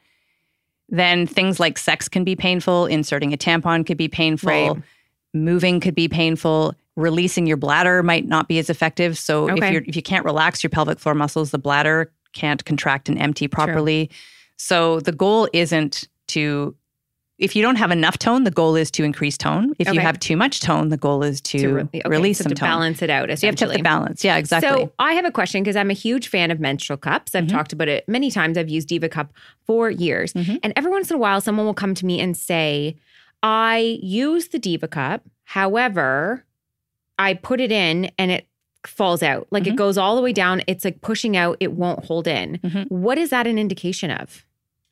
then 0.89 1.27
things 1.27 1.59
like 1.59 1.77
sex 1.77 2.07
can 2.07 2.23
be 2.23 2.35
painful. 2.35 2.85
Inserting 2.85 3.33
a 3.33 3.37
tampon 3.37 3.85
could 3.85 3.97
be 3.97 4.07
painful. 4.07 4.49
Right. 4.49 4.83
Moving 5.33 5.79
could 5.79 5.95
be 5.95 6.07
painful. 6.07 6.75
Releasing 6.95 7.45
your 7.45 7.57
bladder 7.57 8.01
might 8.03 8.25
not 8.25 8.47
be 8.47 8.57
as 8.57 8.69
effective. 8.69 9.17
So 9.17 9.49
if 9.49 9.57
you're 9.71 9.83
if 9.85 9.95
you 9.95 10.01
can't 10.01 10.23
relax 10.23 10.63
your 10.63 10.69
pelvic 10.69 10.99
floor 10.99 11.13
muscles, 11.13 11.51
the 11.51 11.57
bladder 11.57 12.11
can't 12.33 12.63
contract 12.65 13.09
and 13.09 13.19
empty 13.19 13.47
properly. 13.47 14.09
So 14.57 14.99
the 15.01 15.11
goal 15.11 15.47
isn't 15.53 16.07
to 16.27 16.75
if 17.37 17.53
you 17.53 17.61
don't 17.61 17.75
have 17.75 17.91
enough 17.91 18.17
tone, 18.17 18.45
the 18.45 18.51
goal 18.51 18.77
is 18.77 18.89
to 18.91 19.03
increase 19.03 19.37
tone. 19.37 19.73
If 19.77 19.93
you 19.93 19.99
have 19.99 20.17
too 20.21 20.37
much 20.37 20.61
tone, 20.61 20.87
the 20.87 20.95
goal 20.95 21.21
is 21.21 21.41
to, 21.41 21.73
re- 21.73 21.81
okay, 21.81 22.01
release 22.05 22.37
so 22.37 22.43
some 22.43 22.51
to 22.51 22.55
tone. 22.55 22.69
balance 22.69 23.01
it 23.01 23.09
out. 23.09 23.23
So 23.23 23.27
you 23.27 23.31
have 23.31 23.39
to 23.39 23.45
have 23.47 23.53
Essentially. 23.55 23.75
the 23.77 23.83
balance. 23.83 24.23
Yeah, 24.23 24.37
exactly. 24.37 24.69
So 24.85 24.93
I 24.99 25.11
have 25.15 25.25
a 25.25 25.31
question 25.31 25.61
because 25.61 25.75
I'm 25.75 25.89
a 25.89 25.93
huge 25.93 26.29
fan 26.29 26.49
of 26.49 26.61
menstrual 26.61 26.95
cups. 26.95 27.35
I've 27.35 27.43
Mhm. 27.43 27.49
talked 27.49 27.73
about 27.73 27.89
it 27.89 28.07
many 28.07 28.31
times. 28.31 28.57
I've 28.57 28.69
used 28.69 28.87
Diva 28.87 29.09
Cup 29.09 29.33
for 29.65 29.89
years. 29.89 30.31
Mhm. 30.31 30.59
And 30.63 30.71
every 30.77 30.91
once 30.91 31.09
in 31.11 31.15
a 31.17 31.19
while, 31.19 31.41
someone 31.41 31.65
will 31.65 31.73
come 31.73 31.93
to 31.93 32.05
me 32.05 32.21
and 32.21 32.37
say, 32.37 32.95
I 33.43 33.99
use 34.01 34.47
the 34.47 34.57
Diva 34.59 34.87
Cup. 34.87 35.21
However, 35.43 36.45
I 37.19 37.33
put 37.33 37.59
it 37.59 37.71
in 37.71 38.11
and 38.17 38.31
it 38.31 38.47
falls 38.87 39.21
out. 39.23 39.47
Like 39.51 39.67
it 39.67 39.73
Mhm. 39.73 39.77
goes 39.77 39.97
all 39.97 40.15
the 40.15 40.21
way 40.21 40.33
down. 40.33 40.61
It's 40.67 40.83
like 40.85 41.01
pushing 41.01 41.35
out, 41.37 41.57
it 41.59 41.73
won't 41.73 42.05
hold 42.05 42.27
in. 42.27 42.57
Mhm. 42.63 42.89
What 42.91 43.17
is 43.17 43.29
that 43.31 43.47
an 43.47 43.57
indication 43.59 44.11
of? 44.11 44.45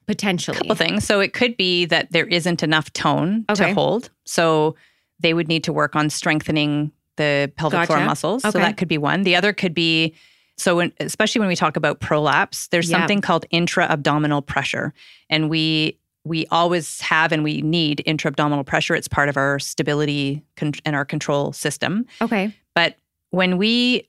Potentially. 0.05 0.57
couple 0.57 0.75
things. 0.75 1.05
So 1.05 1.21
it 1.21 1.31
could 1.31 1.55
be 1.55 1.85
that 1.85 2.11
there 2.11 2.25
isn't 2.27 2.61
enough 2.61 2.91
tone 2.91 3.45
Okay. 3.49 3.67
to 3.67 3.73
hold. 3.73 4.09
So 4.25 4.75
they 5.21 5.33
would 5.33 5.47
need 5.47 5.63
to 5.63 5.71
work 5.71 5.95
on 5.95 6.09
strengthening 6.09 6.91
the 7.15 7.49
pelvic 7.55 7.85
floor 7.87 7.99
Gotcha. 7.99 8.07
muscles. 8.07 8.41
So 8.41 8.51
that 8.51 8.75
could 8.75 8.89
be 8.89 8.97
one. 8.97 9.23
The 9.23 9.35
other 9.37 9.53
could 9.53 9.73
be 9.73 10.13
so 10.57 10.75
when, 10.75 10.91
especially 10.99 11.39
when 11.39 11.47
we 11.47 11.55
talk 11.55 11.77
about 11.77 11.99
prolapse, 11.99 12.67
there's 12.67 12.89
Yeah. 12.91 12.97
something 12.99 13.21
called 13.21 13.45
intra-abdominal 13.49 14.41
pressure, 14.41 14.93
and 15.29 15.49
we 15.49 15.97
we 16.25 16.45
always 16.51 17.01
have 17.01 17.31
and 17.33 17.43
we 17.43 17.61
need 17.61 18.01
intra-abdominal 18.05 18.63
pressure. 18.63 18.95
It's 18.95 19.09
part 19.09 19.27
of 19.29 19.35
our 19.35 19.59
stability 19.59 20.41
con- 20.55 20.71
and 20.85 20.95
our 20.95 21.03
control 21.03 21.51
system. 21.51 22.05
Okay. 22.21 22.53
But 22.73 22.95
when 23.33 23.57
we 23.57 24.07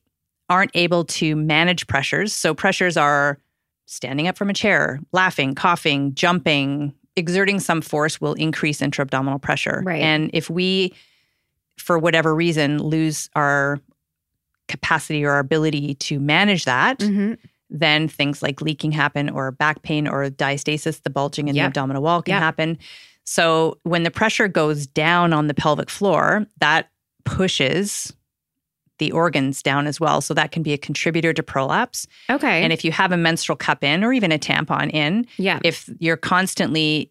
aren't 0.50 0.70
able 0.74 1.02
to 1.06 1.34
manage 1.34 1.86
pressures, 1.86 2.34
so 2.34 2.52
pressures 2.52 2.94
are 2.98 3.38
standing 3.86 4.28
up 4.28 4.36
from 4.36 4.50
a 4.50 4.52
chair, 4.52 5.00
laughing, 5.12 5.54
coughing, 5.54 6.12
jumping, 6.14 6.92
exerting 7.16 7.58
some 7.58 7.80
force 7.80 8.20
will 8.20 8.34
increase 8.34 8.82
intra 8.82 9.00
abdominal 9.02 9.38
pressure. 9.38 9.82
Right. 9.82 10.02
And 10.02 10.28
if 10.34 10.50
we, 10.50 10.92
for 11.78 11.98
whatever 11.98 12.34
reason, 12.34 12.82
lose 12.82 13.30
our 13.34 13.80
capacity 14.68 15.24
or 15.24 15.30
our 15.30 15.38
ability 15.38 15.94
to 15.94 16.20
manage 16.20 16.66
that, 16.66 16.98
Mhm. 16.98 17.38
then 17.70 18.08
things 18.08 18.42
like 18.42 18.60
leaking 18.60 18.92
happen 18.92 19.30
or 19.30 19.50
back 19.52 19.80
pain 19.80 20.06
or 20.06 20.28
diastasis, 20.28 21.02
the 21.02 21.08
bulging 21.08 21.48
in 21.48 21.54
Yep. 21.56 21.62
the 21.62 21.66
abdominal 21.68 22.02
wall 22.02 22.20
can 22.20 22.32
Yep. 22.32 22.42
happen. 22.42 22.78
So 23.24 23.78
when 23.84 24.02
the 24.02 24.10
pressure 24.10 24.48
goes 24.48 24.86
down 24.86 25.32
on 25.32 25.46
the 25.46 25.54
pelvic 25.54 25.88
floor, 25.88 26.44
that 26.60 26.90
pushes 27.24 28.12
the 28.98 29.12
organs 29.12 29.62
down 29.62 29.86
as 29.86 29.98
well. 29.98 30.20
So 30.20 30.34
that 30.34 30.52
can 30.52 30.62
be 30.62 30.72
a 30.72 30.78
contributor 30.78 31.32
to 31.32 31.42
prolapse. 31.42 32.06
Okay. 32.30 32.62
And 32.62 32.72
if 32.72 32.84
you 32.84 32.92
have 32.92 33.12
a 33.12 33.16
menstrual 33.16 33.56
cup 33.56 33.82
in 33.82 34.04
or 34.04 34.12
even 34.12 34.32
a 34.32 34.38
tampon 34.38 34.92
in, 34.92 35.26
yeah. 35.36 35.58
if 35.64 35.90
you're 35.98 36.16
constantly 36.16 37.10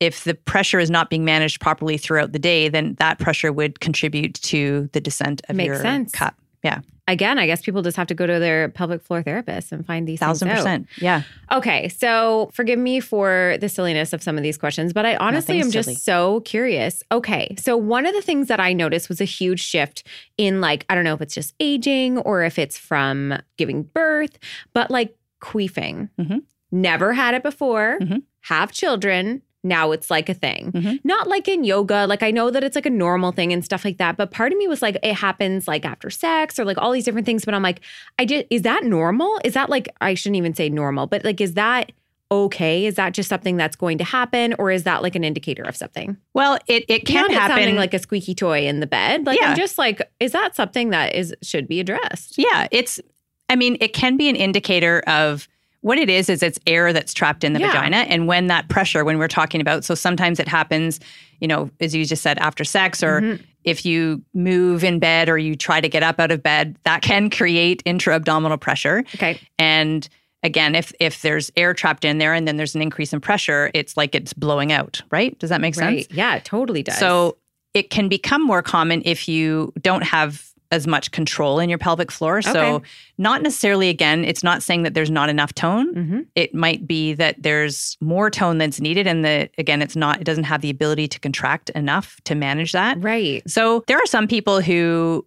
if 0.00 0.24
the 0.24 0.34
pressure 0.34 0.80
is 0.80 0.90
not 0.90 1.08
being 1.08 1.24
managed 1.24 1.60
properly 1.60 1.96
throughout 1.96 2.32
the 2.32 2.38
day, 2.38 2.68
then 2.68 2.94
that 2.98 3.18
pressure 3.18 3.52
would 3.52 3.80
contribute 3.80 4.34
to 4.34 4.90
the 4.92 5.00
descent 5.00 5.40
of 5.48 5.56
Makes 5.56 5.66
your 5.66 5.76
sense. 5.76 6.12
cup. 6.12 6.34
Yeah, 6.62 6.80
Again, 7.06 7.38
I 7.38 7.44
guess 7.46 7.60
people 7.62 7.82
just 7.82 7.96
have 7.98 8.06
to 8.06 8.14
go 8.14 8.26
to 8.26 8.38
their 8.38 8.70
pelvic 8.70 9.02
floor 9.02 9.22
therapist 9.22 9.72
and 9.72 9.84
find 9.84 10.08
these 10.08 10.20
thousand 10.20 10.48
percent. 10.48 10.88
Yeah. 10.98 11.22
Okay, 11.52 11.88
so 11.88 12.50
forgive 12.54 12.78
me 12.78 12.98
for 13.00 13.56
the 13.60 13.68
silliness 13.68 14.14
of 14.14 14.22
some 14.22 14.38
of 14.38 14.42
these 14.42 14.56
questions, 14.56 14.94
but 14.94 15.04
I 15.04 15.16
honestly 15.16 15.60
am 15.60 15.70
just 15.70 16.02
so 16.02 16.40
curious. 16.40 17.02
Okay, 17.12 17.54
so 17.58 17.76
one 17.76 18.06
of 18.06 18.14
the 18.14 18.22
things 18.22 18.48
that 18.48 18.58
I 18.58 18.72
noticed 18.72 19.10
was 19.10 19.20
a 19.20 19.24
huge 19.26 19.60
shift 19.60 20.06
in 20.38 20.62
like, 20.62 20.86
I 20.88 20.94
don't 20.94 21.04
know 21.04 21.12
if 21.14 21.20
it's 21.20 21.34
just 21.34 21.54
aging 21.60 22.18
or 22.18 22.42
if 22.42 22.58
it's 22.58 22.78
from 22.78 23.34
giving 23.58 23.82
birth, 23.82 24.38
but 24.72 24.90
like 24.90 25.14
queefing. 25.42 26.08
Mhm. 26.18 26.42
Never 26.72 27.12
had 27.12 27.34
it 27.34 27.42
before, 27.42 27.98
Mhm. 28.00 28.22
have 28.42 28.72
children. 28.72 29.42
Now 29.64 29.90
it's 29.92 30.10
like 30.10 30.28
a 30.28 30.34
thing. 30.34 30.70
Mhm. 30.72 31.00
Not 31.04 31.26
like 31.26 31.48
in 31.48 31.64
yoga. 31.64 32.06
Like 32.06 32.22
I 32.22 32.30
know 32.30 32.50
that 32.50 32.62
it's 32.62 32.76
like 32.76 32.86
a 32.86 32.90
normal 32.90 33.32
thing 33.32 33.52
and 33.52 33.64
stuff 33.64 33.84
like 33.84 33.96
that. 33.98 34.16
But 34.16 34.30
part 34.30 34.52
of 34.52 34.58
me 34.58 34.68
was 34.68 34.82
like, 34.82 34.96
it 35.02 35.14
happens 35.14 35.66
like 35.66 35.84
after 35.84 36.10
sex 36.10 36.58
or 36.58 36.64
like 36.64 36.78
all 36.78 36.92
these 36.92 37.04
different 37.04 37.26
things. 37.26 37.44
But 37.44 37.54
I'm 37.54 37.62
like, 37.62 37.80
I 38.18 38.24
did, 38.24 38.46
is 38.50 38.62
that 38.62 38.84
normal? 38.84 39.40
Is 39.44 39.54
that 39.54 39.70
like, 39.70 39.88
I 40.00 40.14
shouldn't 40.14 40.36
even 40.36 40.54
say 40.54 40.68
normal, 40.68 41.06
but 41.06 41.24
like, 41.24 41.40
is 41.40 41.54
that 41.54 41.92
okay? 42.30 42.86
Is 42.86 42.96
that 42.96 43.14
just 43.14 43.28
something 43.28 43.56
that's 43.56 43.76
going 43.76 43.98
to 43.98 44.04
happen? 44.04 44.54
Or 44.58 44.70
is 44.70 44.82
that 44.84 45.02
like 45.02 45.14
an 45.14 45.24
indicator 45.24 45.62
of 45.62 45.76
something? 45.76 46.16
Well, 46.34 46.58
it 46.66 46.84
it 46.88 47.06
can 47.06 47.26
Beyond 47.28 47.32
happen. 47.32 47.56
sounding 47.56 47.76
like 47.76 47.94
a 47.94 47.98
squeaky 47.98 48.34
toy 48.34 48.66
in 48.66 48.80
the 48.80 48.86
bed. 48.86 49.24
Like 49.26 49.40
Yeah. 49.40 49.50
I'm 49.50 49.56
just 49.56 49.78
like, 49.78 50.02
is 50.20 50.32
that 50.32 50.54
something 50.56 50.90
that 50.90 51.14
is 51.14 51.34
should 51.42 51.66
be 51.68 51.80
addressed? 51.80 52.34
Yeah, 52.38 52.66
it's 52.70 53.00
I 53.48 53.56
mean, 53.56 53.76
it 53.80 53.92
can 53.92 54.16
be 54.16 54.28
an 54.28 54.36
indicator 54.36 55.00
of 55.06 55.48
what 55.84 55.98
it 55.98 56.08
is 56.08 56.30
is 56.30 56.42
it's 56.42 56.58
air 56.66 56.92
that's 56.94 57.12
trapped 57.12 57.44
in 57.44 57.52
the 57.52 57.60
Yeah. 57.60 57.66
vagina 57.72 57.98
and 58.08 58.26
when 58.26 58.46
that 58.46 58.68
pressure 58.70 59.04
when 59.04 59.18
we're 59.18 59.28
talking 59.28 59.60
about 59.60 59.84
so 59.84 59.94
sometimes 59.94 60.40
it 60.40 60.48
happens, 60.48 60.98
you 61.40 61.46
know, 61.46 61.68
as 61.78 61.94
you 61.94 62.06
just 62.06 62.22
said 62.22 62.38
after 62.38 62.64
sex 62.64 63.02
or 63.02 63.20
Mhm. 63.20 63.40
if 63.64 63.84
you 63.84 64.22
move 64.32 64.82
in 64.82 64.98
bed 64.98 65.28
or 65.28 65.36
you 65.36 65.54
try 65.54 65.80
to 65.82 65.88
get 65.88 66.02
up 66.02 66.18
out 66.18 66.30
of 66.30 66.42
bed, 66.42 66.76
that 66.84 67.02
can 67.02 67.28
create 67.28 67.82
intra-abdominal 67.84 68.56
pressure. 68.56 69.04
Okay. 69.14 69.38
And 69.58 70.08
again, 70.42 70.74
if 70.74 70.92
if 71.00 71.20
there's 71.20 71.50
air 71.56 71.74
trapped 71.74 72.04
in 72.06 72.16
there 72.16 72.32
and 72.32 72.48
then 72.48 72.56
there's 72.56 72.74
an 72.74 72.80
increase 72.82 73.12
in 73.12 73.20
pressure, 73.20 73.70
it's 73.74 73.94
like 73.96 74.14
it's 74.14 74.32
blowing 74.32 74.72
out, 74.72 75.02
right? 75.10 75.38
Does 75.38 75.50
that 75.50 75.60
make 75.60 75.74
sense? 75.74 75.86
Right. 75.86 76.06
Yeah, 76.10 76.34
it 76.36 76.44
totally 76.46 76.82
does. 76.82 76.96
So 76.98 77.36
it 77.74 77.90
can 77.90 78.08
become 78.08 78.42
more 78.42 78.62
common 78.62 79.02
if 79.04 79.28
you 79.28 79.72
don't 79.82 80.04
have 80.04 80.42
as 80.74 80.86
much 80.86 81.10
control 81.10 81.58
in 81.60 81.68
your 81.68 81.78
pelvic 81.78 82.10
floor. 82.10 82.42
So 82.42 82.50
Okay. 82.76 82.86
not 83.18 83.42
necessarily 83.42 83.88
again, 83.88 84.24
it's 84.24 84.42
not 84.42 84.62
saying 84.62 84.82
that 84.82 84.94
there's 84.94 85.10
not 85.10 85.28
enough 85.28 85.54
tone. 85.54 85.86
hmm 85.94 86.20
It 86.34 86.54
might 86.54 86.86
be 86.86 87.14
that 87.14 87.36
there's 87.42 87.96
more 88.00 88.30
tone 88.30 88.58
that's 88.58 88.80
needed 88.80 89.06
and 89.06 89.24
the 89.24 89.48
again 89.58 89.80
it's 89.82 89.96
not 89.96 90.20
it 90.20 90.24
doesn't 90.24 90.44
have 90.44 90.60
the 90.60 90.70
ability 90.70 91.06
to 91.08 91.18
contract 91.20 91.70
enough 91.70 92.20
to 92.24 92.34
manage 92.34 92.72
that. 92.72 93.02
Right. 93.02 93.42
So 93.48 93.84
there 93.86 93.98
are 93.98 94.06
some 94.06 94.26
people 94.26 94.60
who, 94.60 95.24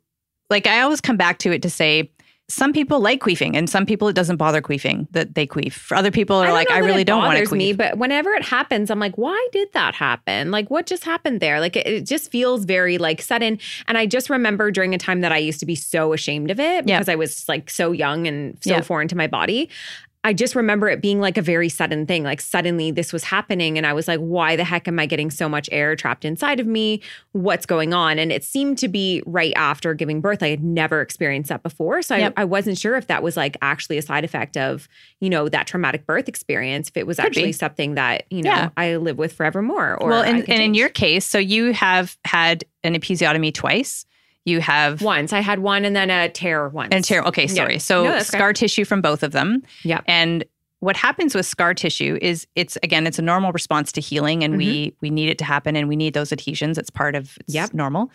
like, 0.50 0.68
I 0.68 0.82
always 0.82 1.02
come 1.02 1.18
back 1.18 1.40
to 1.40 1.52
it 1.52 1.62
to 1.64 1.70
say, 1.70 2.12
some 2.50 2.72
people 2.72 3.02
like 3.02 3.20
queefing, 3.20 3.56
and 3.58 3.70
some 3.70 3.86
people 3.86 4.08
it 4.08 4.14
doesn't 4.14 4.38
bother 4.38 4.62
queefing 4.62 5.08
that 5.12 5.36
they 5.36 5.46
queef. 5.46 5.74
For 5.74 5.96
other 5.96 6.12
people 6.12 6.38
are 6.38 6.46
don't 6.46 6.54
like, 6.56 6.72
I 6.72 6.78
really 6.80 7.04
don't 7.04 7.20
want 7.20 7.34
to 7.38 7.44
bothers 7.44 7.50
queef. 7.50 7.58
me, 7.58 7.74
but 7.74 7.98
whenever 7.98 8.30
it 8.32 8.44
happens, 8.44 8.90
I'm 8.90 9.00
like, 9.00 9.18
why 9.18 9.48
did 9.52 9.68
that 9.74 9.96
happen? 9.96 10.50
Like, 10.50 10.70
what 10.70 10.86
just 10.86 11.04
happened 11.04 11.42
there? 11.42 11.60
Like, 11.60 11.76
it, 11.76 11.86
it 11.86 12.06
just 12.06 12.32
feels 12.32 12.64
very 12.64 12.98
like 12.98 13.22
sudden. 13.22 13.60
And 13.88 13.98
I 13.98 14.06
just 14.06 14.30
remember 14.30 14.72
during 14.72 14.94
a 14.96 14.98
time 14.98 15.22
that 15.22 15.34
I 15.34 15.38
used 15.40 15.60
to 15.60 15.66
be 15.66 15.76
so 15.76 16.14
ashamed 16.14 16.50
of 16.50 16.60
it 16.60 16.88
Yeah. 16.88 16.98
because 17.00 17.10
I 17.10 17.16
was 17.16 17.48
like 17.50 17.70
so 17.70 17.92
young 17.92 18.28
and 18.28 18.58
so 18.64 18.70
Yeah. 18.76 18.82
foreign 18.82 19.10
to 19.10 19.18
my 19.18 19.28
body. 19.28 19.70
I 20.24 20.34
just 20.34 20.56
remember 20.56 20.90
it 20.90 21.02
being 21.02 21.22
like 21.22 21.38
a 21.38 21.42
very 21.42 21.70
sudden 21.70 22.06
thing. 22.06 22.24
Like 22.24 22.42
suddenly 22.42 22.92
this 22.92 23.14
was 23.14 23.24
happening. 23.24 23.78
And 23.78 23.88
I 23.88 23.94
was 23.94 24.10
like, 24.10 24.20
why 24.20 24.58
the 24.58 24.66
heck 24.66 24.88
am 24.88 25.00
I 25.00 25.06
getting 25.06 25.32
so 25.32 25.48
much 25.48 25.70
air 25.72 25.96
trapped 25.96 26.26
inside 26.26 26.60
of 26.60 26.68
me? 26.68 27.02
What's 27.32 27.66
going 27.66 27.94
on? 27.94 28.20
And 28.20 28.30
it 28.32 28.44
seemed 28.44 28.78
to 28.80 28.90
be 28.90 29.24
right 29.26 29.54
after 29.56 29.94
giving 29.94 30.20
birth. 30.20 30.44
I 30.44 30.50
had 30.50 30.64
never 30.64 31.00
experienced 31.00 31.48
that 31.50 31.64
before. 31.64 32.02
So 32.02 32.16
Yep. 32.16 32.34
I, 32.36 32.42
I 32.42 32.46
wasn't 32.46 32.78
sure 32.78 32.96
if 32.98 33.08
that 33.08 33.24
was 33.24 33.38
like 33.38 33.56
actually 33.62 33.98
a 33.98 34.02
side 34.02 34.26
effect 34.26 34.58
of, 34.58 34.90
you 35.22 35.30
know, 35.30 35.48
that 35.48 35.66
traumatic 35.68 36.06
birth 36.06 36.28
experience, 36.28 36.90
if 36.90 36.98
it 36.98 37.08
was 37.08 37.18
Could 37.18 37.28
actually 37.28 37.46
be. 37.46 37.52
something 37.54 37.96
that, 37.96 38.26
you 38.30 38.42
know, 38.42 38.50
Yeah. 38.50 38.70
I 38.76 38.98
live 38.98 39.18
with 39.18 39.32
forevermore. 39.32 39.96
Or 40.02 40.10
well, 40.10 40.24
and, 40.24 40.40
and 40.50 40.62
in 40.62 40.74
your 40.74 40.90
case, 40.90 41.26
so 41.26 41.38
you 41.38 41.72
have 41.72 42.18
had 42.26 42.66
an 42.84 42.96
episiotomy 42.96 43.54
twice. 43.54 44.06
You 44.48 44.62
have 44.62 45.02
once 45.02 45.34
I 45.34 45.42
had 45.42 45.60
one 45.60 45.84
and 45.86 45.96
then 45.96 46.10
a 46.10 46.30
tear 46.30 46.70
once. 46.70 46.90
and 46.94 47.04
tear. 47.04 47.22
Okay, 47.24 47.44
Yeah. 47.44 47.48
sorry. 47.54 47.80
So 47.80 48.04
No, 48.06 48.20
scar 48.20 48.54
tissue 48.54 48.86
from 48.86 49.02
both 49.02 49.22
of 49.24 49.32
them. 49.34 49.62
Yeah. 49.84 50.02
And 50.08 50.46
what 50.80 50.96
happens 50.96 51.34
with 51.36 51.46
scar 51.46 51.74
tissue 51.74 52.18
is 52.22 52.48
it's 52.56 52.78
again 52.84 53.06
it's 53.08 53.20
a 53.20 53.22
normal 53.24 53.52
response 53.52 53.92
to 53.94 54.02
healing, 54.02 54.44
and 54.44 54.56
we 54.56 54.94
we 55.02 55.10
need 55.10 55.28
it 55.30 55.38
to 55.40 55.44
happen, 55.46 55.76
and 55.76 55.88
we 55.90 55.96
need 55.96 56.14
those 56.14 56.32
adhesions. 56.32 56.78
It's 56.78 56.90
part 56.90 57.14
of 57.16 57.24
it's 57.42 57.54
Mm-hmm. 57.54 57.56
Yep. 57.56 57.74
normal, 57.74 58.12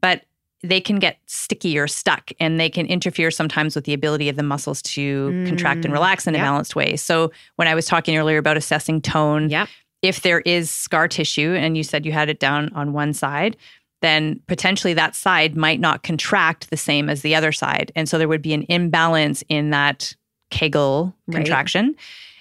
but 0.00 0.22
they 0.64 0.80
can 0.80 1.00
get 1.00 1.18
sticky 1.26 1.76
or 1.76 1.88
stuck, 1.88 2.30
and 2.38 2.60
they 2.60 2.70
can 2.70 2.86
interfere 2.86 3.32
sometimes 3.32 3.74
with 3.74 3.84
the 3.84 3.94
ability 3.94 4.28
of 4.28 4.36
the 4.36 4.44
muscles 4.44 4.80
to 4.82 5.44
contract 5.48 5.84
and 5.84 5.90
Mm, 5.92 5.96
relax 5.96 6.26
in 6.28 6.36
a 6.36 6.38
balanced 6.38 6.76
way. 6.76 6.94
So 6.94 7.32
when 7.56 7.66
I 7.66 7.74
was 7.74 7.86
talking 7.86 8.16
earlier 8.16 8.38
about 8.38 8.56
assessing 8.56 9.00
tone, 9.00 9.48
Yep. 9.50 9.68
if 10.02 10.20
there 10.22 10.38
is 10.42 10.70
scar 10.70 11.08
tissue 11.08 11.54
and 11.58 11.76
you 11.76 11.82
said 11.82 12.06
you 12.06 12.12
had 12.12 12.28
it 12.28 12.38
down 12.38 12.70
on 12.76 12.92
one 12.92 13.12
side, 13.12 13.56
then 14.02 14.40
potentially 14.48 14.92
that 14.94 15.14
side 15.14 15.56
might 15.56 15.80
not 15.80 16.02
contract 16.02 16.68
the 16.70 16.76
same 16.76 17.08
as 17.08 17.22
the 17.22 17.34
other 17.34 17.52
side. 17.52 17.90
And 17.96 18.08
so 18.08 18.18
there 18.18 18.28
would 18.28 18.42
be 18.42 18.52
an 18.52 18.66
imbalance 18.68 19.42
in 19.48 19.70
that 19.70 20.14
Kegel 20.50 21.14
Right. 21.26 21.36
contraction. 21.36 21.96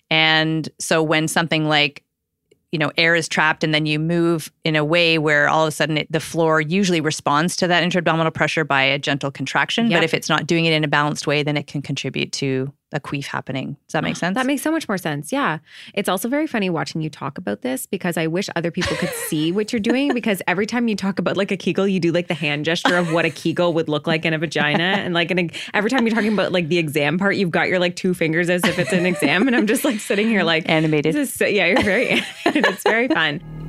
And 0.09 0.67
so 0.79 1.01
when 1.01 1.27
something 1.29 1.69
like, 1.69 2.03
you 2.71 2.79
know, 2.79 2.91
air 2.97 3.15
is 3.15 3.27
trapped 3.27 3.63
and 3.63 3.73
then 3.73 3.85
you 3.85 3.99
move 3.99 4.51
in 4.63 4.75
a 4.75 4.83
way 4.83 5.17
where 5.17 5.47
all 5.49 5.63
of 5.63 5.67
a 5.67 5.71
sudden 5.71 5.97
it, 5.97 6.11
the 6.11 6.19
floor 6.19 6.59
usually 6.59 7.01
responds 7.01 7.55
to 7.57 7.67
that 7.67 7.83
intra-abdominal 7.83 8.31
pressure 8.31 8.63
by 8.63 8.81
a 8.81 8.97
gentle 8.99 9.31
contraction. 9.31 9.89
Yep. 9.89 9.97
But 9.97 10.03
if 10.03 10.13
it's 10.13 10.29
not 10.29 10.47
doing 10.47 10.65
it 10.65 10.73
in 10.73 10.83
a 10.83 10.87
balanced 10.87 11.27
way, 11.27 11.43
then 11.43 11.57
it 11.57 11.67
can 11.67 11.81
contribute 11.81 12.31
to 12.33 12.73
a 12.93 12.99
queef 12.99 13.25
happening. 13.25 13.77
Does 13.87 13.93
that 13.93 14.03
make 14.03 14.15
sense? 14.23 14.35
That 14.35 14.45
makes 14.45 14.61
so 14.61 14.71
much 14.71 14.87
more 14.87 14.97
sense. 14.97 15.31
Yeah. 15.31 15.59
It's 15.93 16.09
also 16.09 16.29
very 16.29 16.47
funny 16.47 16.69
watching 16.69 17.01
you 17.01 17.09
talk 17.09 17.37
about 17.37 17.61
this 17.61 17.85
because 17.85 18.17
I 18.17 18.27
wish 18.27 18.49
other 18.55 18.71
people 18.71 18.95
could 18.97 19.09
see 19.27 19.51
what 19.51 19.71
you're 19.71 19.79
doing 19.79 20.13
because 20.13 20.41
every 20.47 20.65
time 20.65 20.87
you 20.87 20.95
talk 20.95 21.19
about 21.19 21.37
like 21.37 21.51
a 21.51 21.57
Kegel, 21.57 21.87
you 21.87 21.99
do 21.99 22.11
like 22.11 22.27
the 22.27 22.33
hand 22.33 22.65
gesture 22.65 22.97
of 22.97 23.11
what 23.13 23.25
a 23.25 23.29
Kegel 23.29 23.73
would 23.73 23.89
look 23.89 24.07
like 24.07 24.25
in 24.25 24.33
a 24.33 24.37
vagina. 24.37 24.81
And 25.01 25.15
like 25.15 25.31
an, 25.31 25.49
every 25.73 25.89
time 25.89 26.05
you're 26.05 26.15
talking 26.15 26.33
about 26.33 26.51
like 26.51 26.67
the 26.67 26.77
exam 26.77 27.17
part, 27.17 27.35
you've 27.35 27.49
got 27.49 27.67
your 27.67 27.79
like 27.79 27.95
two 27.95 28.13
fingers 28.13 28.49
as 28.49 28.63
if 28.63 28.77
it's 28.77 28.93
an 28.93 29.05
exam. 29.05 29.47
And 29.47 29.55
I'm 29.55 29.65
just 29.65 29.83
like 29.83 29.99
sitting 29.99 30.27
here 30.27 30.43
like, 30.43 30.69
Animated. 30.69 31.15
this 31.15 31.29
is 31.29 31.33
so, 31.33 31.45
yeah, 31.45 31.65
you're 31.65 31.81
very, 31.81 32.09
animated. 32.09 32.25
it's 32.45 32.83
very 32.83 33.07
fun. 33.07 33.60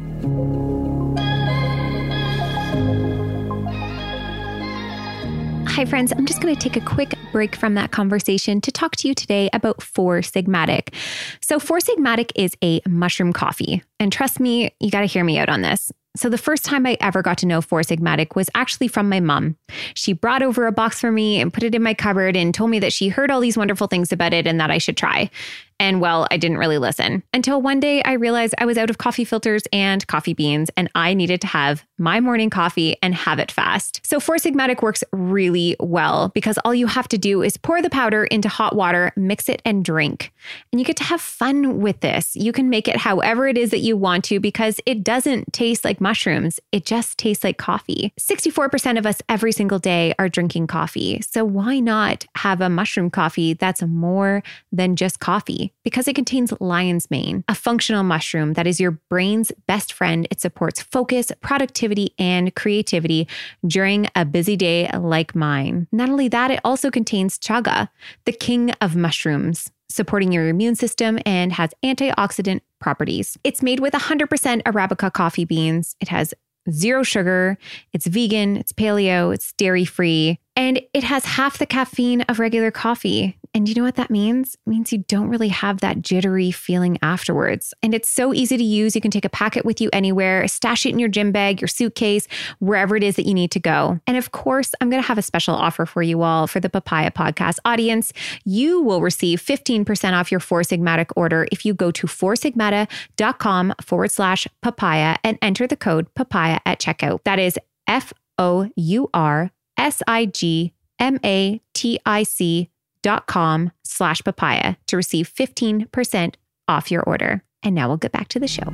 Hi, 5.73 5.87
friends. 5.87 6.13
I'm 6.13 6.27
just 6.27 6.43
going 6.43 6.55
to 6.55 6.61
take 6.61 6.77
a 6.77 6.85
quick 6.85 7.15
break 7.33 7.57
from 7.57 7.77
that 7.77 7.93
conversation 7.93 8.61
to 8.61 8.71
talk 8.71 8.95
to 8.97 9.09
you 9.09 9.15
today 9.15 9.49
about 9.55 9.83
Four 9.83 10.19
Sigmatic. 10.19 10.93
So, 11.41 11.59
Four 11.59 11.79
Sigmatic 11.79 12.31
is 12.37 12.55
a 12.63 12.83
mushroom 12.87 13.33
coffee. 13.33 13.83
And 13.99 14.13
trust 14.13 14.39
me, 14.39 14.75
you 14.81 14.91
got 14.91 15.01
to 15.01 15.07
hear 15.07 15.25
me 15.25 15.39
out 15.39 15.49
on 15.49 15.63
this. 15.63 15.91
So, 16.15 16.29
the 16.29 16.37
first 16.37 16.67
time 16.67 16.85
I 16.85 16.99
ever 17.01 17.23
got 17.23 17.39
to 17.39 17.47
know 17.47 17.63
Four 17.63 17.81
Sigmatic 17.81 18.37
was 18.37 18.51
actually 18.55 18.89
from 18.89 19.09
my 19.09 19.19
mom. 19.19 19.57
She 19.95 20.13
brought 20.13 20.43
over 20.43 20.67
a 20.67 20.73
box 20.73 21.01
for 21.01 21.11
me 21.11 21.41
and 21.41 21.51
put 21.51 21.63
it 21.63 21.75
in 21.75 21.83
my 21.83 21.95
cupboard 21.95 22.37
and 22.37 22.55
told 22.55 22.69
me 22.69 22.79
that 22.81 22.93
she 22.93 23.09
heard 23.09 23.31
all 23.31 23.41
these 23.41 23.57
wonderful 23.57 23.87
things 23.87 24.13
about 24.13 24.35
it 24.35 24.47
and 24.47 24.61
that 24.61 24.71
I 24.71 24.77
should 24.77 24.99
try. 24.99 25.31
And 25.79 26.01
well, 26.01 26.27
I 26.31 26.37
didn't 26.37 26.59
really 26.59 26.79
listen 26.79 27.23
until 27.33 27.61
one 27.61 27.81
day 27.81 28.03
I 28.03 28.13
realized 28.13 28.55
I 28.59 28.67
was 28.67 28.79
out 28.79 28.91
of 28.91 28.99
coffee 28.99 29.25
filters 29.25 29.65
and 29.73 30.07
coffee 30.07 30.35
beans, 30.35 30.71
and 30.77 30.91
I 30.95 31.15
needed 31.15 31.41
to 31.43 31.47
have 31.47 31.85
my 31.99 32.21
morning 32.21 32.51
coffee 32.51 32.97
and 33.03 33.15
have 33.15 33.39
it 33.39 33.51
fast. 33.51 34.01
So, 34.05 34.21
Four 34.21 34.37
Sigmatic 34.37 34.83
works 34.83 35.05
really 35.13 35.77
well 35.81 36.31
because 36.35 36.59
all 36.59 36.75
you 36.75 36.87
have 36.87 37.09
to 37.09 37.19
do 37.19 37.43
is 37.43 37.57
pour 37.57 37.81
the 37.81 37.91
powder 37.91 38.25
into 38.25 38.49
hot 38.49 38.75
water, 38.75 39.13
mix 39.17 39.49
it, 39.49 39.63
and 39.65 39.85
drink. 39.85 40.33
And 40.73 40.81
you 40.81 40.85
get 40.85 40.97
to 40.97 41.05
have 41.05 41.21
fun 41.21 41.81
with 41.81 42.01
this. 42.01 42.35
You 42.35 42.53
can 42.53 42.69
make 42.69 42.89
it 42.89 42.97
however 42.97 43.47
it 43.47 43.57
is 43.57 43.71
that 43.71 43.79
you 43.79 43.97
want 43.97 44.25
to 44.25 44.41
because 44.41 44.81
it 44.87 45.05
doesn't 45.05 45.53
taste 45.53 45.85
like 45.85 46.01
mushrooms, 46.01 46.59
it 46.73 46.85
just 46.85 47.19
tastes 47.19 47.45
like 47.45 47.59
coffee. 47.59 48.13
64% 48.19 48.99
of 48.99 49.07
us 49.07 49.23
every 49.29 49.53
single 49.53 49.79
day 49.79 50.15
are 50.19 50.29
drinking 50.29 50.67
coffee. 50.67 51.21
So, 51.21 51.45
why 51.45 51.79
not 51.79 52.27
have 52.37 52.61
a 52.61 52.69
mushroom 52.69 53.11
coffee 53.11 53.55
that's 53.55 53.83
more 53.83 54.43
than 54.73 54.97
just 54.97 55.21
coffee? 55.21 55.62
Because 55.85 56.09
it 56.09 56.15
contains 56.15 56.53
lion's 56.61 57.11
mane, 57.11 57.45
a 57.49 57.55
functional 57.55 58.03
mushroom 58.03 58.55
that 58.55 58.67
is 58.67 58.81
your 58.81 58.93
brain's 59.11 59.53
best 59.67 59.93
friend. 59.93 60.27
It 60.31 60.41
supports 60.41 60.83
focus, 60.83 61.31
productivity, 61.41 62.15
and 62.19 62.55
creativity 62.55 63.29
during 63.67 64.09
a 64.17 64.25
busy 64.25 64.57
day 64.57 64.91
like 64.97 65.35
mine. 65.35 65.87
Not 65.93 66.09
only 66.09 66.29
that, 66.29 66.51
it 66.51 66.61
also 66.65 66.91
contains 66.91 67.39
chaga, 67.39 67.89
the 68.25 68.33
king 68.33 68.71
of 68.81 68.97
mushrooms 68.97 69.71
supporting 69.93 70.33
your 70.33 70.49
immune 70.49 70.75
system 70.75 71.19
and 71.27 71.53
has 71.53 71.71
antioxidant 71.85 72.63
properties. 72.81 73.37
It's 73.45 73.63
made 73.63 73.81
with 73.81 73.93
100% 73.93 74.63
Arabica 74.63 75.13
coffee 75.13 75.45
beans. 75.45 75.97
It 76.01 76.09
has 76.09 76.33
zero 76.71 77.03
sugar, 77.03 77.59
it's 77.93 78.07
vegan, 78.07 78.57
it's 78.57 78.73
paleo, 78.73 79.35
it's 79.35 79.53
dairy 79.55 79.85
free, 79.85 80.39
and 80.57 80.81
it 80.95 81.05
has 81.05 81.25
half 81.25 81.59
the 81.59 81.67
caffeine 81.67 82.23
of 82.23 82.39
regular 82.39 82.71
coffee. 82.71 83.37
And 83.55 83.69
you 83.69 83.75
know 83.75 83.83
what 83.83 83.97
that 83.97 84.11
means? 84.11 84.55
It 84.55 84.71
means 84.71 84.93
you 84.93 85.05
don't 85.09 85.29
really 85.29 85.49
have 85.49 85.81
that 85.81 86.01
jittery 86.01 86.51
feeling 86.51 86.99
afterwards. 87.03 87.75
And 87.83 87.93
it's 87.93 88.09
so 88.09 88.33
easy 88.33 88.57
to 88.57 88.65
use. 88.65 88.95
You 88.95 89.03
can 89.03 89.11
take 89.11 89.27
a 89.27 89.31
packet 89.31 89.67
with 89.67 89.81
you 89.81 89.91
anywhere, 89.93 90.49
stash 90.49 90.87
it 90.87 90.91
in 90.91 90.99
your 90.99 91.11
gym 91.11 91.33
bag, 91.33 91.61
your 91.61 91.69
suitcase, 91.69 92.27
wherever 92.61 92.97
it 92.97 93.03
is 93.03 93.17
that 93.17 93.27
you 93.27 93.35
need 93.35 93.51
to 93.51 93.61
go. 93.61 94.01
And 94.07 94.17
of 94.17 94.33
course, 94.33 94.73
I'm 94.81 94.89
going 94.89 95.03
to 95.03 95.07
have 95.07 95.19
a 95.19 95.23
special 95.23 95.55
offer 95.55 95.85
for 95.85 96.03
you 96.03 96.23
all 96.23 96.47
for 96.47 96.61
the 96.61 96.71
Papaya 96.71 97.11
Podcast 97.11 97.59
audience. 97.65 98.13
You 98.45 98.81
will 98.81 99.03
receive 99.03 99.43
15% 99.43 100.13
off 100.15 100.31
your 100.31 100.41
Four 100.41 100.63
Sigmatic 100.63 101.11
order 101.15 101.47
if 101.53 101.67
you 101.67 101.75
go 101.75 101.91
to 101.91 102.07
foursigmatic.com 102.07 103.75
forward 103.83 104.11
slash 104.11 104.47
papaya 104.63 105.17
and 105.23 105.39
enter 105.43 105.67
the 105.67 105.77
code 105.77 106.13
papaya 106.15 106.59
at 106.65 106.81
checkout. 106.81 107.23
That 107.25 107.39
is 107.39 107.59
F 107.87 108.15
O 108.39 108.71
U 108.75 109.11
R 109.13 109.51
S 109.77 110.03
I 110.07 110.27
G 110.27 110.73
M 110.99 111.19
A 111.25 111.61
T 111.75 111.99
I 112.07 112.23
C 112.23 112.71
dot 113.03 113.27
com 113.27 113.73
slash 113.85 114.21
papaya 114.23 114.77
to 114.87 114.97
receive 114.97 115.29
15% 115.33 116.35
off 116.69 116.91
your 116.91 117.03
order. 117.03 117.43
And 117.63 117.75
now 117.75 117.89
we'll 117.89 117.97
get 117.97 118.13
back 118.13 118.29
to 118.29 118.41
the 118.41 118.49
show. 118.49 118.73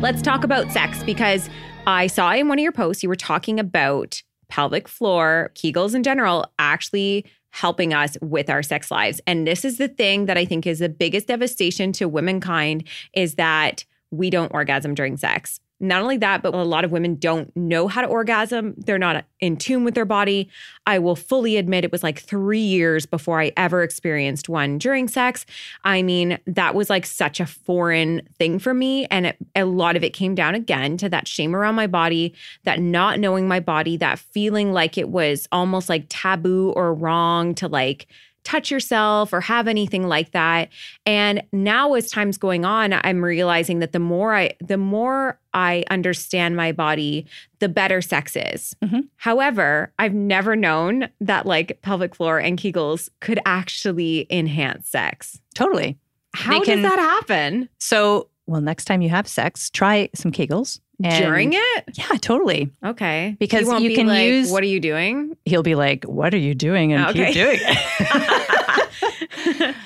Let's 0.00 0.22
talk 0.22 0.44
about 0.44 0.72
sex 0.72 1.02
because 1.02 1.50
I 1.86 2.06
saw 2.06 2.32
in 2.32 2.48
one 2.48 2.58
of 2.58 2.62
your 2.62 2.72
posts 2.72 3.02
you 3.02 3.08
were 3.08 3.16
talking 3.16 3.60
about 3.60 4.22
pelvic 4.48 4.88
floor, 4.88 5.52
Kegels 5.54 5.94
in 5.94 6.02
general, 6.02 6.50
actually 6.58 7.26
helping 7.50 7.92
us 7.92 8.16
with 8.22 8.48
our 8.48 8.62
sex 8.62 8.90
lives. 8.90 9.20
And 9.26 9.46
this 9.46 9.64
is 9.64 9.78
the 9.78 9.88
thing 9.88 10.26
that 10.26 10.38
I 10.38 10.44
think 10.44 10.66
is 10.66 10.78
the 10.78 10.88
biggest 10.88 11.26
devastation 11.26 11.92
to 11.92 12.08
womankind 12.08 12.84
is 13.12 13.34
that 13.34 13.84
we 14.10 14.30
don't 14.30 14.52
orgasm 14.54 14.94
during 14.94 15.16
sex. 15.16 15.60
Not 15.80 16.02
only 16.02 16.18
that, 16.18 16.42
but 16.42 16.54
a 16.54 16.62
lot 16.62 16.84
of 16.84 16.92
women 16.92 17.14
don't 17.14 17.54
know 17.56 17.88
how 17.88 18.02
to 18.02 18.06
orgasm. 18.06 18.74
They're 18.76 18.98
not 18.98 19.24
in 19.40 19.56
tune 19.56 19.82
with 19.82 19.94
their 19.94 20.04
body. 20.04 20.50
I 20.86 20.98
will 20.98 21.16
fully 21.16 21.56
admit 21.56 21.84
it 21.84 21.92
was 21.92 22.02
like 22.02 22.20
three 22.20 22.60
years 22.60 23.06
before 23.06 23.40
I 23.40 23.52
ever 23.56 23.82
experienced 23.82 24.48
one 24.48 24.76
during 24.76 25.08
sex. 25.08 25.46
I 25.82 26.02
mean, 26.02 26.38
that 26.46 26.74
was 26.74 26.90
like 26.90 27.06
such 27.06 27.40
a 27.40 27.46
foreign 27.46 28.22
thing 28.38 28.58
for 28.58 28.74
me. 28.74 29.06
And 29.06 29.26
it, 29.26 29.36
a 29.56 29.64
lot 29.64 29.96
of 29.96 30.04
it 30.04 30.12
came 30.12 30.34
down 30.34 30.54
again 30.54 30.98
to 30.98 31.08
that 31.08 31.26
shame 31.26 31.56
around 31.56 31.76
my 31.76 31.86
body, 31.86 32.34
that 32.64 32.80
not 32.80 33.18
knowing 33.18 33.48
my 33.48 33.60
body, 33.60 33.96
that 33.96 34.18
feeling 34.18 34.72
like 34.72 34.98
it 34.98 35.08
was 35.08 35.48
almost 35.50 35.88
like 35.88 36.04
taboo 36.08 36.72
or 36.76 36.92
wrong 36.92 37.54
to 37.54 37.68
like 37.68 38.06
touch 38.44 38.70
yourself 38.70 39.32
or 39.32 39.40
have 39.40 39.68
anything 39.68 40.06
like 40.08 40.32
that. 40.32 40.68
And 41.06 41.42
now 41.52 41.94
as 41.94 42.10
time's 42.10 42.38
going 42.38 42.64
on, 42.64 42.92
I'm 42.92 43.22
realizing 43.24 43.80
that 43.80 43.92
the 43.92 43.98
more 43.98 44.34
I 44.34 44.54
the 44.60 44.76
more 44.76 45.38
I 45.52 45.84
understand 45.90 46.56
my 46.56 46.72
body, 46.72 47.26
the 47.58 47.68
better 47.68 48.00
sex 48.00 48.36
is. 48.36 48.74
Mm-hmm. 48.82 49.00
However, 49.16 49.92
I've 49.98 50.14
never 50.14 50.56
known 50.56 51.08
that 51.20 51.46
like 51.46 51.80
pelvic 51.82 52.14
floor 52.14 52.38
and 52.38 52.58
Kegels 52.58 53.08
could 53.20 53.40
actually 53.46 54.26
enhance 54.30 54.88
sex. 54.88 55.40
Totally. 55.54 55.98
How 56.34 56.52
They 56.52 56.58
does 56.60 56.66
can- 56.66 56.82
that 56.82 56.98
happen? 56.98 57.68
So, 57.78 58.28
well, 58.46 58.60
next 58.60 58.84
time 58.86 59.02
you 59.02 59.08
have 59.10 59.28
sex, 59.28 59.70
try 59.70 60.08
some 60.14 60.32
Kegels. 60.32 60.80
And- 61.02 61.24
During 61.24 61.52
it? 61.54 61.84
Yeah, 61.94 62.06
totally. 62.20 62.70
Okay. 62.84 63.36
Because 63.38 63.66
you 63.82 63.94
can 63.94 64.06
like, 64.06 64.26
use- 64.26 64.50
What 64.50 64.62
are 64.62 64.66
you 64.66 64.80
doing? 64.80 65.36
He'll 65.44 65.62
be 65.62 65.74
like, 65.74 66.04
"What 66.04 66.34
are 66.34 66.38
you 66.38 66.54
doing?" 66.54 66.92
and 66.92 67.06
Okay. 67.06 67.26
keep 67.26 67.34
doing 67.34 67.58
it. 67.60 68.70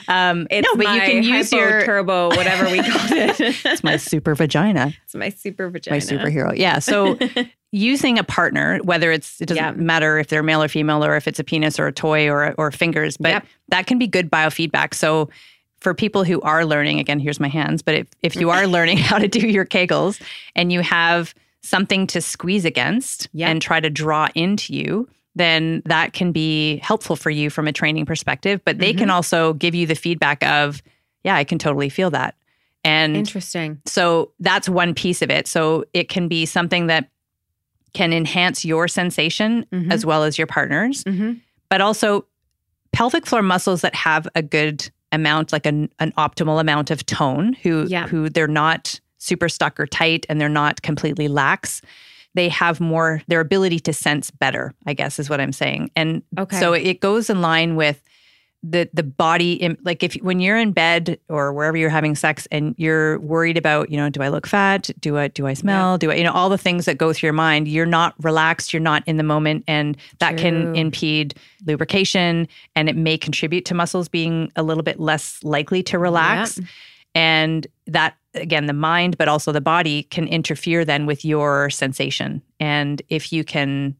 um, 0.08 0.46
It's 0.50 0.66
no, 0.68 0.74
but 0.76 0.94
you 0.94 1.00
can 1.00 1.22
use 1.22 1.52
your. 1.52 1.84
turbo, 1.84 2.28
whatever 2.28 2.70
we 2.70 2.78
called 2.82 3.10
it. 3.12 3.40
it's 3.64 3.84
my 3.84 3.96
super 3.96 4.34
vagina, 4.34 4.92
It's 5.04 5.14
my 5.14 5.28
super 5.30 5.70
vagina. 5.70 5.94
my 5.96 6.00
superhero. 6.00 6.56
Yeah. 6.56 6.78
So 6.78 7.18
using 7.72 8.18
a 8.18 8.24
partner, 8.24 8.78
whether 8.84 9.10
it's 9.12 9.40
it 9.40 9.46
doesn't 9.46 9.62
Yeah. 9.62 9.70
matter 9.72 10.18
if 10.18 10.28
they're 10.28 10.42
male 10.42 10.62
or 10.62 10.68
female, 10.68 11.04
or 11.04 11.16
if 11.16 11.28
it's 11.28 11.38
a 11.38 11.44
penis 11.44 11.78
or 11.78 11.86
a 11.86 11.92
toy 11.92 12.28
or 12.28 12.54
or 12.58 12.70
fingers, 12.70 13.16
but 13.16 13.28
Yep. 13.30 13.46
that 13.68 13.86
can 13.86 13.98
be 13.98 14.06
good 14.06 14.30
biofeedback. 14.30 14.94
So 14.94 15.30
for 15.84 15.94
people 15.94 16.24
who 16.24 16.40
are 16.40 16.64
learning, 16.64 16.98
again, 16.98 17.20
here's 17.20 17.38
my 17.38 17.48
hands. 17.48 17.80
But 17.82 17.94
if 17.94 18.08
if 18.22 18.34
you 18.36 18.50
are 18.50 18.66
learning 18.76 18.98
how 18.98 19.18
to 19.18 19.28
do 19.28 19.46
your 19.46 19.64
Kegels 19.66 20.20
and 20.56 20.72
you 20.72 20.80
have 20.80 21.32
something 21.60 22.06
to 22.08 22.20
squeeze 22.20 22.64
against 22.64 23.28
and 23.38 23.62
try 23.62 23.78
to 23.80 23.88
draw 23.88 24.28
into 24.34 24.74
you. 24.74 25.08
Then 25.36 25.82
that 25.86 26.12
can 26.12 26.30
be 26.30 26.76
helpful 26.78 27.16
for 27.16 27.30
you 27.30 27.50
from 27.50 27.66
a 27.66 27.72
training 27.72 28.04
perspective, 28.06 28.60
but 28.64 28.78
they 28.78 28.90
Mm-hmm. 28.90 28.98
can 28.98 29.10
also 29.10 29.54
give 29.54 29.74
you 29.74 29.86
the 29.86 29.94
feedback 29.94 30.44
of, 30.44 30.82
yeah, 31.24 31.34
I 31.36 31.42
can 31.44 31.58
totally 31.58 31.88
feel 31.88 32.10
that. 32.10 32.34
And 32.84 33.16
Interesting. 33.16 33.80
so 33.86 34.30
that's 34.40 34.68
one 34.68 34.92
piece 34.94 35.22
of 35.22 35.30
it. 35.30 35.48
So 35.48 35.84
it 35.94 36.08
can 36.10 36.28
be 36.28 36.44
something 36.46 36.86
that 36.88 37.08
can 37.94 38.12
enhance 38.12 38.64
your 38.64 38.86
sensation 38.86 39.64
Mhm. 39.72 39.90
as 39.90 40.04
well 40.04 40.22
as 40.22 40.36
your 40.38 40.46
partner's, 40.46 41.02
Mm-hmm. 41.04 41.32
but 41.70 41.80
also 41.80 42.26
pelvic 42.92 43.26
floor 43.26 43.42
muscles 43.42 43.80
that 43.80 43.94
have 43.94 44.28
a 44.34 44.42
good 44.42 44.90
amount, 45.14 45.52
like 45.52 45.66
an, 45.66 45.88
an 45.98 46.12
optimal 46.18 46.60
amount 46.60 46.90
of 46.90 47.04
tone, 47.06 47.54
who 47.62 47.86
Yeah. 47.88 48.06
who 48.08 48.28
they're 48.28 48.46
not 48.46 49.00
super 49.18 49.48
stuck 49.48 49.80
or 49.80 49.86
tight 49.86 50.26
and 50.28 50.40
they're 50.40 50.48
not 50.50 50.82
completely 50.82 51.28
lax. 51.28 51.80
They 52.34 52.48
have 52.48 52.80
more 52.80 53.22
their 53.28 53.40
ability 53.40 53.78
to 53.80 53.92
sense 53.92 54.30
better, 54.30 54.74
I 54.86 54.92
guess 54.92 55.18
is 55.18 55.30
what 55.30 55.40
I'm 55.40 55.52
saying. 55.52 55.90
And 55.96 56.22
Okay. 56.38 56.58
so 56.60 56.72
it 56.72 57.00
goes 57.00 57.30
in 57.30 57.40
line 57.40 57.76
with 57.76 58.02
the 58.66 58.88
the 58.94 59.02
body 59.02 59.54
im- 59.54 59.76
like 59.84 60.02
if 60.02 60.14
when 60.22 60.40
you're 60.40 60.56
in 60.56 60.72
bed 60.72 61.18
or 61.28 61.52
wherever 61.52 61.76
you're 61.76 61.90
having 61.90 62.14
sex 62.14 62.48
and 62.50 62.74
you're 62.78 63.18
worried 63.18 63.58
about 63.58 63.90
you 63.90 63.96
know 63.96 64.08
do 64.08 64.22
i 64.22 64.28
look 64.28 64.46
fat? 64.46 64.90
Do 65.00 65.18
i 65.18 65.28
do 65.28 65.46
i 65.46 65.52
smell? 65.52 65.98
Do 65.98 66.10
i 66.10 66.14
you 66.14 66.24
know 66.24 66.32
all 66.32 66.48
the 66.48 66.58
things 66.58 66.86
that 66.86 66.96
go 66.96 67.12
through 67.12 67.26
your 67.28 67.34
mind 67.34 67.68
you're 67.68 67.84
not 67.84 68.14
relaxed 68.24 68.72
you're 68.72 68.80
not 68.80 69.02
in 69.06 69.18
the 69.18 69.22
moment 69.22 69.64
and 69.68 69.96
that 70.18 70.38
can 70.38 70.74
impede 70.74 71.34
lubrication 71.66 72.48
and 72.74 72.88
it 72.88 72.96
may 72.96 73.18
contribute 73.18 73.66
to 73.66 73.74
muscles 73.74 74.08
being 74.08 74.50
a 74.56 74.62
little 74.62 74.82
bit 74.82 74.98
less 74.98 75.38
likely 75.42 75.82
to 75.82 75.98
relax. 75.98 76.58
And 77.14 77.66
that 77.86 78.16
again 78.32 78.66
the 78.66 78.72
mind 78.72 79.18
but 79.18 79.28
also 79.28 79.52
the 79.52 79.60
body 79.60 80.04
can 80.04 80.26
interfere 80.26 80.86
then 80.86 81.04
with 81.04 81.22
your 81.24 81.68
sensation. 81.68 82.40
And 82.58 83.02
if 83.10 83.30
you 83.30 83.44
can 83.44 83.94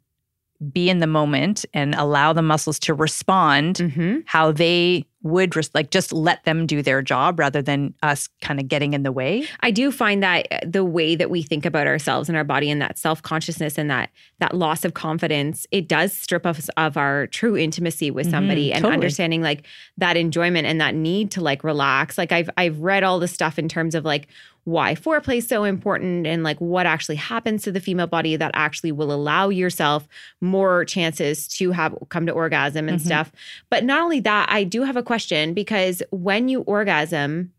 be 0.73 0.89
in 0.89 0.99
the 1.01 1.07
moment 1.07 1.65
and 1.75 1.95
allow 1.97 2.33
the 2.33 2.43
muscles 2.43 2.79
to 2.81 2.95
respond 2.95 3.77
Mm-hmm. 3.77 4.21
how 4.27 4.53
they 4.53 5.05
would 5.23 5.57
res- 5.57 5.71
like 5.75 5.91
just 5.91 6.13
let 6.13 6.45
them 6.45 6.67
do 6.67 6.83
their 6.83 7.01
job 7.01 7.39
rather 7.39 7.63
than 7.63 7.95
us 8.03 8.29
kind 8.43 8.61
of 8.61 8.69
getting 8.69 8.93
in 8.93 9.03
the 9.05 9.11
way 9.13 9.47
I 9.61 9.71
do 9.71 9.91
find 9.91 10.23
that 10.23 10.47
uh, 10.53 10.59
the 10.67 10.85
way 10.85 11.17
that 11.17 11.31
we 11.31 11.43
think 11.43 11.65
about 11.65 11.87
ourselves 11.87 12.29
and 12.29 12.37
our 12.37 12.45
body 12.45 12.71
and 12.71 12.81
that 12.83 12.99
self-consciousness 12.99 13.79
and 13.79 13.89
that 13.91 14.11
that 14.41 14.55
loss 14.55 14.85
of 14.85 14.93
confidence, 14.95 15.67
it 15.71 15.89
does 15.89 16.13
strip 16.13 16.45
us 16.45 16.69
of 16.77 16.97
our 16.99 17.27
true 17.29 17.57
intimacy 17.57 18.11
with 18.11 18.27
Mhm, 18.27 18.31
somebody 18.31 18.73
and 18.73 18.83
totally. 18.83 18.95
understanding 18.95 19.41
like 19.43 19.67
that 19.97 20.17
enjoyment 20.19 20.67
and 20.67 20.79
that 20.81 20.95
need 20.95 21.31
to 21.33 21.41
like 21.41 21.65
relax. 21.65 22.19
Like 22.19 22.31
I've 22.31 22.51
I've 22.59 22.79
read 22.81 23.03
all 23.03 23.19
the 23.19 23.29
stuff 23.29 23.59
in 23.59 23.69
terms 23.69 23.95
of 23.95 24.05
like 24.05 24.29
why 24.65 24.95
foreplay 24.95 25.37
is 25.39 25.47
so 25.47 25.65
important 25.65 26.27
and 26.27 26.43
like 26.43 26.59
what 26.59 26.87
actually 26.87 27.17
happens 27.17 27.63
to 27.63 27.71
the 27.73 27.81
female 27.81 28.07
body 28.07 28.35
that 28.37 28.51
actually 28.55 28.93
will 28.93 29.13
allow 29.13 29.49
yourself 29.51 30.09
more 30.41 30.85
chances 30.87 31.47
to 31.49 31.71
have 31.73 31.95
come 32.09 32.25
to 32.27 32.33
orgasm 32.33 32.89
and 32.89 32.99
Mhm. 32.99 33.05
stuff. 33.05 33.31
But 33.71 33.85
not 33.85 34.01
only 34.03 34.21
that, 34.21 34.49
I 34.51 34.65
do 34.65 34.83
have 34.85 34.97
a 34.97 35.03
question 35.03 35.53
because 35.55 36.03
when 36.11 36.49
you 36.49 36.61
orgasm, 36.63 37.53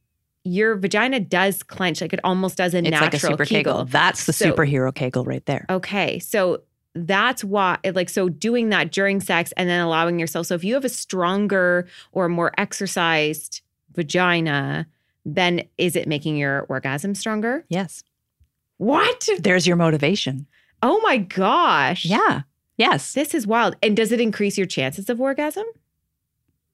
your 0.44 0.76
vagina 0.76 1.20
does 1.20 1.64
clench 1.64 2.02
like 2.02 2.14
it 2.14 2.20
almost 2.24 2.58
does 2.58 2.74
a 2.74 2.80
it's 2.80 2.90
natural 2.90 3.06
like 3.06 3.14
a 3.14 3.20
super 3.20 3.46
kegel. 3.46 3.74
kegel. 3.74 3.86
that's 3.86 4.26
the 4.26 4.34
So- 4.34 4.52
superhero 4.52 4.94
kegel 4.94 5.24
right 5.26 5.46
there 5.46 5.66
Okay, 5.70 6.20
so 6.20 6.62
that's 6.96 7.44
why 7.44 7.78
like 7.94 8.10
so 8.10 8.30
doing 8.30 8.70
that 8.70 8.92
during 8.92 9.20
sex 9.20 9.52
and 9.58 9.68
then 9.68 9.82
allowing 9.82 10.18
yourself 10.18 10.48
so 10.48 10.56
if 10.56 10.64
you 10.64 10.74
have 10.76 10.86
a 10.86 10.90
stronger 10.90 11.88
or 12.14 12.30
more 12.30 12.52
exercised 12.58 13.62
vagina 13.96 14.88
then 15.26 15.64
is 15.78 15.96
it 15.96 16.08
making 16.08 16.38
your 16.38 16.62
orgasm 16.70 17.16
stronger? 17.16 17.66
yes 17.70 18.04
What? 18.78 19.28
there's 19.40 19.66
your 19.68 19.76
motivation 19.76 20.48
Oh 20.82 21.00
my 21.02 21.18
gosh. 21.18 22.06
yeah 22.06 22.42
yes 22.78 23.14
This 23.14 23.34
is 23.34 23.48
wild. 23.48 23.76
And 23.82 23.96
does 23.98 24.12
it 24.12 24.22
increase 24.22 24.58
your 24.58 24.68
chances 24.68 25.10
of 25.10 25.20
orgasm? 25.22 25.66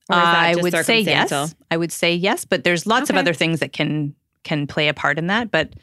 Or 0.09 0.15
I 0.15 0.55
would 0.55 0.73
say 0.85 0.99
yes. 0.99 1.55
I 1.69 1.77
would 1.77 1.91
say 1.91 2.13
yes, 2.13 2.43
but 2.43 2.63
there's 2.65 2.85
lots 2.85 3.09
of 3.09 3.15
other 3.15 3.33
things 3.33 3.59
that 3.61 3.71
can 3.71 4.13
can 4.43 4.67
play 4.67 4.87
a 4.89 4.93
part 4.93 5.17
in 5.17 5.27
that. 5.27 5.51
But 5.51 5.73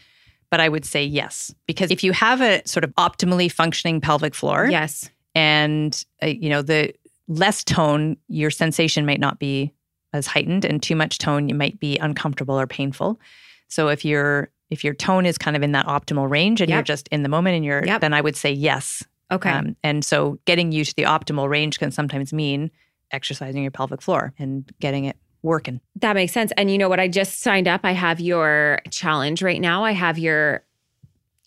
but 0.51 0.61
I 0.61 0.69
would 0.69 0.85
say 0.85 1.05
yes 1.05 1.55
because 1.67 1.91
if 1.91 2.03
you 2.05 2.13
have 2.13 2.41
a 2.43 2.61
sort 2.67 2.85
of 2.85 2.91
optimally 2.97 3.51
functioning 3.51 4.01
pelvic 4.01 4.35
floor, 4.35 4.67
Yes. 4.71 5.09
and 5.35 6.05
uh, 6.23 6.27
you 6.27 6.51
know 6.51 6.61
the 6.63 6.93
less 7.29 7.63
tone, 7.65 8.17
your 8.29 8.51
sensation 8.51 9.07
might 9.07 9.21
not 9.21 9.39
be 9.39 9.73
as 10.13 10.27
heightened, 10.27 10.65
and 10.65 10.83
too 10.83 10.97
much 10.97 11.19
tone, 11.19 11.49
you 11.49 11.55
might 11.55 11.79
be 11.81 11.99
uncomfortable 11.99 12.59
or 12.59 12.67
painful. 12.67 13.21
So 13.69 13.89
if 13.89 14.05
your 14.05 14.51
if 14.71 14.85
your 14.85 14.95
tone 14.95 15.25
is 15.25 15.39
kind 15.39 15.57
of 15.57 15.63
in 15.63 15.73
that 15.73 15.87
optimal 15.87 16.29
range 16.29 16.61
and 16.61 16.71
you're 16.71 16.83
just 16.83 17.09
in 17.09 17.23
the 17.23 17.29
moment 17.29 17.57
and 17.57 17.65
you're 17.65 17.85
Yep. 17.87 18.03
then 18.03 18.13
I 18.13 18.21
would 18.21 18.37
say 18.37 18.53
yes. 18.53 19.03
Okay. 19.31 19.51
Um, 19.51 19.77
and 19.83 20.05
so 20.05 20.39
getting 20.45 20.73
you 20.73 20.85
to 20.85 20.95
the 20.95 21.05
optimal 21.05 21.49
range 21.49 21.79
can 21.79 21.91
sometimes 21.91 22.33
mean 22.33 22.71
exercising 23.11 23.63
your 23.63 23.71
pelvic 23.71 24.03
floor 24.03 24.35
and 24.39 24.71
getting 24.81 25.05
it 25.07 25.17
working. 25.43 25.81
That 25.97 26.15
makes 26.15 26.33
sense. 26.33 26.53
And 26.59 26.71
you 26.71 26.77
know 26.77 26.89
what? 26.89 27.01
I 27.01 27.09
just 27.09 27.41
signed 27.41 27.67
up. 27.69 27.81
I 27.85 27.93
have 27.93 28.21
your 28.21 28.81
challenge 28.91 29.43
right 29.43 29.61
now. 29.61 29.85
I 29.85 29.93
have 29.93 30.19
your 30.19 30.65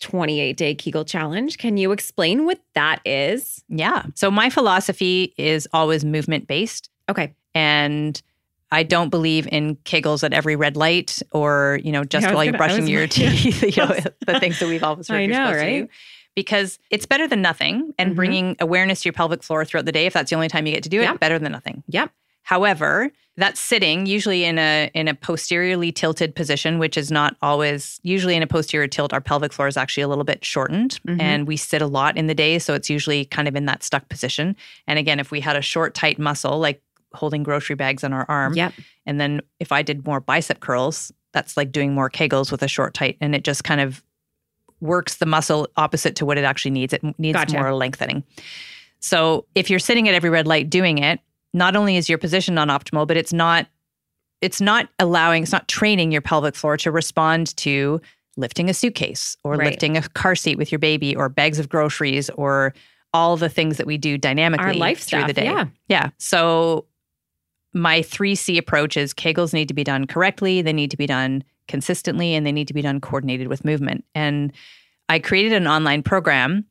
28 0.00 0.56
day 0.56 0.74
Kegel 0.74 1.04
challenge. 1.04 1.58
Can 1.58 1.76
you 1.76 1.92
explain 1.92 2.44
what 2.44 2.60
that 2.74 3.00
is? 3.04 3.62
Yeah. 3.68 4.04
So 4.14 4.30
my 4.30 4.50
philosophy 4.50 5.32
is 5.36 5.68
always 5.72 6.04
movement 6.04 6.48
based. 6.48 6.90
Okay. 7.08 7.34
And 7.54 8.20
I 8.72 8.82
don't 8.82 9.10
believe 9.10 9.46
in 9.52 9.76
kegels 9.84 10.24
at 10.24 10.32
every 10.32 10.56
red 10.56 10.76
light 10.76 11.20
or, 11.30 11.78
you 11.84 11.92
know, 11.92 12.02
just 12.04 12.26
Yeah, 12.26 12.34
while 12.34 12.42
you're 12.44 12.52
gonna- 12.52 12.58
brushing 12.64 12.80
was- 12.82 12.90
your 12.90 13.06
teeth, 13.18 13.62
you 13.76 13.84
know, 13.84 13.94
the 14.26 14.40
things 14.40 14.58
that 14.58 14.68
we've 14.68 14.82
always 14.82 15.06
heard 15.08 15.16
I 15.18 15.20
you're 15.20 15.28
know, 15.34 15.52
right? 15.52 15.88
Because 16.34 16.78
it's 16.90 17.04
better 17.06 17.28
than 17.28 17.42
nothing. 17.42 17.92
And 17.98 18.12
Mhm. 18.12 18.16
bringing 18.16 18.56
awareness 18.58 19.02
to 19.02 19.06
your 19.08 19.12
pelvic 19.12 19.42
floor 19.42 19.64
throughout 19.64 19.84
the 19.84 19.92
day, 19.92 20.06
if 20.06 20.14
that's 20.14 20.30
the 20.30 20.36
only 20.36 20.48
time 20.48 20.66
you 20.66 20.72
get 20.72 20.82
to 20.84 20.88
do 20.88 21.00
it, 21.00 21.04
Yeah. 21.04 21.14
better 21.14 21.38
than 21.38 21.52
nothing. 21.52 21.82
Yep. 21.88 22.10
However, 22.44 23.12
that's 23.36 23.60
sitting 23.60 24.04
usually 24.06 24.44
in 24.44 24.58
a 24.58 24.90
in 24.94 25.08
a 25.08 25.14
posteriorly 25.14 25.92
tilted 25.92 26.34
position, 26.34 26.78
which 26.78 26.96
is 26.96 27.10
not 27.10 27.36
always 27.40 28.00
usually 28.02 28.34
in 28.36 28.42
a 28.42 28.46
posterior 28.46 28.88
tilt. 28.88 29.12
Our 29.12 29.20
pelvic 29.20 29.52
floor 29.52 29.68
is 29.68 29.76
actually 29.76 30.02
a 30.02 30.08
little 30.08 30.24
bit 30.24 30.44
shortened, 30.44 30.98
Mhm. 31.06 31.20
and 31.20 31.46
we 31.46 31.56
sit 31.56 31.80
a 31.82 31.86
lot 31.86 32.16
in 32.16 32.26
the 32.26 32.34
day, 32.34 32.58
so 32.58 32.74
it's 32.74 32.90
usually 32.90 33.24
kind 33.26 33.46
of 33.48 33.54
in 33.54 33.66
that 33.66 33.82
stuck 33.82 34.08
position. 34.08 34.56
And 34.86 34.98
again, 34.98 35.20
if 35.20 35.30
we 35.30 35.40
had 35.40 35.56
a 35.56 35.62
short, 35.62 35.94
tight 35.94 36.18
muscle 36.18 36.58
like 36.58 36.82
holding 37.14 37.42
grocery 37.42 37.76
bags 37.76 38.04
on 38.04 38.12
our 38.12 38.26
arm, 38.28 38.54
Yep. 38.54 38.72
and 39.06 39.20
then 39.20 39.40
if 39.60 39.72
I 39.72 39.82
did 39.82 40.06
more 40.06 40.20
bicep 40.20 40.60
curls, 40.60 41.12
that's 41.32 41.56
like 41.56 41.72
doing 41.72 41.94
more 41.94 42.10
kegels 42.10 42.50
with 42.52 42.62
a 42.62 42.68
short, 42.68 42.94
tight, 42.94 43.16
and 43.20 43.34
it 43.34 43.44
just 43.44 43.64
kind 43.64 43.80
of 43.80 44.02
works 44.80 45.16
the 45.16 45.26
muscle 45.26 45.68
opposite 45.76 46.16
to 46.16 46.26
what 46.26 46.36
it 46.38 46.44
actually 46.44 46.72
needs. 46.72 46.92
It 46.92 47.02
needs 47.18 47.36
Gotcha. 47.36 47.56
more 47.58 47.72
lengthening. 47.74 48.24
So 49.00 49.46
if 49.54 49.70
you're 49.70 49.78
sitting 49.78 50.08
at 50.08 50.14
every 50.14 50.30
red 50.30 50.46
light 50.46 50.68
doing 50.70 50.98
it, 50.98 51.20
not 51.54 51.76
only 51.76 51.96
is 51.96 52.08
your 52.08 52.18
position 52.18 52.54
not 52.54 52.68
optimal, 52.68 53.06
but 53.06 53.16
it's 53.16 53.32
not 53.32 53.66
it's 54.40 54.60
not 54.60 54.88
allowing, 54.98 55.44
it's 55.44 55.52
not 55.52 55.68
training 55.68 56.10
your 56.10 56.20
pelvic 56.20 56.56
floor 56.56 56.76
to 56.76 56.90
respond 56.90 57.56
to 57.58 58.00
lifting 58.36 58.68
a 58.68 58.74
suitcase 58.74 59.36
or 59.44 59.52
Right. 59.54 59.68
lifting 59.68 59.96
a 59.96 60.02
car 60.02 60.34
seat 60.34 60.58
with 60.58 60.72
your 60.72 60.80
baby 60.80 61.14
or 61.14 61.28
bags 61.28 61.60
of 61.60 61.68
groceries 61.68 62.28
or 62.30 62.74
all 63.14 63.36
the 63.36 63.48
things 63.48 63.76
that 63.76 63.86
we 63.86 63.96
do 63.98 64.18
dynamically 64.18 64.72
life 64.74 64.98
through 64.98 65.20
stuff, 65.20 65.26
the 65.28 65.32
day. 65.34 65.44
yeah. 65.44 65.66
Yeah. 65.86 66.10
So 66.18 66.86
my 67.74 68.00
3C 68.00 68.58
approach 68.58 68.96
is 68.96 69.14
Kegels 69.14 69.52
need 69.52 69.68
to 69.68 69.74
be 69.74 69.84
done 69.84 70.06
correctly, 70.06 70.62
they 70.62 70.72
need 70.72 70.90
to 70.90 70.96
be 70.96 71.06
done 71.06 71.42
consistently, 71.68 72.34
and 72.34 72.46
they 72.46 72.52
need 72.52 72.68
to 72.68 72.74
be 72.74 72.82
done 72.82 73.00
coordinated 73.00 73.48
with 73.48 73.64
movement. 73.64 74.04
And 74.14 74.52
I 75.08 75.18
created 75.18 75.52
an 75.52 75.66
online 75.66 76.02
program 76.02 76.66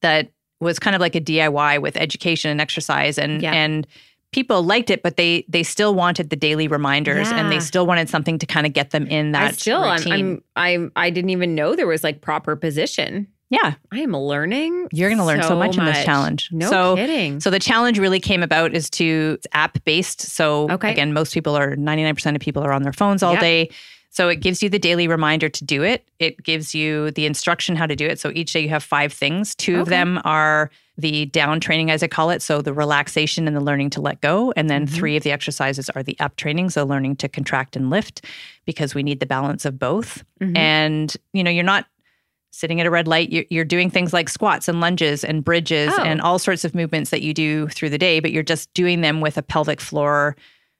that 0.00 0.30
was 0.60 0.78
kind 0.78 0.94
of 0.94 1.00
like 1.00 1.14
a 1.14 1.20
DIY 1.20 1.80
with 1.80 1.96
education 1.96 2.50
and 2.50 2.60
exercise 2.60 3.18
and 3.18 3.42
Yeah. 3.42 3.52
and 3.52 3.86
people 4.32 4.62
liked 4.62 4.88
it 4.90 5.02
but 5.02 5.16
they 5.16 5.44
they 5.48 5.62
still 5.62 5.94
wanted 5.94 6.30
the 6.30 6.36
daily 6.36 6.66
reminders 6.66 7.30
and 7.30 7.52
they 7.52 7.60
still 7.60 7.86
wanted 7.86 8.08
something 8.08 8.38
to 8.38 8.46
kind 8.46 8.66
of 8.66 8.72
get 8.72 8.90
them 8.90 9.06
in 9.08 9.32
that 9.32 9.42
I 9.42 9.52
still, 9.52 9.82
I'm. 9.82 10.00
I'm, 10.10 10.42
I, 10.56 11.06
I 11.06 11.10
didn't 11.10 11.30
even 11.30 11.54
know 11.54 11.76
there 11.76 11.86
was 11.86 12.02
like 12.02 12.20
proper 12.22 12.56
position. 12.56 13.26
Yeah 13.52 13.74
I 13.92 14.00
am 14.00 14.12
learning. 14.16 14.88
You're 14.92 15.10
gonna 15.10 15.24
learn 15.26 15.42
so 15.42 15.54
much 15.56 15.76
in 15.78 15.84
this 15.84 16.04
challenge. 16.04 16.48
No 16.50 16.68
So- 16.70 16.96
kidding. 16.96 17.38
So 17.40 17.50
the 17.50 17.58
challenge 17.60 17.98
really 17.98 18.18
came 18.20 18.42
about 18.42 18.74
is 18.74 18.90
to 18.90 19.38
app 19.52 19.78
based. 19.84 20.20
So 20.22 20.68
Okay. 20.70 20.90
again, 20.90 21.12
most 21.12 21.32
people 21.34 21.54
are 21.56 21.76
99% 21.76 22.34
of 22.34 22.40
people 22.40 22.62
are 22.64 22.72
on 22.72 22.82
their 22.82 22.92
phones 22.92 23.22
all 23.22 23.32
Yep. 23.34 23.40
day. 23.40 23.68
So 24.10 24.28
it 24.28 24.40
gives 24.40 24.62
you 24.62 24.68
the 24.68 24.78
daily 24.78 25.08
reminder 25.08 25.48
to 25.48 25.64
do 25.64 25.82
it. 25.82 26.04
It 26.18 26.42
gives 26.42 26.74
you 26.74 27.12
the 27.12 27.24
instruction 27.24 27.76
how 27.76 27.86
to 27.86 27.96
do 27.96 28.06
it. 28.06 28.18
So 28.20 28.30
each 28.34 28.52
day 28.52 28.60
you 28.60 28.68
have 28.68 28.82
five 28.82 29.10
things. 29.12 29.54
Two 29.54 29.80
of 29.80 29.88
them 29.88 30.20
are 30.24 30.70
the 30.98 31.24
down 31.26 31.60
training, 31.60 31.90
as 31.90 32.02
I 32.02 32.08
call 32.08 32.28
it. 32.28 32.42
So 32.42 32.60
the 32.60 32.74
relaxation 32.74 33.46
and 33.48 33.56
the 33.56 33.62
learning 33.62 33.88
to 33.90 34.02
let 34.02 34.20
go. 34.20 34.52
And 34.54 34.68
then 34.68 34.86
Mhm. 34.86 34.90
three 34.90 35.16
of 35.16 35.22
the 35.22 35.32
exercises 35.32 35.88
are 35.90 36.02
the 36.02 36.14
up 36.20 36.36
training. 36.36 36.68
So 36.68 36.84
learning 36.84 37.16
to 37.16 37.28
contract 37.28 37.74
and 37.74 37.88
lift 37.88 38.26
because 38.66 38.94
we 38.94 39.02
need 39.02 39.18
the 39.20 39.24
balance 39.26 39.64
of 39.64 39.78
both. 39.78 40.22
Mhm. 40.42 40.58
And, 40.58 41.16
you 41.32 41.42
know, 41.42 41.50
you're 41.50 41.64
not 41.64 41.86
sitting 42.52 42.80
at 42.80 42.86
a 42.86 42.90
red 42.90 43.08
light. 43.08 43.32
You're, 43.32 43.44
you're 43.50 43.64
doing 43.64 43.90
things 43.90 44.12
like 44.12 44.28
squats 44.28 44.68
and 44.68 44.80
lunges 44.80 45.24
and 45.24 45.42
bridges 45.42 45.92
Oh. 45.96 46.02
and 46.02 46.20
all 46.20 46.38
sorts 46.38 46.64
of 46.64 46.74
movements 46.74 47.10
that 47.10 47.22
you 47.22 47.34
do 47.34 47.66
through 47.68 47.88
the 47.90 47.98
day, 47.98 48.20
but 48.20 48.30
you're 48.30 48.42
just 48.42 48.72
doing 48.74 49.00
them 49.00 49.20
with 49.20 49.36
a 49.38 49.42
pelvic 49.42 49.80
floor 49.80 50.36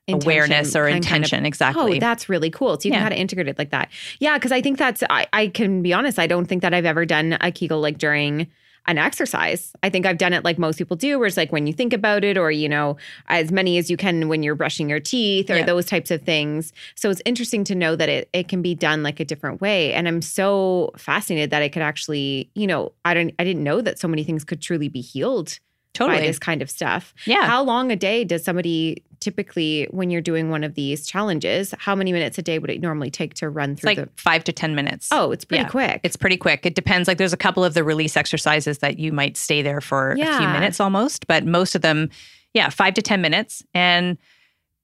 Intention 0.08 0.26
awareness 0.28 0.76
or 0.76 0.86
and 0.86 0.94
kind 0.94 0.96
of- 1.04 1.12
intention. 1.14 1.46
exactly. 1.46 1.96
Oh, 1.96 2.00
that's 2.00 2.28
really 2.28 2.50
cool. 2.50 2.78
So 2.78 2.88
you 2.88 2.92
Yeah. 2.92 2.98
can 2.98 3.02
kind 3.04 3.14
of 3.14 3.20
integrate 3.20 3.48
it 3.48 3.58
like 3.58 3.70
that. 3.70 3.88
Yeah, 4.20 4.36
because 4.36 4.52
I 4.52 4.60
think 4.60 4.76
that's 4.78 5.02
I, 5.08 5.26
I 5.32 5.46
can 5.48 5.80
be 5.80 5.92
honest, 5.92 6.18
I 6.18 6.26
don't 6.26 6.46
think 6.46 6.60
that 6.62 6.74
I've 6.74 6.84
ever 6.84 7.06
done 7.06 7.38
a 7.40 7.50
Kegel 7.52 7.80
like 7.80 7.98
during 7.98 8.48
an 8.86 8.98
exercise. 8.98 9.72
I 9.82 9.90
think 9.90 10.06
I've 10.06 10.18
done 10.18 10.32
it 10.32 10.44
like 10.44 10.58
most 10.58 10.76
people 10.76 10.96
do, 10.96 11.18
where 11.18 11.28
it's 11.28 11.36
like 11.36 11.52
when 11.52 11.66
you 11.66 11.72
think 11.72 11.92
about 11.92 12.24
it, 12.24 12.36
or 12.36 12.50
you 12.50 12.68
know, 12.68 12.96
as 13.28 13.52
many 13.52 13.78
as 13.78 13.90
you 13.90 13.96
can 13.96 14.28
when 14.28 14.42
you're 14.42 14.54
brushing 14.56 14.88
your 14.90 15.00
teeth 15.00 15.50
or 15.50 15.58
Yeah. 15.58 15.64
those 15.66 15.86
types 15.86 16.10
of 16.10 16.22
things. 16.22 16.72
So 16.96 17.08
it's 17.10 17.22
interesting 17.24 17.62
to 17.64 17.74
know 17.74 17.94
that 17.96 18.08
it 18.08 18.28
it 18.32 18.48
can 18.48 18.60
be 18.62 18.74
done 18.74 19.02
like 19.02 19.20
a 19.20 19.24
different 19.24 19.60
way. 19.60 19.92
And 19.92 20.08
I'm 20.08 20.20
so 20.22 20.90
fascinated 20.96 21.50
that 21.50 21.62
I 21.62 21.68
could 21.68 21.82
actually, 21.82 22.50
you 22.54 22.66
know, 22.66 22.92
I 23.04 23.14
don't 23.14 23.32
I 23.38 23.44
didn't 23.44 23.62
know 23.62 23.80
that 23.82 23.98
so 23.98 24.08
many 24.08 24.24
things 24.24 24.42
could 24.44 24.60
truly 24.60 24.88
be 24.88 25.00
healed 25.00 25.58
totally. 25.94 26.18
by 26.20 26.26
this 26.26 26.38
kind 26.38 26.62
of 26.62 26.70
stuff. 26.70 27.14
yeah. 27.26 27.46
How 27.46 27.62
long 27.62 27.92
a 27.92 27.96
day 27.96 28.24
does 28.24 28.42
somebody 28.44 29.02
typically, 29.22 29.86
when 29.90 30.10
you're 30.10 30.20
doing 30.20 30.50
one 30.50 30.64
of 30.64 30.74
these 30.74 31.06
challenges, 31.06 31.72
how 31.78 31.94
many 31.94 32.12
minutes 32.12 32.36
a 32.36 32.42
day 32.42 32.58
would 32.58 32.68
it 32.68 32.80
normally 32.80 33.10
take 33.10 33.34
to 33.34 33.48
run 33.48 33.70
it's 33.72 33.80
through 33.80 33.88
like 33.88 33.96
the? 33.98 34.08
five 34.16 34.44
to 34.44 34.52
10 34.52 34.74
minutes. 34.74 35.08
Oh, 35.12 35.30
it's 35.30 35.44
pretty 35.44 35.62
yeah. 35.64 35.70
quick. 35.70 36.00
It's 36.02 36.16
pretty 36.16 36.36
quick. 36.36 36.66
It 36.66 36.74
depends. 36.74 37.08
Like 37.08 37.18
there's 37.18 37.32
a 37.32 37.36
couple 37.38 37.64
of 37.64 37.74
the 37.74 37.84
release 37.84 38.16
exercises 38.16 38.78
that 38.78 38.98
you 38.98 39.12
might 39.12 39.36
stay 39.36 39.62
there 39.62 39.80
for 39.80 40.12
a 40.12 40.16
few 40.16 40.48
minutes 40.48 40.80
almost, 40.80 41.26
but 41.26 41.46
most 41.46 41.74
of 41.74 41.82
them, 41.82 42.10
yeah, 42.52 42.68
five 42.68 42.94
to 42.94 43.02
10 43.02 43.22
minutes. 43.22 43.62
And 43.72 44.18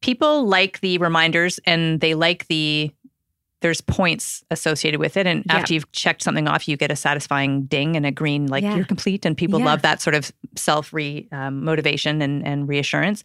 people 0.01 0.47
like 0.47 0.81
the 0.81 0.97
reminders 0.99 1.59
and 1.67 2.01
they 2.01 2.15
like 2.15 2.47
the, 2.47 2.93
there's 3.61 3.81
points 3.81 4.45
associated 4.53 5.01
with 5.01 5.17
it. 5.17 5.27
And 5.27 5.43
Yeah. 5.47 5.57
after 5.57 5.75
you've 5.75 5.91
checked 5.91 6.23
something 6.23 6.47
off, 6.47 6.69
you 6.69 6.77
get 6.77 6.93
a 6.93 6.97
satisfying 6.97 7.65
ding 7.65 7.97
and 7.97 8.07
a 8.07 8.13
green, 8.13 8.47
like 8.47 8.63
Yeah. 8.63 8.77
you're 8.77 8.85
complete. 8.85 9.27
And 9.27 9.37
people 9.37 9.59
Yeah. 9.59 9.67
love 9.67 9.83
that 9.83 10.01
sort 10.01 10.15
of 10.15 10.31
self 10.55 10.93
re 10.93 11.27
um, 11.33 11.65
motivation 11.65 12.23
and, 12.23 12.47
and 12.47 12.69
reassurance. 12.69 13.25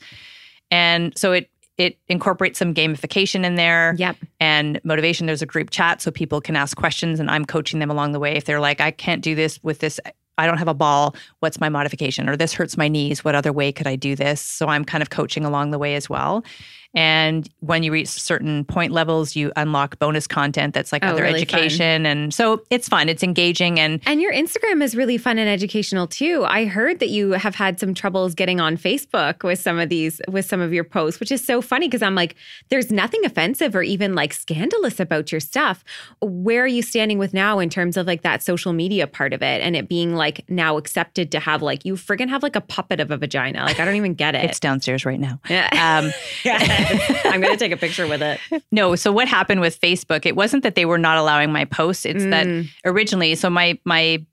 And 0.74 1.16
so 1.16 1.34
it, 1.34 1.52
it 1.78 2.00
incorporates 2.08 2.58
some 2.58 2.74
gamification 2.74 3.46
in 3.46 3.54
there 3.56 3.94
yep. 3.96 4.18
and 4.40 4.82
motivation. 4.84 5.28
There's 5.28 5.44
a 5.44 5.46
group 5.46 5.70
chat 5.70 6.02
so 6.02 6.10
people 6.10 6.42
can 6.42 6.56
ask 6.56 6.76
questions 6.76 7.20
and 7.20 7.30
I'm 7.30 7.46
coaching 7.46 7.78
them 7.78 7.92
along 7.92 8.14
the 8.14 8.20
way. 8.20 8.36
If 8.36 8.46
they're 8.46 8.60
like, 8.60 8.82
I 8.82 8.90
can't 8.90 9.22
do 9.22 9.36
this 9.36 9.60
with 9.62 9.80
this, 9.80 10.00
I 10.40 10.48
don't 10.48 10.58
have 10.58 10.68
a 10.68 10.74
ball, 10.74 11.16
what's 11.42 11.60
my 11.60 11.70
modification? 11.70 12.28
Or 12.28 12.36
this 12.36 12.54
hurts 12.54 12.76
my 12.76 12.88
knees, 12.88 13.24
what 13.24 13.36
other 13.36 13.54
way 13.54 13.72
could 13.72 13.86
I 13.86 13.96
do 13.96 14.16
this? 14.16 14.42
So 14.42 14.68
I'm 14.68 14.84
kind 14.84 15.04
of 15.04 15.12
coaching 15.12 15.46
along 15.46 15.70
the 15.70 15.78
way 15.78 15.94
as 15.94 16.10
well. 16.10 16.44
And 16.96 17.50
when 17.62 17.84
you 17.84 17.92
reach 17.92 18.08
certain 18.08 18.66
point 18.66 18.92
levels, 18.92 19.36
you 19.36 19.52
unlock 19.56 19.98
bonus 20.00 20.28
content 20.28 20.74
that's 20.74 20.92
like 20.92 21.04
Oh, 21.04 21.10
other 21.10 21.24
really 21.24 21.42
education. 21.42 22.06
And 22.06 22.34
so 22.34 22.62
it's 22.70 22.88
fun, 22.88 23.10
it's 23.10 23.24
engaging. 23.24 23.80
And 23.80 24.00
And 24.06 24.22
your 24.22 24.32
Instagram 24.32 24.84
is 24.84 24.96
really 24.96 25.18
fun 25.18 25.38
and 25.40 25.50
educational 25.50 26.08
too. 26.08 26.46
I 26.48 26.66
heard 26.66 27.00
that 27.00 27.10
you 27.10 27.32
have 27.32 27.56
had 27.56 27.80
some 27.80 27.94
troubles 27.94 28.36
getting 28.36 28.60
on 28.62 28.78
Facebook 28.78 29.44
with 29.44 29.60
some 29.60 29.80
of 29.80 29.90
these, 29.90 30.22
with 30.28 30.46
some 30.46 30.62
of 30.62 30.72
your 30.72 30.84
posts, 30.84 31.20
which 31.20 31.32
is 31.32 31.44
so 31.44 31.62
funny 31.62 31.88
because 31.88 32.04
I'm 32.04 32.16
like, 32.16 32.36
there's 32.70 32.92
nothing 32.92 33.26
offensive 33.26 33.76
or 33.76 33.82
even 33.82 34.14
like 34.14 34.34
scandalous 34.34 35.00
about 35.00 35.32
your 35.32 35.42
stuff. 35.42 35.84
Where 36.22 36.64
are 36.64 36.68
you 36.68 36.82
standing 36.84 37.18
with 37.18 37.34
now 37.34 37.60
in 37.60 37.70
terms 37.70 37.98
of 37.98 38.06
like 38.06 38.22
that 38.22 38.44
social 38.44 38.72
media 38.72 39.08
part 39.08 39.34
of 39.34 39.42
it 39.42 39.62
and 39.62 39.76
it 39.76 39.90
being 39.90 40.16
like 40.16 40.48
now 40.50 40.78
accepted 40.78 41.32
to 41.32 41.40
have 41.40 41.62
like, 41.62 41.86
you 41.86 41.96
friggin' 41.96 42.30
have 42.30 42.44
like 42.44 42.56
a 42.56 42.62
puppet 42.62 43.00
of 43.00 43.10
a 43.10 43.18
vagina? 43.18 43.66
Like, 43.66 43.80
I 43.80 43.86
don't 43.86 43.96
even 43.96 44.14
get 44.14 44.36
it. 44.36 44.44
it's 44.46 44.60
downstairs 44.60 45.06
right 45.06 45.20
now. 45.20 45.40
Yeah. 45.50 46.04
Um. 46.04 46.12
I'm 47.26 47.42
going 47.42 47.54
to 47.54 47.58
take 47.58 47.72
a 47.72 47.78
picture 47.78 48.08
with 48.08 48.22
it. 48.22 48.40
No, 48.72 48.96
so 48.96 49.12
what 49.12 49.28
happened 49.28 49.62
with 49.62 49.80
Facebook? 49.80 50.26
It 50.26 50.36
wasn't 50.36 50.64
that 50.64 50.76
they 50.76 50.86
were 50.86 50.98
not 50.98 51.18
allowing 51.18 51.52
my 51.52 51.66
posts. 51.66 52.06
It's 52.06 52.24
that 52.26 52.46
Mm. 52.48 52.68
originally, 52.86 53.36
so 53.36 53.50
my 53.50 53.80
my 53.86 54.24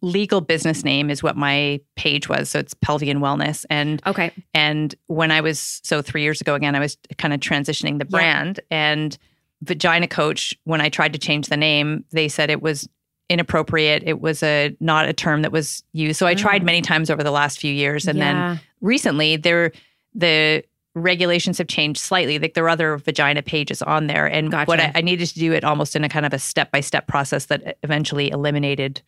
legal 0.00 0.40
business 0.40 0.84
name 0.84 1.10
is 1.10 1.22
what 1.24 1.36
my 1.36 1.80
page 1.96 2.28
was. 2.28 2.48
So 2.50 2.58
it's 2.60 2.72
Pelvienne 2.74 3.18
Wellness, 3.18 3.66
and 3.68 4.00
Okay. 4.06 4.30
and 4.54 4.94
when 5.08 5.30
I 5.32 5.40
was 5.40 5.80
so 5.82 6.02
three 6.02 6.22
years 6.22 6.40
ago 6.40 6.54
again, 6.54 6.76
I 6.76 6.78
was 6.80 6.96
kind 7.18 7.34
of 7.34 7.40
transitioning 7.40 7.98
the 7.98 8.04
Yeah. 8.08 8.10
brand 8.18 8.60
and 8.70 9.18
Vagina 9.62 10.06
Coach. 10.06 10.54
When 10.64 10.80
I 10.80 10.88
tried 10.88 11.12
to 11.14 11.18
change 11.18 11.48
the 11.48 11.56
name, 11.56 12.04
they 12.12 12.28
said 12.28 12.48
it 12.48 12.62
was 12.62 12.88
inappropriate. 13.28 14.02
It 14.06 14.20
was 14.20 14.42
a 14.42 14.74
not 14.80 15.08
a 15.08 15.12
term 15.12 15.42
that 15.42 15.52
was 15.52 15.82
used. 15.92 16.18
So 16.18 16.26
I 16.26 16.34
tried 16.34 16.62
Oh. 16.62 16.64
many 16.66 16.80
times 16.80 17.10
over 17.10 17.22
the 17.24 17.30
last 17.32 17.58
few 17.60 17.72
years, 17.72 18.06
and 18.06 18.20
then 18.20 18.60
recently 18.80 19.36
there 19.36 19.72
the 20.14 20.62
regulations 21.02 21.58
have 21.58 21.66
changed 21.68 22.00
slightly 22.00 22.38
like 22.38 22.54
there 22.54 22.64
are 22.64 22.68
other 22.68 22.96
vagina 22.98 23.42
pages 23.42 23.82
on 23.82 24.06
there 24.06 24.26
and 24.26 24.52
what 24.52 24.80
I, 24.80 24.92
I 24.94 25.00
needed 25.00 25.26
to 25.28 25.34
do 25.38 25.52
it 25.52 25.64
almost 25.64 25.96
in 25.96 26.04
a 26.04 26.08
kind 26.08 26.26
of 26.26 26.32
a 26.32 26.38
step-by-step 26.38 27.06
process 27.06 27.46
that 27.46 27.78
eventually 27.82 28.30
eliminated 28.30 29.02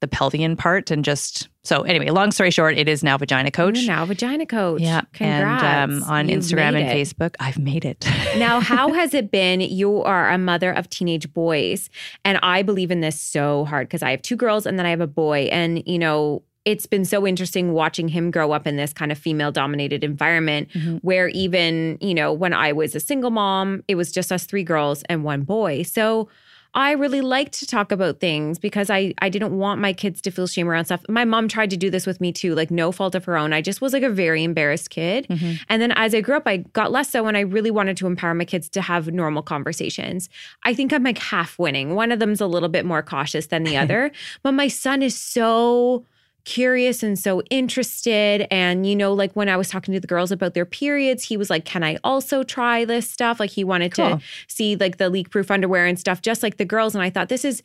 the 0.00 0.06
pelvienne 0.06 0.56
part 0.56 0.92
and 0.92 1.04
just 1.04 1.48
so 1.64 1.82
anyway 1.82 2.08
long 2.10 2.30
story 2.30 2.52
short 2.52 2.78
it 2.78 2.88
is 2.88 3.02
now 3.02 3.18
vagina 3.18 3.50
coach 3.50 3.78
You're 3.78 3.88
now 3.88 4.04
vagina 4.06 4.46
coach. 4.46 4.80
yeah 4.80 5.00
Congrats. 5.12 5.64
and 5.64 5.92
um, 6.02 6.02
on 6.04 6.28
You've 6.28 6.40
instagram 6.44 6.76
and 6.80 6.88
it. 6.88 6.96
facebook 6.96 7.34
i've 7.40 7.58
made 7.58 7.84
it 7.84 8.06
now, 8.38 8.60
how 8.60 8.92
has 8.92 9.12
it 9.14 9.30
been? 9.30 9.60
You 9.60 10.02
are 10.04 10.30
a 10.30 10.38
mother 10.38 10.70
of 10.70 10.88
teenage 10.90 11.32
boys, 11.32 11.88
and 12.24 12.38
I 12.42 12.62
believe 12.62 12.90
in 12.90 13.00
this 13.00 13.20
so 13.20 13.64
hard 13.64 13.88
because 13.88 14.02
I 14.02 14.10
have 14.12 14.22
two 14.22 14.36
girls 14.36 14.66
and 14.66 14.78
then 14.78 14.86
I 14.86 14.90
have 14.90 15.00
a 15.00 15.06
boy. 15.06 15.48
And, 15.50 15.82
you 15.86 15.98
know, 15.98 16.42
it's 16.70 16.86
been 16.86 17.04
so 17.06 17.26
interesting 17.26 17.72
watching 17.72 18.08
him 18.08 18.30
grow 18.30 18.52
up 18.52 18.66
in 18.66 18.76
this 18.76 18.92
kind 18.92 19.10
of 19.10 19.16
female 19.16 19.50
dominated 19.50 20.04
environment 20.04 20.68
Mhm. 20.74 20.98
where 21.02 21.28
even, 21.28 21.96
you 22.00 22.12
know, 22.14 22.30
when 22.32 22.52
I 22.52 22.72
was 22.72 22.94
a 22.94 23.00
single 23.00 23.30
mom, 23.30 23.82
it 23.88 23.94
was 23.94 24.12
just 24.12 24.30
us 24.30 24.44
three 24.44 24.64
girls 24.64 25.02
and 25.08 25.24
one 25.24 25.42
boy. 25.42 25.82
So, 25.82 26.28
I 26.74 26.92
really 26.92 27.22
liked 27.22 27.54
to 27.60 27.66
talk 27.66 27.90
about 27.90 28.20
things 28.20 28.58
because 28.58 28.90
I 28.90 29.14
I 29.22 29.30
didn't 29.30 29.56
want 29.56 29.80
my 29.80 29.94
kids 29.94 30.20
to 30.20 30.30
feel 30.30 30.46
shame 30.46 30.68
around 30.68 30.84
stuff. 30.84 31.00
My 31.08 31.24
mom 31.24 31.48
tried 31.48 31.70
to 31.70 31.78
do 31.78 31.88
this 31.88 32.06
with 32.06 32.20
me 32.20 32.30
too, 32.30 32.54
like 32.54 32.70
no 32.70 32.92
fault 32.92 33.14
of 33.14 33.24
her 33.24 33.38
own. 33.38 33.54
I 33.54 33.62
just 33.62 33.80
was 33.80 33.94
like 33.94 34.02
a 34.02 34.10
very 34.10 34.44
embarrassed 34.44 34.90
kid. 34.90 35.26
Mhm. 35.30 35.58
And 35.70 35.80
then 35.80 35.92
as 35.92 36.14
I 36.14 36.20
grew 36.20 36.36
up, 36.36 36.46
I 36.46 36.58
got 36.74 36.92
less 36.92 37.08
so 37.08 37.26
and 37.26 37.38
I 37.38 37.40
really 37.40 37.70
wanted 37.70 37.96
to 37.96 38.06
empower 38.06 38.34
my 38.34 38.44
kids 38.44 38.68
to 38.76 38.82
have 38.82 39.10
normal 39.10 39.42
conversations. 39.42 40.28
I 40.64 40.74
think 40.74 40.92
I'm 40.92 41.02
like 41.04 41.18
half 41.18 41.58
winning. 41.58 41.94
One 41.94 42.12
of 42.12 42.18
them's 42.18 42.40
a 42.42 42.46
little 42.46 42.68
bit 42.68 42.84
more 42.84 43.02
cautious 43.02 43.46
than 43.46 43.64
the 43.64 43.78
other, 43.78 44.10
but 44.42 44.52
my 44.52 44.68
son 44.68 45.02
is 45.02 45.16
so 45.16 46.04
curious 46.44 47.02
and 47.02 47.18
so 47.18 47.42
interested. 47.50 48.46
And, 48.50 48.86
you 48.86 48.96
know, 48.96 49.12
like 49.12 49.32
when 49.34 49.48
I 49.48 49.56
was 49.56 49.68
talking 49.68 49.92
to 49.94 50.00
the 50.00 50.06
girls 50.06 50.32
about 50.32 50.54
their 50.54 50.64
periods, 50.64 51.24
he 51.24 51.36
was 51.36 51.50
like, 51.50 51.64
Can 51.64 51.82
I 51.82 51.98
also 52.04 52.42
try 52.42 52.84
this 52.84 53.08
stuff? 53.08 53.38
Like 53.40 53.50
he 53.50 53.64
wanted 53.64 53.92
Cool. 53.94 54.18
to 54.18 54.22
see 54.48 54.76
like 54.76 54.96
the 54.98 55.10
leak 55.10 55.30
proof 55.30 55.50
underwear 55.50 55.86
and 55.86 55.98
stuff, 55.98 56.22
just 56.22 56.42
like 56.42 56.56
the 56.56 56.64
girls. 56.64 56.94
And 56.94 57.02
I 57.02 57.10
thought, 57.10 57.28
this 57.28 57.44
is 57.44 57.62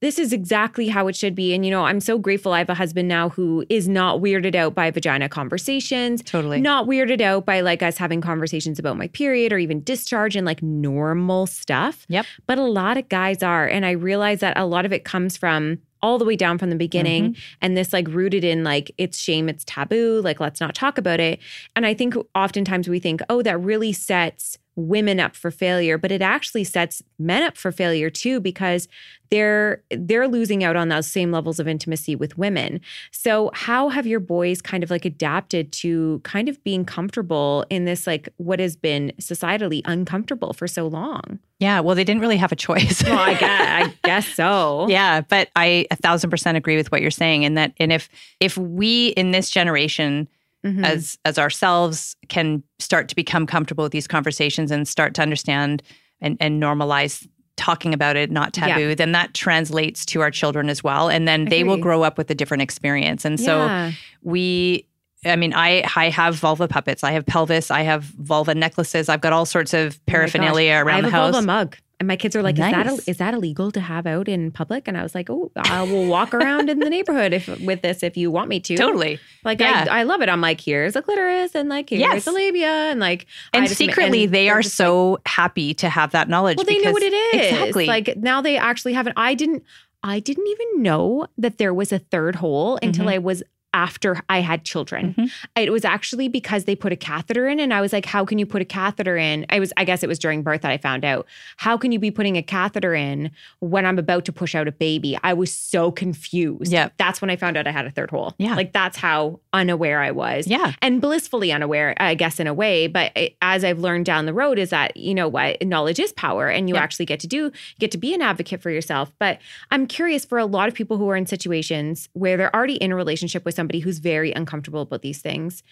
this 0.00 0.18
is 0.18 0.32
exactly 0.32 0.88
how 0.88 1.08
it 1.08 1.14
should 1.16 1.34
be. 1.34 1.52
And, 1.52 1.62
you 1.62 1.70
know, 1.70 1.84
I'm 1.84 2.00
so 2.00 2.18
grateful 2.18 2.54
I 2.54 2.58
have 2.60 2.70
a 2.70 2.74
husband 2.74 3.06
now 3.06 3.28
who 3.28 3.66
is 3.68 3.86
not 3.86 4.20
weirded 4.22 4.54
out 4.54 4.74
by 4.74 4.90
vagina 4.90 5.28
conversations, 5.28 6.22
totally 6.22 6.58
not 6.58 6.86
weirded 6.86 7.20
out 7.20 7.44
by 7.44 7.60
like 7.60 7.82
us 7.82 7.98
having 7.98 8.22
conversations 8.22 8.78
about 8.78 8.96
my 8.96 9.08
period 9.08 9.52
or 9.52 9.58
even 9.58 9.82
discharge 9.82 10.36
and 10.36 10.46
like 10.46 10.62
normal 10.62 11.46
stuff. 11.46 12.06
Yep. 12.08 12.24
But 12.46 12.56
a 12.56 12.62
lot 12.64 12.96
of 12.96 13.10
guys 13.10 13.42
are. 13.42 13.66
And 13.66 13.84
I 13.84 13.90
realize 13.90 14.40
that 14.40 14.56
a 14.56 14.64
lot 14.64 14.86
of 14.86 14.92
it 14.94 15.04
comes 15.04 15.36
from 15.36 15.78
all 16.02 16.18
the 16.18 16.24
way 16.24 16.36
down 16.36 16.58
from 16.58 16.70
the 16.70 16.76
beginning 16.76 17.32
mm-hmm. 17.32 17.40
and 17.60 17.76
this 17.76 17.92
like 17.92 18.08
rooted 18.08 18.44
in 18.44 18.64
like 18.64 18.90
it's 18.98 19.18
shame, 19.18 19.48
it's 19.48 19.64
taboo, 19.64 20.20
like 20.22 20.40
let's 20.40 20.60
not 20.60 20.74
talk 20.74 20.98
about 20.98 21.20
it. 21.20 21.38
And 21.76 21.86
I 21.86 21.94
think 21.94 22.14
oftentimes 22.34 22.88
we 22.88 22.98
think, 22.98 23.20
oh, 23.28 23.42
that 23.42 23.60
really 23.60 23.92
sets 23.92 24.58
women 24.80 25.20
up 25.20 25.36
for 25.36 25.50
failure, 25.50 25.98
but 25.98 26.10
it 26.10 26.22
actually 26.22 26.64
sets 26.64 27.02
men 27.18 27.42
up 27.42 27.56
for 27.56 27.70
failure 27.72 28.10
too 28.10 28.40
because 28.40 28.88
they're 29.30 29.82
they're 29.90 30.26
losing 30.28 30.64
out 30.64 30.76
on 30.76 30.88
those 30.88 31.06
same 31.06 31.30
levels 31.30 31.60
of 31.60 31.68
intimacy 31.68 32.16
with 32.16 32.36
women. 32.36 32.80
So 33.12 33.50
how 33.54 33.88
have 33.88 34.06
your 34.06 34.20
boys 34.20 34.60
kind 34.60 34.82
of 34.82 34.90
like 34.90 35.04
adapted 35.04 35.72
to 35.74 36.20
kind 36.24 36.48
of 36.48 36.62
being 36.64 36.84
comfortable 36.84 37.64
in 37.70 37.84
this 37.84 38.06
like 38.06 38.28
what 38.38 38.58
has 38.58 38.76
been 38.76 39.12
societally 39.20 39.82
uncomfortable 39.84 40.52
for 40.52 40.66
so 40.66 40.88
long? 40.88 41.38
Yeah, 41.60 41.80
well, 41.80 41.94
they 41.94 42.04
didn't 42.04 42.22
really 42.22 42.38
have 42.38 42.52
a 42.52 42.56
choice. 42.56 43.04
Well, 43.04 43.18
I 43.18 43.34
guess, 43.38 43.50
I 43.86 43.94
guess 44.04 44.26
so. 44.28 44.88
yeah, 44.88 45.20
but 45.20 45.50
I 45.54 45.86
a 45.90 45.96
thousand 45.96 46.30
percent 46.30 46.56
agree 46.56 46.76
with 46.76 46.90
what 46.90 47.00
you're 47.02 47.10
saying, 47.10 47.44
and 47.44 47.56
that 47.56 47.72
and 47.78 47.92
if 47.92 48.08
if 48.40 48.56
we 48.56 49.08
in 49.08 49.30
this 49.30 49.50
generation 49.50 50.28
Mhm. 50.64 50.84
as 50.84 51.18
as 51.24 51.38
ourselves 51.38 52.16
can 52.28 52.62
start 52.78 53.08
to 53.08 53.16
become 53.16 53.46
comfortable 53.46 53.84
with 53.84 53.92
these 53.92 54.06
conversations 54.06 54.70
and 54.70 54.86
start 54.86 55.14
to 55.14 55.22
understand 55.22 55.82
and 56.20 56.36
and 56.40 56.62
normalize 56.62 57.26
talking 57.56 57.92
about 57.94 58.16
it 58.16 58.30
not 58.30 58.56
Yeah. 58.56 58.68
taboo 58.68 58.94
then 58.94 59.12
that 59.12 59.32
translates 59.34 60.04
to 60.06 60.20
our 60.20 60.30
children 60.30 60.68
as 60.68 60.82
well 60.84 61.08
and 61.08 61.26
then 61.28 61.46
they 61.46 61.62
will 61.64 61.76
grow 61.78 62.02
up 62.02 62.16
with 62.18 62.30
a 62.30 62.34
different 62.34 62.62
experience 62.62 63.24
and 63.24 63.38
so 63.40 63.64
Yeah. 63.66 63.92
we 64.22 64.86
I 65.26 65.36
mean, 65.36 65.52
I 65.52 65.84
I 65.96 66.08
have 66.08 66.36
vulva 66.36 66.66
puppets. 66.66 67.04
I 67.04 67.12
have 67.12 67.26
pelvis. 67.26 67.70
I 67.70 67.82
have 67.82 68.04
vulva 68.04 68.54
necklaces. 68.54 69.10
I've 69.10 69.20
got 69.20 69.34
all 69.34 69.44
sorts 69.44 69.74
of 69.74 69.94
Oh 69.98 70.02
paraphernalia 70.06 70.72
I 70.72 70.78
around 70.80 71.02
have 71.04 71.12
the 71.12 71.18
a 71.18 71.20
house. 71.20 71.32
vulva 71.34 71.46
mug. 71.46 71.76
And 72.00 72.08
my 72.08 72.16
kids 72.16 72.34
are 72.34 72.42
like, 72.42 72.56
Nice. 72.56 72.74
is 72.88 73.04
that 73.04 73.08
is 73.10 73.16
that 73.18 73.34
illegal 73.34 73.70
to 73.72 73.80
have 73.80 74.06
out 74.06 74.26
in 74.26 74.50
public? 74.50 74.88
And 74.88 74.96
I 74.96 75.02
was 75.02 75.14
like, 75.14 75.28
oh, 75.28 75.52
I 75.54 75.82
will 75.82 76.06
walk 76.06 76.32
around 76.32 76.70
in 76.70 76.78
the 76.80 76.88
neighborhood 76.88 77.34
if 77.34 77.46
with 77.60 77.82
this 77.82 78.02
if 78.02 78.16
you 78.16 78.30
want 78.30 78.48
me 78.48 78.58
to. 78.60 78.74
Totally. 78.76 79.20
Like 79.44 79.60
Yeah. 79.60 79.86
I, 79.90 80.00
I 80.00 80.02
love 80.04 80.22
it. 80.22 80.30
I'm 80.30 80.40
like, 80.40 80.62
here's 80.62 80.96
a 80.96 81.02
clitoris 81.02 81.54
and 81.54 81.68
like 81.68 81.90
here's 81.90 82.00
Yes. 82.00 82.24
the 82.24 82.32
labia 82.32 82.66
and 82.90 83.00
like 83.00 83.26
And 83.52 83.66
just- 83.66 83.76
secretly, 83.76 84.24
and 84.24 84.32
they 84.34 84.48
are 84.48 84.62
just 84.62 84.80
like, 84.80 84.86
so 84.86 85.18
happy 85.26 85.74
to 85.74 85.90
have 85.90 86.12
that 86.12 86.28
knowledge. 86.30 86.56
well, 86.56 86.64
they 86.64 86.78
know 86.78 86.90
what 86.92 87.02
it 87.02 87.12
is. 87.12 87.52
Exactly. 87.52 87.84
Like 87.86 88.16
now 88.16 88.40
they 88.40 88.56
actually 88.56 88.94
have 88.94 89.06
it. 89.06 89.12
I 89.16 89.34
didn't. 89.34 89.62
I 90.02 90.18
didn't 90.20 90.46
even 90.46 90.82
know 90.82 91.26
that 91.36 91.58
there 91.58 91.74
was 91.74 91.92
a 91.92 91.98
third 91.98 92.36
hole 92.36 92.78
until 92.82 93.04
Mhm. 93.04 93.12
I 93.12 93.18
was 93.18 93.42
after 93.72 94.22
I 94.28 94.40
had 94.40 94.64
children. 94.64 95.14
Mhm. 95.18 95.30
It 95.56 95.70
was 95.72 95.84
actually 95.84 96.28
because 96.28 96.64
they 96.64 96.74
put 96.74 96.92
a 96.92 96.96
catheter 96.96 97.46
in, 97.48 97.60
and 97.60 97.72
I 97.72 97.80
was 97.80 97.92
like, 97.92 98.06
"How 98.06 98.24
can 98.24 98.38
you 98.38 98.46
put 98.46 98.62
a 98.62 98.64
catheter 98.64 99.16
in?" 99.16 99.46
I 99.50 99.60
was, 99.60 99.72
I 99.76 99.84
guess, 99.84 100.02
it 100.02 100.08
was 100.08 100.18
during 100.18 100.42
birth 100.42 100.62
that 100.62 100.70
I 100.72 100.78
found 100.78 101.04
out. 101.04 101.26
How 101.58 101.76
can 101.76 101.92
you 101.92 101.98
be 101.98 102.10
putting 102.10 102.36
a 102.36 102.42
catheter 102.42 102.94
in 102.94 103.30
when 103.60 103.86
I'm 103.86 103.98
about 103.98 104.24
to 104.26 104.32
push 104.32 104.54
out 104.54 104.66
a 104.68 104.72
baby? 104.72 105.18
I 105.22 105.32
was 105.34 105.52
so 105.54 105.90
confused. 105.90 106.72
Yeah. 106.72 106.88
that's 106.98 107.20
when 107.20 107.30
I 107.30 107.36
found 107.36 107.56
out 107.56 107.66
I 107.66 107.70
had 107.70 107.86
a 107.86 107.90
third 107.90 108.10
hole. 108.10 108.34
Yeah. 108.38 108.54
like 108.54 108.72
that's 108.72 108.96
how 108.96 109.40
unaware 109.52 110.00
I 110.00 110.10
was 110.10 110.46
yeah. 110.46 110.72
and 110.82 111.00
blissfully 111.00 111.52
unaware, 111.52 111.94
I 111.98 112.14
guess, 112.14 112.40
in 112.40 112.46
a 112.46 112.54
way. 112.54 112.86
But 112.86 113.12
it, 113.16 113.36
as 113.42 113.64
I've 113.64 113.78
learned 113.78 114.04
down 114.06 114.26
the 114.26 114.34
road, 114.34 114.58
is 114.58 114.70
that 114.70 114.96
you 114.96 115.14
know 115.14 115.28
what 115.28 115.62
knowledge 115.64 115.98
is 116.00 116.12
power, 116.12 116.48
and 116.48 116.68
you 116.68 116.74
Yeah. 116.74 116.82
actually 116.82 117.06
get 117.06 117.20
to 117.20 117.26
do 117.26 117.52
get 117.78 117.90
to 117.92 117.98
be 117.98 118.14
an 118.14 118.22
advocate 118.22 118.60
for 118.62 118.70
yourself. 118.70 119.12
But 119.18 119.38
I'm 119.70 119.86
curious 119.86 120.24
for 120.24 120.38
a 120.38 120.44
lot 120.46 120.68
of 120.68 120.74
people 120.74 120.96
who 120.96 121.08
are 121.10 121.16
in 121.16 121.26
situations 121.26 122.08
where 122.14 122.36
they're 122.36 122.54
already 122.54 122.76
in 122.76 122.92
a 122.92 122.96
relationship 122.96 123.44
with 123.44 123.54
somebody 123.60 123.80
who's 123.80 123.98
very 123.98 124.32
uncomfortable 124.32 124.82
about 124.82 125.02
these 125.02 125.20
things. 125.20 125.62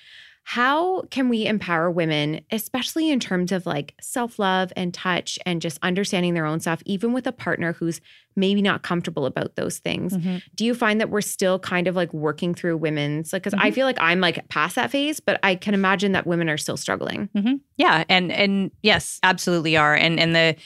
How 0.45 1.03
can 1.11 1.29
we 1.29 1.45
empower 1.47 1.91
women, 1.91 2.41
especially 2.51 3.11
in 3.11 3.21
terms 3.21 3.53
of 3.53 3.67
like 3.67 3.95
self 4.01 4.39
love 4.39 4.73
and 4.77 4.95
touch 4.95 5.39
and 5.45 5.61
just 5.61 5.79
understanding 5.83 6.33
their 6.33 6.47
own 6.47 6.61
stuff, 6.61 6.81
even 6.87 7.13
with 7.13 7.27
a 7.27 7.33
partner 7.33 7.75
who's 7.75 8.01
maybe 8.35 8.63
not 8.63 8.83
comfortable 8.83 9.27
about 9.27 9.57
those 9.57 9.79
things? 9.79 10.17
Mhm. 10.17 10.41
do 10.55 10.65
you 10.65 10.75
find 10.75 11.01
that 11.01 11.11
we're 11.11 11.21
still 11.21 11.59
kind 11.59 11.87
of 11.87 11.95
like 11.97 12.13
working 12.15 12.55
through 12.55 12.77
women's 12.79 13.33
like 13.33 13.43
because 13.43 13.59
i 13.61 13.71
feel 13.71 13.87
like 13.87 13.99
i'm 14.01 14.21
like 14.21 14.49
past 14.49 14.75
that 14.77 14.91
phase 14.91 15.19
but 15.21 15.39
i 15.43 15.55
can 15.55 15.75
imagine 15.75 16.13
that 16.13 16.27
women 16.27 16.49
are 16.49 16.57
still 16.59 16.77
struggling 16.77 17.29
Yeah, 17.77 18.05
and 18.09 18.33
and 18.33 18.71
yes, 18.83 19.19
absolutely 19.23 19.77
are. 19.77 19.95
And 19.95 20.19
and 20.21 20.35
the 20.35 20.57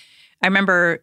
I 0.43 0.47
remember 0.47 1.03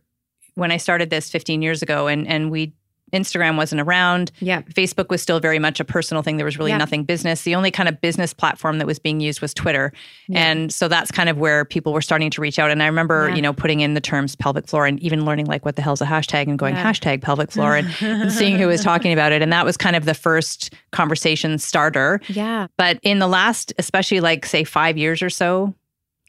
when 0.56 0.72
I 0.72 0.78
started 0.78 1.10
this 1.10 1.30
15 1.30 1.62
years 1.62 1.82
ago, 1.82 2.08
and 2.08 2.28
and 2.28 2.52
we 2.52 2.74
Instagram 3.14 3.58
wasn't 3.58 3.82
around. 3.82 4.32
yeah 4.40 4.62
Facebook 4.62 5.10
was 5.10 5.22
still 5.22 5.40
very 5.40 5.60
much 5.60 5.80
a 5.80 5.86
personal 5.86 6.24
thing. 6.24 6.38
There 6.38 6.46
was 6.46 6.58
really 6.58 6.72
Yeah. 6.72 6.78
nothing 6.78 7.04
business. 7.04 7.42
The 7.44 7.56
only 7.56 7.72
kind 7.72 7.90
of 7.90 8.00
business 8.02 8.34
platform 8.34 8.78
that 8.80 8.88
was 8.88 9.00
being 9.00 9.20
used 9.20 9.42
was 9.42 9.54
Twitter. 9.54 9.92
Yeah. 10.28 10.40
And 10.52 10.74
so 10.74 10.88
that's 10.88 11.12
kind 11.12 11.30
of 11.30 11.38
where 11.38 11.66
people 11.66 11.94
were 11.94 12.02
starting 12.02 12.30
to 12.32 12.42
reach 12.42 12.60
out. 12.60 12.72
And 12.72 12.82
I 12.84 12.86
remember, 12.88 13.30
Yeah. 13.30 13.36
you 13.36 13.42
know, 13.42 13.54
putting 13.54 13.80
in 13.82 13.94
the 13.94 14.02
terms 14.02 14.36
pelvic 14.36 14.68
floor 14.68 14.86
and 14.86 15.00
even 15.02 15.26
learning 15.26 15.46
like 15.48 15.66
what 15.66 15.76
the 15.76 15.82
hell's 15.82 16.02
a 16.02 16.06
hashtag 16.06 16.48
and 16.48 16.58
going 16.60 16.76
hashtag 16.76 17.22
pelvic 17.22 17.52
floor 17.52 17.76
and, 17.76 17.88
and 18.02 18.32
seeing 18.40 18.58
who 18.58 18.68
was 18.68 18.84
talking 18.84 19.12
about 19.14 19.32
it. 19.32 19.42
And 19.42 19.52
that 19.54 19.66
was 19.66 19.78
kind 19.78 19.96
of 19.96 20.06
the 20.06 20.14
first 20.14 20.74
conversation 20.92 21.58
starter. 21.58 22.20
yeah 22.28 22.68
But 22.78 23.00
in 23.04 23.20
the 23.20 23.28
last, 23.28 23.74
especially 23.80 24.20
like 24.20 24.46
say 24.46 24.64
five 24.64 24.98
years 24.98 25.22
or 25.22 25.30
so, 25.30 25.74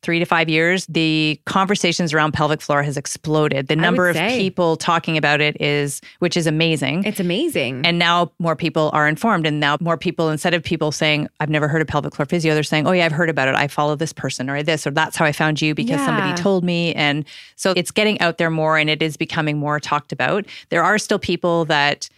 three 0.02 0.18
to 0.18 0.24
five 0.24 0.48
years, 0.48 0.86
the 0.86 1.38
conversations 1.44 2.14
around 2.14 2.32
pelvic 2.32 2.62
floor 2.62 2.82
has 2.82 2.96
exploded. 2.96 3.68
The 3.68 3.76
number 3.76 4.08
of 4.08 4.16
people 4.16 4.76
talking 4.76 5.18
about 5.18 5.42
it 5.42 5.60
is, 5.60 6.00
which 6.20 6.38
is 6.38 6.46
amazing. 6.46 7.04
it's 7.04 7.20
amazing 7.20 7.84
And 7.84 7.98
now 7.98 8.32
more 8.38 8.56
people 8.56 8.88
are 8.94 9.06
informed. 9.06 9.46
And 9.46 9.60
now 9.60 9.76
more 9.78 9.98
people, 9.98 10.30
instead 10.30 10.54
of 10.54 10.62
people 10.62 10.90
saying, 10.90 11.28
I've 11.38 11.50
never 11.50 11.68
heard 11.68 11.82
of 11.82 11.88
pelvic 11.88 12.14
floor 12.14 12.24
physio, 12.24 12.54
they're 12.54 12.62
saying, 12.62 12.86
Oh, 12.86 12.92
yeah, 12.92 13.04
I've 13.04 13.12
heard 13.12 13.28
about 13.28 13.48
it. 13.48 13.54
I 13.54 13.68
follow 13.68 13.94
this 13.94 14.12
person 14.14 14.48
or 14.48 14.62
this, 14.62 14.86
or 14.86 14.90
that's 14.90 15.16
how 15.16 15.26
I 15.26 15.32
found 15.32 15.60
you 15.60 15.74
because 15.74 16.00
Yeah. 16.00 16.06
somebody 16.06 16.32
told 16.32 16.64
me. 16.64 16.94
And 16.94 17.26
so 17.56 17.74
it's 17.76 17.90
getting 17.90 18.18
out 18.20 18.38
there 18.38 18.50
more 18.50 18.78
and 18.78 18.88
it 18.88 19.02
is 19.02 19.18
becoming 19.18 19.58
more 19.58 19.78
talked 19.78 20.12
about. 20.12 20.46
There 20.70 20.82
are 20.82 20.96
still 20.96 21.18
people 21.18 21.66
that 21.66 22.08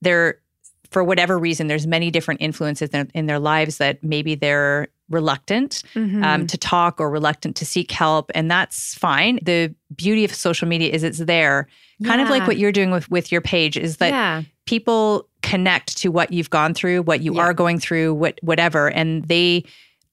they're, 0.00 0.38
for 0.90 1.02
whatever 1.02 1.38
reason, 1.38 1.66
there's 1.68 1.86
many 1.86 2.10
different 2.10 2.40
influences 2.40 2.90
in, 2.90 3.10
in 3.14 3.26
their 3.26 3.38
lives 3.38 3.78
that 3.78 4.04
maybe 4.04 4.34
they're 4.34 4.88
reluctant 5.12 5.82
Mhm. 5.94 6.24
um, 6.24 6.46
to 6.46 6.56
talk 6.58 7.00
or 7.00 7.10
reluctant 7.10 7.56
to 7.56 7.64
seek 7.64 7.90
help, 7.90 8.30
and 8.34 8.50
that's 8.50 8.94
fine. 8.94 9.38
The 9.42 9.74
beauty 9.94 10.24
of 10.24 10.34
social 10.34 10.66
media 10.66 10.90
is 10.92 11.02
it's 11.04 11.18
there, 11.18 11.68
kind 12.04 12.20
of 12.20 12.28
like 12.30 12.46
what 12.46 12.56
you're 12.58 12.72
doing 12.72 12.90
with 12.90 13.10
with 13.10 13.30
your 13.30 13.40
page, 13.40 13.76
is 13.76 13.98
that 13.98 14.10
yeah 14.10 14.42
people 14.66 15.28
connect 15.42 15.96
to 15.98 16.08
what 16.08 16.32
you've 16.32 16.48
gone 16.50 16.72
through, 16.72 17.02
what 17.02 17.20
you 17.20 17.34
Yeah. 17.34 17.42
are 17.42 17.52
going 17.52 17.80
through, 17.80 18.14
what 18.14 18.38
whatever, 18.42 18.88
and 18.88 19.24
they 19.24 19.64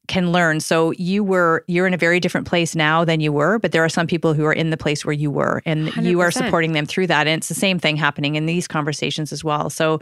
can 0.08 0.32
learn. 0.32 0.60
So 0.60 0.92
you 0.98 1.24
were 1.24 1.64
you're 1.68 1.86
in 1.86 1.94
a 1.94 1.98
very 1.98 2.20
different 2.20 2.48
place 2.48 2.76
now 2.76 3.06
than 3.06 3.20
you 3.20 3.32
were, 3.32 3.60
but 3.60 3.72
there 3.72 3.84
are 3.86 3.90
some 3.90 4.08
people 4.08 4.34
who 4.34 4.44
are 4.46 4.54
in 4.54 4.72
the 4.72 4.78
place 4.78 5.06
where 5.06 5.14
you 5.14 5.30
were 5.30 5.62
and 5.68 5.94
you 6.04 6.20
are 6.22 6.32
supporting 6.32 6.72
them 6.74 6.88
through 6.88 7.06
that. 7.08 7.28
And 7.28 7.38
it's 7.38 7.48
the 7.48 7.54
same 7.54 7.78
thing 7.78 7.96
happening 7.96 8.34
in 8.34 8.48
these 8.48 8.68
conversations 8.68 9.32
as 9.32 9.44
well. 9.44 9.70
So 9.70 10.00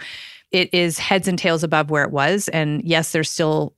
it 0.53 0.73
is 0.73 0.97
heads 0.97 1.27
and 1.27 1.37
tails 1.37 1.61
above 1.61 1.89
where 1.89 2.05
it 2.05 2.11
was. 2.11 2.47
And 2.49 2.81
yes, 2.85 3.11
there's 3.11 3.29
still 3.29 3.73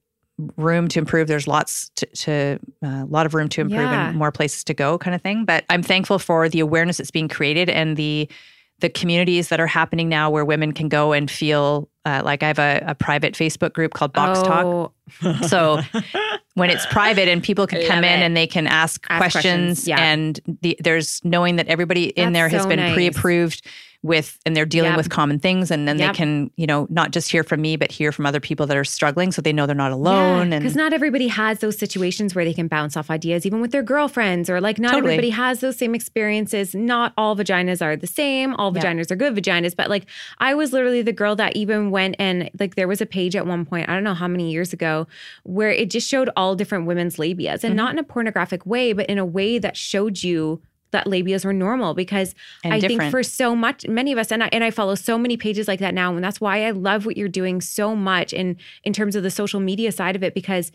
room 0.58 0.88
to 0.90 1.00
improve. 1.00 1.28
There's 1.28 1.48
lots 1.48 1.90
to, 1.96 2.06
to 2.08 2.60
a 2.82 3.06
lot 3.06 3.26
of 3.26 3.34
room 3.34 3.50
to 3.50 3.62
improve 3.62 3.82
Yeah. 3.82 4.10
and 4.10 4.18
more 4.18 4.32
places 4.32 4.64
to 4.66 4.74
go, 4.74 4.98
kind 4.98 5.14
of 5.16 5.22
thing. 5.22 5.46
But 5.46 5.66
I'm 5.70 5.84
thankful 5.84 6.20
for 6.20 6.48
the 6.50 6.60
awareness 6.62 6.98
that's 6.98 7.12
being 7.12 7.28
created 7.28 7.70
and 7.70 7.98
the 7.98 8.30
the 8.82 8.90
communities 8.90 9.50
that 9.50 9.60
are 9.60 9.68
happening 9.68 10.08
now 10.08 10.30
where 10.30 10.46
women 10.46 10.72
can 10.72 10.88
go 10.88 11.12
and 11.12 11.30
feel 11.30 11.90
uh, 12.06 12.22
like 12.24 12.42
I 12.44 12.48
have 12.48 12.60
a, 12.60 12.82
a 12.88 12.96
private 12.96 13.34
Facebook 13.34 13.74
group 13.74 13.94
called 13.94 14.14
Box 14.14 14.42
Talk. 14.42 14.66
Oh, 14.66 14.94
So 15.48 15.82
when 16.54 16.70
it's 16.70 16.86
private 16.86 17.28
and 17.28 17.44
people 17.44 17.68
can 17.68 17.86
come 17.86 18.06
in 18.06 18.22
it. 18.22 18.24
and 18.24 18.38
they 18.38 18.48
can 18.48 18.68
ask, 18.68 19.06
Ask 19.10 19.20
questions, 19.20 19.44
questions, 19.84 19.88
yeah. 19.90 20.00
and 20.00 20.40
the, 20.62 20.78
there's 20.82 21.20
knowing 21.26 21.58
that 21.58 21.68
everybody 21.68 22.06
in 22.06 22.32
That's 22.32 22.34
there 22.40 22.48
has 22.58 22.62
so 22.64 22.70
been 22.70 22.80
nice. 22.80 22.94
pre-approved 22.94 23.66
with 24.02 24.38
and 24.46 24.56
they're 24.56 24.66
dealing 24.66 24.92
Yep. 24.92 24.98
with 24.98 25.10
common 25.10 25.40
things 25.40 25.72
and 25.72 25.86
then 25.88 26.00
Yep. 26.00 26.14
they 26.14 26.18
can 26.18 26.52
you 26.56 26.66
know 26.66 26.88
not 26.90 27.12
just 27.12 27.30
hear 27.30 27.44
from 27.44 27.60
me 27.60 27.76
but 27.76 27.92
hear 27.92 28.14
from 28.14 28.26
other 28.26 28.40
people 28.40 28.66
that 28.68 28.78
are 28.78 28.86
struggling 28.86 29.32
so 29.34 29.42
they 29.42 29.52
know 29.52 29.66
they're 29.66 29.76
not 29.76 29.92
alone 29.92 30.54
and 30.54 30.64
because 30.64 30.76
not 30.76 30.94
everybody 30.94 31.28
has 31.28 31.60
those 31.60 31.78
situations 31.78 32.34
where 32.34 32.46
they 32.46 32.54
can 32.54 32.68
bounce 32.70 32.96
off 32.96 33.10
ideas, 33.12 33.46
even 33.46 33.60
with 33.60 33.72
their 33.72 33.84
girlfriends, 33.84 34.50
or 34.50 34.62
like 34.62 34.80
not 34.80 34.94
Totally. 34.94 35.14
everybody 35.16 35.30
has 35.32 35.60
those 35.60 35.76
same 35.78 35.94
experiences. 35.94 36.74
Not 36.74 37.12
all 37.18 37.36
vaginas 37.36 37.82
are 37.82 37.96
the 37.98 38.08
same. 38.08 38.54
All 38.56 38.72
Yeah. 38.74 38.82
vaginas 38.84 39.12
are 39.12 39.16
good 39.18 39.36
vaginas, 39.36 39.76
but 39.76 39.90
like 39.90 40.06
I 40.38 40.54
was 40.56 40.72
literally 40.72 41.02
the 41.02 41.12
girl 41.14 41.36
that 41.36 41.56
even 41.58 41.92
went 41.92 42.16
and 42.20 42.50
like 42.60 42.76
there 42.76 42.88
was 42.88 43.02
a 43.02 43.06
page 43.06 43.36
at 43.36 43.46
one 43.46 43.66
point, 43.66 43.90
I 43.90 43.94
don't 43.96 44.04
know 44.06 44.14
how 44.14 44.28
many 44.30 44.52
years 44.52 44.72
ago, 44.72 45.08
where 45.44 45.72
it 45.72 45.90
just 45.90 46.08
showed 46.08 46.30
all 46.38 46.56
different 46.56 46.86
women's 46.86 47.18
labias 47.18 47.40
Mm-hmm. 47.60 47.66
and 47.68 47.76
not 47.76 47.92
in 47.92 48.00
a 48.00 48.04
pornographic 48.04 48.66
way, 48.66 48.94
but 48.94 49.06
in 49.08 49.18
a 49.18 49.26
way 49.26 49.60
that 49.60 49.76
showed 49.76 50.24
you 50.24 50.62
that 50.92 51.06
labias 51.06 51.46
were 51.46 51.54
normal 51.54 51.94
because 51.94 52.34
And 52.64 52.74
I 52.74 52.80
think 52.80 53.02
for 53.12 53.24
so 53.24 53.56
much 53.56 53.88
many 53.88 54.12
of 54.12 54.18
us 54.18 54.32
and 54.32 54.44
I, 54.44 54.50
and 54.52 54.64
I 54.64 54.72
follow 54.72 54.96
so 54.96 55.18
many 55.18 55.38
pages 55.38 55.68
like 55.68 55.80
that 55.80 55.94
now 55.94 56.16
and 56.16 56.24
that's 56.24 56.42
why 56.42 56.66
I 56.66 56.72
love 56.72 57.06
what 57.06 57.18
you're 57.18 57.28
doing 57.28 57.62
so 57.62 57.96
much 57.96 58.34
in 58.34 58.58
in 58.84 58.94
terms 58.94 59.16
of 59.16 59.24
the 59.24 59.32
social 59.32 59.60
media 59.60 59.92
side 59.92 60.16
of 60.16 60.24
it 60.24 60.34
because 60.34 60.72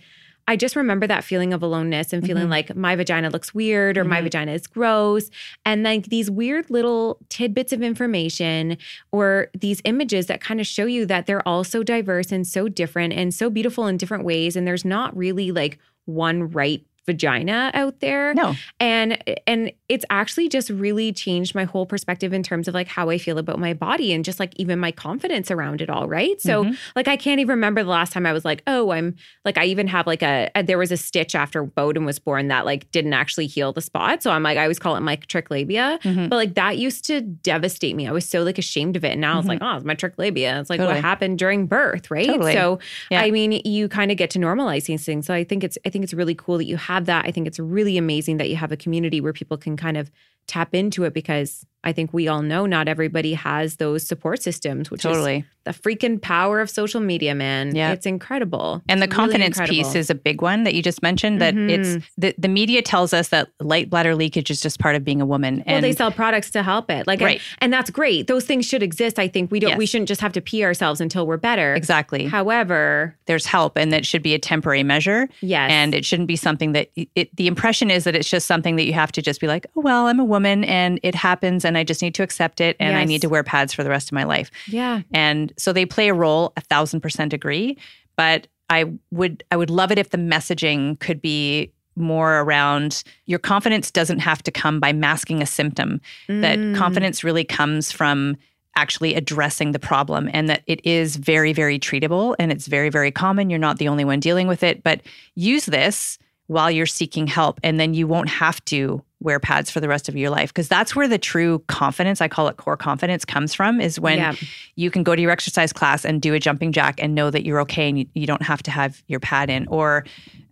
I 0.47 0.57
just 0.57 0.77
remember 0.77 1.07
that 1.07 1.25
feeling 1.25 1.55
of 1.55 1.63
aloneness 1.63 2.13
and 2.13 2.23
feeling 2.23 2.49
Mhm. 2.49 2.51
like 2.51 2.77
my 2.77 2.95
vagina 2.97 3.31
looks 3.31 3.55
weird 3.55 3.97
or 3.97 4.05
my 4.05 4.21
Mhm. 4.21 4.25
vagina 4.25 4.53
is 4.53 4.67
gross 4.67 5.31
and 5.65 5.83
like 5.85 6.09
these 6.11 6.31
weird 6.31 6.69
little 6.71 7.19
tidbits 7.31 7.73
of 7.73 7.83
information 7.83 8.77
or 9.11 9.49
these 9.59 9.81
images 9.85 10.27
that 10.27 10.41
kind 10.43 10.61
of 10.61 10.67
show 10.67 10.85
you 10.85 11.07
that 11.07 11.25
they're 11.27 11.47
all 11.49 11.65
so 11.65 11.83
diverse 11.83 12.31
and 12.31 12.47
so 12.47 12.69
different 12.69 13.15
and 13.15 13.33
so 13.33 13.49
beautiful 13.49 13.87
in 13.87 13.97
different 13.97 14.25
ways 14.25 14.55
and 14.55 14.67
there's 14.67 14.85
not 14.85 15.17
really 15.17 15.51
like 15.51 15.79
one 16.05 16.51
right 16.51 16.85
vagina 17.07 17.71
out 17.75 18.01
there. 18.01 18.35
No. 18.35 18.55
And 18.81 19.19
and 19.47 19.73
it's 19.89 20.05
actually 20.11 20.49
just 20.49 20.71
really 20.71 21.13
changed 21.13 21.55
my 21.55 21.65
whole 21.65 21.87
perspective 21.87 22.33
in 22.33 22.43
terms 22.43 22.67
of 22.69 22.75
like 22.75 22.89
how 22.89 23.11
I 23.11 23.19
feel 23.19 23.39
about 23.39 23.59
my 23.59 23.75
body 23.75 24.13
and 24.13 24.25
just 24.25 24.41
like 24.41 24.53
even 24.57 24.79
my 24.79 24.91
confidence 24.91 25.51
around 25.51 25.81
it 25.83 25.91
all, 25.91 26.09
right? 26.09 26.41
So 26.41 26.65
Mhm. 26.65 26.77
like 26.97 27.07
I 27.09 27.17
can't 27.17 27.41
even 27.41 27.51
remember 27.57 27.83
the 27.83 27.91
last 27.91 28.13
time 28.13 28.27
I 28.27 28.33
was 28.33 28.45
like, 28.45 28.63
"Oh, 28.67 28.91
I'm 28.91 29.17
like 29.45 29.59
I 29.59 29.65
even 29.67 29.87
have 29.89 30.07
like 30.07 30.23
a, 30.23 30.51
a 30.55 30.63
there 30.63 30.79
was 30.79 30.91
a 30.93 30.97
stitch 30.97 31.35
after 31.35 31.63
Bowden 31.65 32.05
was 32.05 32.19
born 32.19 32.49
that 32.49 32.65
like 32.65 32.91
didn't 32.91 33.13
actually 33.13 33.47
heal 33.47 33.73
the 33.73 33.83
spot." 33.83 34.23
So 34.23 34.31
I'm 34.31 34.43
like 34.43 34.57
I 34.59 34.63
always 34.63 34.79
call 34.79 34.97
it 34.97 35.01
my 35.01 35.17
trichlabia. 35.17 36.01
Mhm. 36.03 36.29
But 36.31 36.37
like 36.37 36.55
that 36.55 36.79
used 36.79 37.05
to 37.07 37.21
devastate 37.21 37.97
me. 37.97 38.09
I 38.09 38.13
was 38.13 38.29
so 38.29 38.43
like 38.43 38.59
ashamed 38.59 38.97
of 38.97 39.05
it. 39.05 39.13
And 39.13 39.21
now 39.21 39.39
it's 39.39 39.49
like, 39.49 39.59
oh, 39.63 39.77
it's 39.77 39.85
my 39.85 39.95
trichlabia. 39.95 40.61
It's 40.61 40.71
like 40.71 40.79
Totally. 40.79 40.95
what 40.97 41.05
happened 41.05 41.39
during 41.39 41.67
birth, 41.67 42.11
right? 42.11 42.27
Totally. 42.27 42.53
So 42.55 42.79
Yeah. 43.11 43.21
I 43.23 43.31
mean, 43.31 43.53
you 43.65 43.89
kind 43.89 44.11
of 44.11 44.17
get 44.17 44.31
to 44.31 44.39
normalize 44.39 44.87
these 44.87 45.05
things. 45.05 45.27
So 45.27 45.35
I 45.35 45.45
think 45.45 45.63
it's 45.65 45.77
I 45.87 45.91
think 45.91 46.05
it's 46.05 46.15
really 46.15 46.35
cool 46.35 46.57
that 46.59 46.65
you 46.65 46.77
have 46.77 46.94
that. 47.07 47.25
I 47.27 47.31
think 47.31 47.47
it's 47.47 47.59
really 47.59 47.99
amazing 47.99 48.39
that 48.39 48.49
you 48.49 48.57
have 48.57 48.73
a 48.73 48.77
community 48.77 49.21
where 49.21 49.33
people 49.33 49.57
can 49.57 49.77
kind 49.77 49.97
of 49.97 50.11
tap 50.47 50.75
into 50.75 51.05
it 51.05 51.15
because 51.15 51.65
I 51.87 51.93
think 51.93 52.15
we 52.15 52.29
all 52.29 52.41
know 52.41 52.65
not 52.65 52.89
everybody 52.89 53.35
has 53.35 53.77
those 53.77 54.07
support 54.07 54.41
systems, 54.43 54.91
which 54.91 55.01
is 55.05 55.11
Totally. 55.13 55.45
the 55.65 55.73
freaking 55.73 56.19
power 56.21 56.61
of 56.63 56.71
social 56.71 56.99
media, 57.01 57.35
man. 57.35 57.77
Yeah. 57.77 57.93
It's 57.93 58.07
incredible. 58.07 58.81
And 58.89 59.03
the 59.03 59.05
It's 59.05 59.15
really 59.15 59.33
confidence 59.33 59.61
piece 59.69 59.95
is 59.95 60.09
a 60.09 60.15
big 60.15 60.41
one 60.41 60.65
that 60.65 60.73
you 60.75 60.83
just 60.83 61.03
mentioned. 61.03 61.43
That 61.43 61.55
Mhm. 61.55 61.69
it's 61.71 62.07
the, 62.17 62.35
the 62.39 62.49
media 62.49 62.81
tells 62.81 63.13
us 63.13 63.29
that 63.29 63.49
light 63.61 63.91
bladder 63.91 64.15
leakage 64.15 64.51
is 64.51 64.63
just 64.63 64.79
part 64.81 64.97
of 64.97 65.05
being 65.05 65.21
a 65.21 65.27
woman. 65.27 65.57
well, 65.67 65.77
And 65.77 65.85
they 65.85 65.93
sell 65.93 66.11
products 66.11 66.51
to 66.53 66.63
help 66.63 66.91
it, 66.91 67.07
like, 67.07 67.21
Right. 67.21 67.35
and, 67.61 67.65
and 67.67 67.73
that's 67.75 67.91
great. 67.91 68.29
Those 68.29 68.47
things 68.47 68.65
should 68.65 68.83
exist. 68.83 69.19
I 69.19 69.29
think 69.29 69.51
we 69.51 69.61
don't. 69.61 69.77
We 69.77 69.85
shouldn't 69.85 70.09
just 70.09 70.23
have 70.23 70.33
to 70.33 70.41
pee 70.41 70.65
ourselves 70.65 71.03
until 71.03 71.27
we're 71.27 71.37
better. 71.37 71.75
exactly 71.75 72.25
However, 72.25 73.15
there's 73.27 73.45
help, 73.47 73.77
and 73.77 73.93
that 73.93 74.07
should 74.07 74.23
be 74.23 74.33
a 74.33 74.39
temporary 74.39 74.83
measure. 74.83 75.29
yes, 75.43 75.71
And 75.71 75.95
it 75.95 76.05
shouldn't 76.07 76.29
be 76.29 76.37
something 76.37 76.73
that 76.73 76.89
it, 77.15 77.29
the 77.37 77.47
impression 77.47 77.91
is 77.91 78.05
that 78.05 78.15
it's 78.17 78.29
just 78.31 78.47
something 78.47 78.77
that 78.77 78.85
you 78.85 78.95
have 78.95 79.13
to 79.13 79.21
just 79.21 79.39
be 79.41 79.47
like, 79.47 79.67
oh, 79.77 79.81
well, 79.83 80.07
I'm 80.07 80.19
a 80.21 80.25
woman 80.25 80.34
and 80.65 80.99
it 81.03 81.15
happens 81.15 81.65
and 81.65 81.77
I 81.79 81.85
just 81.85 82.03
need 82.03 82.15
to 82.17 82.23
accept 82.23 82.61
it 82.61 82.77
and 82.81 82.97
I 82.97 83.05
need 83.05 83.21
to 83.23 83.29
wear 83.29 83.43
pads 83.45 83.73
for 83.73 83.85
the 83.85 83.91
rest 83.91 84.09
of 84.09 84.13
my 84.13 84.25
life. 84.25 84.51
yeah, 84.67 85.03
And 85.13 85.53
so 85.57 85.73
they 85.73 85.87
play 85.87 86.09
a 86.09 86.15
role, 86.15 86.53
a 86.57 86.61
thousand 86.61 87.01
percent 87.01 87.33
agree. 87.33 87.77
But 88.17 88.47
I 88.71 88.85
would 89.11 89.45
I 89.51 89.57
would 89.57 89.71
love 89.71 89.93
it 89.93 89.99
if 89.99 90.11
the 90.11 90.19
messaging 90.19 90.99
could 91.01 91.21
be 91.21 91.73
more 91.97 92.41
around 92.41 93.05
your 93.27 93.39
confidence 93.39 93.91
doesn't 93.91 94.19
have 94.21 94.43
to 94.43 94.51
come 94.51 94.81
by 94.81 94.93
masking 94.93 95.43
a 95.43 95.47
symptom. 95.47 96.01
That 96.29 96.59
Mm. 96.59 96.75
confidence 96.77 97.23
really 97.23 97.45
comes 97.45 97.93
from 97.93 98.37
actually 98.77 99.15
addressing 99.15 99.71
the 99.71 99.79
problem 99.79 100.29
and 100.33 100.49
that 100.49 100.63
it 100.67 100.85
is 100.85 101.15
very, 101.15 101.53
very 101.53 101.79
treatable 101.79 102.35
and 102.41 102.51
it's 102.51 102.67
very, 102.67 102.89
very 102.91 103.13
common. 103.13 103.49
You're 103.49 103.61
not 103.61 103.79
the 103.79 103.87
only 103.87 104.05
one 104.05 104.19
dealing 104.19 104.49
with 104.49 104.65
it. 104.65 104.83
But 104.83 105.03
use 105.37 105.67
this 105.67 106.19
while 106.49 106.71
you're 106.71 106.85
seeking 106.87 107.29
help 107.29 107.61
and 107.63 107.79
then 107.79 107.95
you 107.95 108.09
won't 108.09 108.29
have 108.29 108.65
to 108.67 109.01
wear 109.25 109.41
pads 109.41 109.71
for 109.71 109.81
the 109.81 109.89
rest 109.89 110.09
of 110.09 110.15
your 110.15 110.31
life 110.31 110.51
because 110.51 110.69
that's 110.69 110.95
where 110.95 111.09
the 111.09 111.19
true 111.19 111.59
confidence 111.67 112.21
i 112.21 112.29
call 112.29 112.47
it 112.47 112.57
core 112.59 112.77
confidence 112.77 113.25
comes 113.25 113.55
from 113.55 113.81
is 113.81 113.99
when 113.99 114.19
Yeah. 114.19 114.35
you 114.77 114.91
can 114.91 115.03
go 115.03 115.17
to 115.17 115.23
your 115.23 115.31
exercise 115.31 115.73
class 115.73 116.05
and 116.05 116.21
do 116.23 116.35
a 116.35 116.39
jumping 116.39 116.71
jack 116.73 116.97
and 117.03 117.15
know 117.15 117.31
that 117.31 117.45
you're 117.45 117.61
okay 117.63 117.89
and 117.89 117.99
you, 117.99 118.07
you 118.15 118.27
don't 118.27 118.43
have 118.43 118.63
to 118.65 118.71
have 118.71 119.03
your 119.09 119.21
pad 119.21 119.51
in 119.51 119.67
or 119.69 120.05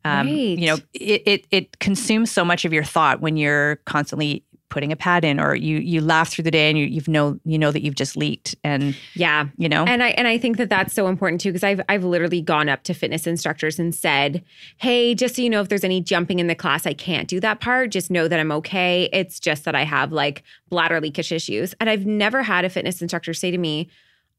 um, 0.04 0.26
Right. 0.26 0.58
you 0.58 0.66
know 0.66 0.78
it, 0.94 1.22
it 1.26 1.46
it 1.50 1.78
consumes 1.78 2.30
so 2.30 2.44
much 2.44 2.64
of 2.64 2.72
your 2.72 2.82
thought 2.82 3.20
when 3.20 3.36
you're 3.36 3.76
constantly 3.84 4.42
putting 4.72 4.90
a 4.90 4.96
pad 4.96 5.22
in 5.22 5.38
or 5.38 5.54
you 5.54 5.76
you 5.76 6.00
laugh 6.00 6.30
through 6.30 6.44
the 6.44 6.50
day 6.50 6.70
and 6.70 6.78
you 6.78 6.86
you've 6.86 7.06
know 7.06 7.38
you 7.44 7.58
know 7.58 7.70
that 7.70 7.82
you've 7.82 7.94
just 7.94 8.16
leaked 8.16 8.56
and 8.64 8.96
yeah. 9.14 9.48
you 9.58 9.68
know 9.68 9.84
And 9.84 10.02
I 10.02 10.08
and 10.10 10.26
I 10.26 10.38
think 10.38 10.56
that 10.56 10.70
that's 10.70 10.94
so 10.94 11.08
important 11.08 11.42
too 11.42 11.50
because 11.50 11.62
I've 11.62 11.82
I've 11.90 12.04
literally 12.04 12.40
gone 12.40 12.70
up 12.70 12.82
to 12.84 12.94
fitness 12.94 13.26
instructors 13.26 13.78
and 13.78 13.94
said, 13.94 14.42
"Hey, 14.78 15.14
just 15.14 15.36
so 15.36 15.42
you 15.42 15.50
know, 15.50 15.60
if 15.60 15.68
there's 15.68 15.84
any 15.84 16.00
jumping 16.00 16.38
in 16.38 16.46
the 16.46 16.54
class, 16.54 16.86
I 16.86 16.94
can't 16.94 17.28
do 17.28 17.38
that 17.40 17.60
part. 17.60 17.90
Just 17.90 18.10
know 18.10 18.28
that 18.28 18.40
I'm 18.40 18.50
okay. 18.52 19.10
It's 19.12 19.38
just 19.38 19.64
that 19.64 19.74
I 19.74 19.84
have 19.84 20.10
like 20.10 20.42
bladder 20.70 21.02
leakage 21.02 21.32
issues." 21.32 21.74
And 21.78 21.90
I've 21.90 22.06
never 22.06 22.42
had 22.42 22.64
a 22.64 22.70
fitness 22.70 23.02
instructor 23.02 23.34
say 23.34 23.50
to 23.50 23.58
me, 23.58 23.90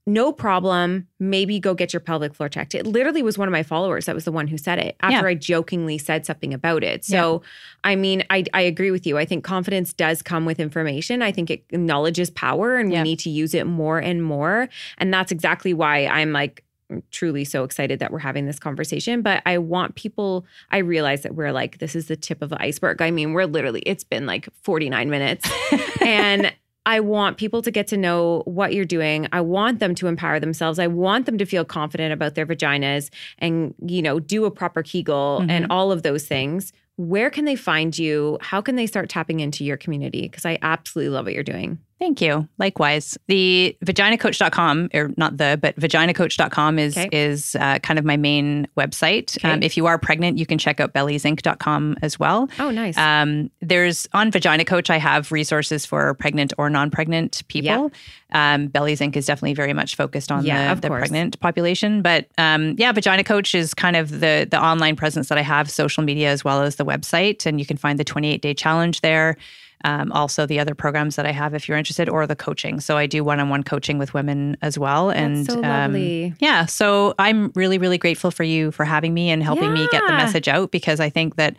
"No 0.06 0.32
problem. 0.32 1.08
Maybe 1.20 1.60
go 1.60 1.74
get 1.74 1.94
your 1.94 2.00
pelvic 2.00 2.34
floor 2.36 2.50
checked." 2.50 2.76
It 2.76 2.86
literally 2.86 3.24
was 3.24 3.38
one 3.38 3.48
of 3.48 3.52
my 3.52 3.64
followers 3.64 4.06
that 4.06 4.16
was 4.16 4.26
the 4.26 4.32
one 4.32 4.48
who 4.48 4.58
said 4.58 4.80
it 4.80 4.96
after 5.02 5.18
Yeah. 5.28 5.32
I 5.32 5.34
jokingly 5.36 5.98
said 5.98 6.26
something 6.26 6.54
about 6.54 6.84
it. 6.84 7.06
So, 7.06 7.42
I 7.84 7.96
mean, 7.96 8.24
I 8.30 8.44
I 8.54 8.62
agree 8.62 8.92
with 8.92 9.06
you. 9.08 9.18
I 9.18 9.26
think 9.26 9.44
confidence 9.44 9.94
does 9.94 10.22
come 10.22 10.46
with 10.46 10.60
information. 10.60 11.22
I 11.22 11.32
think 11.32 11.50
it 11.50 11.64
knowledge 11.72 12.20
is 12.20 12.30
power, 12.30 12.76
and 12.78 12.92
Yeah. 12.92 13.00
we 13.02 13.10
need 13.10 13.20
to 13.20 13.30
use 13.30 13.54
it 13.54 13.66
more 13.66 14.00
and 14.00 14.24
more. 14.24 14.70
And 14.98 15.14
that's 15.14 15.32
exactly 15.32 15.74
why 15.74 16.06
I'm 16.08 16.32
like 16.32 16.64
truly 17.10 17.44
so 17.44 17.64
excited 17.64 17.98
that 18.00 18.12
we're 18.12 18.20
having 18.20 18.46
this 18.46 18.60
conversation. 18.60 19.22
But 19.24 19.42
I 19.48 19.58
want 19.58 19.96
people, 19.96 20.46
I 20.70 20.78
realize 20.80 21.24
that 21.24 21.34
we're 21.34 21.52
like, 21.52 21.80
this 21.80 21.96
is 21.96 22.08
the 22.08 22.16
tip 22.16 22.44
of 22.44 22.50
the 22.52 22.62
iceberg. 22.62 23.02
I 23.02 23.10
mean, 23.10 23.34
we're 23.34 23.46
literally, 23.46 23.80
it's 23.82 24.04
been 24.04 24.28
like 24.28 24.48
49 24.62 25.10
minutes. 25.10 25.50
and 26.02 26.54
I 26.86 27.00
want 27.00 27.38
people 27.38 27.62
to 27.62 27.72
get 27.72 27.88
to 27.88 27.98
know 27.98 28.44
what 28.46 28.74
you're 28.74 28.84
doing. 28.84 29.28
I 29.32 29.42
want 29.42 29.80
them 29.80 29.96
to 29.96 30.08
empower 30.08 30.40
themselves. 30.40 30.80
I 30.80 30.88
want 30.88 31.26
them 31.26 31.38
to 31.38 31.46
feel 31.46 31.64
confident 31.64 32.12
about 32.12 32.36
their 32.36 32.46
vaginas 32.46 33.10
and, 33.40 33.74
you 33.86 34.02
know, 34.02 34.20
do 34.20 34.46
a 34.46 34.52
proper 34.52 34.84
Kegel 34.84 35.40
and 35.48 35.64
mm-hmm. 35.64 35.72
all 35.72 35.92
of 35.92 36.04
those 36.04 36.28
things. 36.28 36.74
Where 36.98 37.30
can 37.30 37.46
they 37.46 37.56
find 37.56 37.98
you? 37.98 38.38
How 38.42 38.62
can 38.62 38.76
they 38.76 38.86
start 38.86 39.10
tapping 39.10 39.40
into 39.40 39.64
your 39.64 39.78
community? 39.78 40.24
Because 40.24 40.46
I 40.46 40.60
absolutely 40.62 41.10
love 41.10 41.26
what 41.26 41.34
you're 41.34 41.44
doing. 41.44 41.80
Thank 42.00 42.20
you. 42.22 42.48
Likewise. 42.58 43.18
The 43.28 43.78
vaginacoach.com, 43.86 44.90
or 44.94 45.12
not 45.16 45.38
the, 45.38 45.58
but 45.62 45.76
vaginacoach.com 45.80 46.80
is 46.80 46.98
Okay. 46.98 47.10
is 47.12 47.56
uh, 47.56 47.80
kind 47.80 47.98
of 47.98 48.04
my 48.04 48.18
main 48.18 48.68
website. 48.78 49.38
Okay. 49.38 49.50
Um, 49.52 49.64
if 49.64 49.78
you 49.78 49.86
are 49.86 49.98
pregnant, 49.98 50.38
you 50.38 50.46
can 50.46 50.58
check 50.58 50.80
out 50.80 50.94
belliesinc.com 50.94 51.98
as 52.02 52.20
well. 52.20 52.50
Oh, 52.60 52.72
nice. 52.72 52.98
Um, 52.98 53.50
there's 53.62 54.08
on 54.14 54.32
Vagina 54.32 54.66
Coach, 54.66 54.90
I 54.90 54.98
have 54.98 55.32
resources 55.32 55.86
for 55.86 56.14
pregnant 56.16 56.52
or 56.58 56.70
non 56.70 56.92
pregnant 56.92 57.44
people. 57.48 57.92
Um, 58.32 58.68
Bellies 58.68 59.00
Inc 59.00 59.16
is 59.16 59.28
definitely 59.28 59.54
very 59.54 59.74
much 59.74 59.96
focused 59.96 60.32
on 60.32 60.44
Yeah, 60.44 60.74
the, 60.74 60.82
the 60.82 60.88
pregnant 60.90 61.40
population. 61.40 62.02
But 62.02 62.28
um, 62.38 62.76
yeah, 62.80 62.92
Vagina 62.92 63.24
Coach 63.24 63.54
is 63.54 63.74
kind 63.76 63.96
of 63.96 64.20
the, 64.20 64.48
the 64.50 64.60
online 64.62 64.96
presence 64.96 65.30
that 65.30 65.38
I 65.38 65.42
have, 65.44 65.70
social 65.70 66.04
media 66.04 66.32
as 66.32 66.44
well 66.44 66.64
as 66.64 66.76
the 66.78 66.86
website. 66.86 67.46
And 67.46 67.60
you 67.60 67.66
can 67.66 67.78
find 67.78 68.00
the 68.00 68.04
28 68.04 68.42
day 68.42 68.54
challenge 68.56 69.02
there. 69.02 69.38
Um, 69.84 70.12
also, 70.12 70.46
the 70.46 70.60
other 70.60 70.76
programs 70.76 71.16
that 71.16 71.26
I 71.26 71.32
have 71.32 71.54
if 71.54 71.68
you're 71.68 71.78
interested, 71.78 72.10
or 72.10 72.26
the 72.26 72.36
coaching. 72.36 72.80
So 72.80 72.98
I 72.98 73.06
do 73.06 73.24
one 73.24 73.40
on 73.40 73.50
one 73.50 73.64
coaching 73.64 73.98
with 73.98 74.14
women 74.14 74.58
as 74.62 74.80
well. 74.80 75.10
and 75.10 75.46
so 75.46 75.64
um, 75.64 75.96
yeah, 76.40 76.66
so 76.66 77.14
I'm 77.20 77.52
really, 77.56 77.78
really 77.78 77.98
grateful 77.98 78.32
for 78.32 78.44
you 78.44 78.72
for 78.72 78.86
having 78.86 79.14
me 79.14 79.30
and 79.30 79.44
helping 79.44 79.74
me 79.74 79.88
get 79.92 80.04
the 80.06 80.14
message 80.14 80.48
out 80.48 80.72
because 80.72 81.00
I 81.00 81.10
think 81.10 81.36
that 81.36 81.56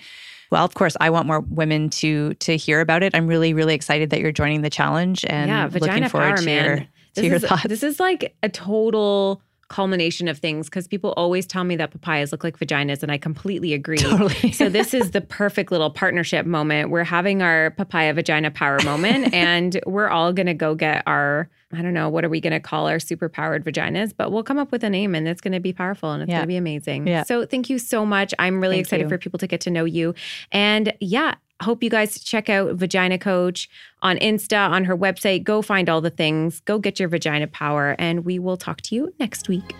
well, 0.51 0.64
of 0.64 0.75
course, 0.75 0.97
I 1.01 1.11
want 1.11 1.27
more 1.27 1.41
women 1.41 1.91
to 1.91 2.35
to 2.35 2.57
hear 2.57 2.81
about 2.81 3.03
it. 3.03 3.14
I'm 3.14 3.27
really, 3.27 3.55
really 3.55 3.75
excited 3.75 4.11
that 4.11 4.20
you're 4.20 4.33
joining 4.33 4.62
the 4.62 4.70
challenge 4.70 5.25
and 5.29 5.49
yeah, 5.49 5.68
looking 5.72 6.09
forward 6.09 6.29
power, 6.29 6.37
to 6.37 6.45
man. 6.45 6.64
your 6.64 6.77
this 6.77 6.87
to 7.14 7.27
your 7.27 7.37
is, 7.37 7.45
thoughts. 7.45 7.66
This 7.66 7.83
is 7.83 7.99
like 7.99 8.37
a 8.43 8.49
total 8.49 9.43
culmination 9.75 10.29
of 10.29 10.39
things 10.39 10.66
because 10.68 10.87
people 10.87 11.12
always 11.16 11.47
tell 11.47 11.64
me 11.64 11.75
that 11.75 11.91
papayas 11.91 12.31
look 12.31 12.45
like 12.45 12.57
vaginas, 12.61 13.03
and 13.03 13.11
I 13.11 13.18
completely 13.18 13.72
agree. 13.72 13.97
Totally. 13.99 14.53
so 14.61 14.68
this 14.68 14.95
is 14.95 15.11
the 15.16 15.20
perfect 15.20 15.72
little 15.72 15.91
partnership 15.91 16.47
moment. 16.47 16.91
We're 16.91 17.03
having 17.03 17.43
our 17.43 17.72
papaya 17.72 18.14
vagina 18.14 18.53
power 18.53 18.79
moment, 18.85 19.35
and 19.49 19.81
we're 19.85 20.09
all 20.09 20.33
gonna 20.33 20.55
go 20.55 20.77
get 20.77 21.03
our. 21.09 21.49
I 21.72 21.83
don't 21.83 21.93
know 21.95 22.09
what 22.09 22.25
are 22.25 22.29
we 22.29 22.41
going 22.41 22.53
to 22.53 22.61
call 22.61 22.87
our 22.87 23.01
super 23.01 23.29
powered 23.29 23.64
vaginas, 23.64 24.12
but 24.16 24.31
we'll 24.31 24.45
come 24.45 24.59
up 24.59 24.70
with 24.70 24.85
a 24.85 24.91
name 24.91 25.12
and 25.12 25.27
it's 25.27 25.41
going 25.41 25.55
to 25.55 25.59
be 25.59 25.72
powerful 25.72 26.12
and 26.12 26.22
it's 26.22 26.31
Yeah. 26.31 26.37
going 26.37 26.45
to 26.45 26.53
be 26.53 26.57
amazing. 26.57 27.09
Yeah. 27.09 27.25
So 27.25 27.45
thank 27.47 27.68
you 27.68 27.81
so 27.81 28.07
much. 28.07 28.33
I'm 28.39 28.61
really 28.61 28.77
Thank 28.77 28.85
excited 28.85 29.03
you. 29.05 29.09
for 29.09 29.18
people 29.18 29.41
to 29.41 29.49
get 29.49 29.61
to 29.62 29.70
know 29.70 29.85
you. 29.85 30.14
And 30.53 30.93
yeah, 31.01 31.35
hope 31.62 31.82
you 31.82 31.90
guys 31.90 32.22
check 32.22 32.48
out 32.48 32.74
Vagina 32.74 33.18
Coach 33.18 33.68
on 34.02 34.16
Insta, 34.18 34.70
on 34.70 34.84
her 34.84 34.96
website. 34.96 35.44
Go 35.44 35.62
find 35.62 35.88
all 35.88 36.00
the 36.00 36.11
things. 36.11 36.61
Go 36.61 36.78
get 36.78 37.00
your 37.00 37.09
vagina 37.09 37.46
power, 37.46 37.96
and 37.98 38.24
we 38.24 38.38
will 38.38 38.57
talk 38.57 38.80
to 38.82 38.94
you 38.94 39.14
next 39.18 39.48
week. 39.48 39.74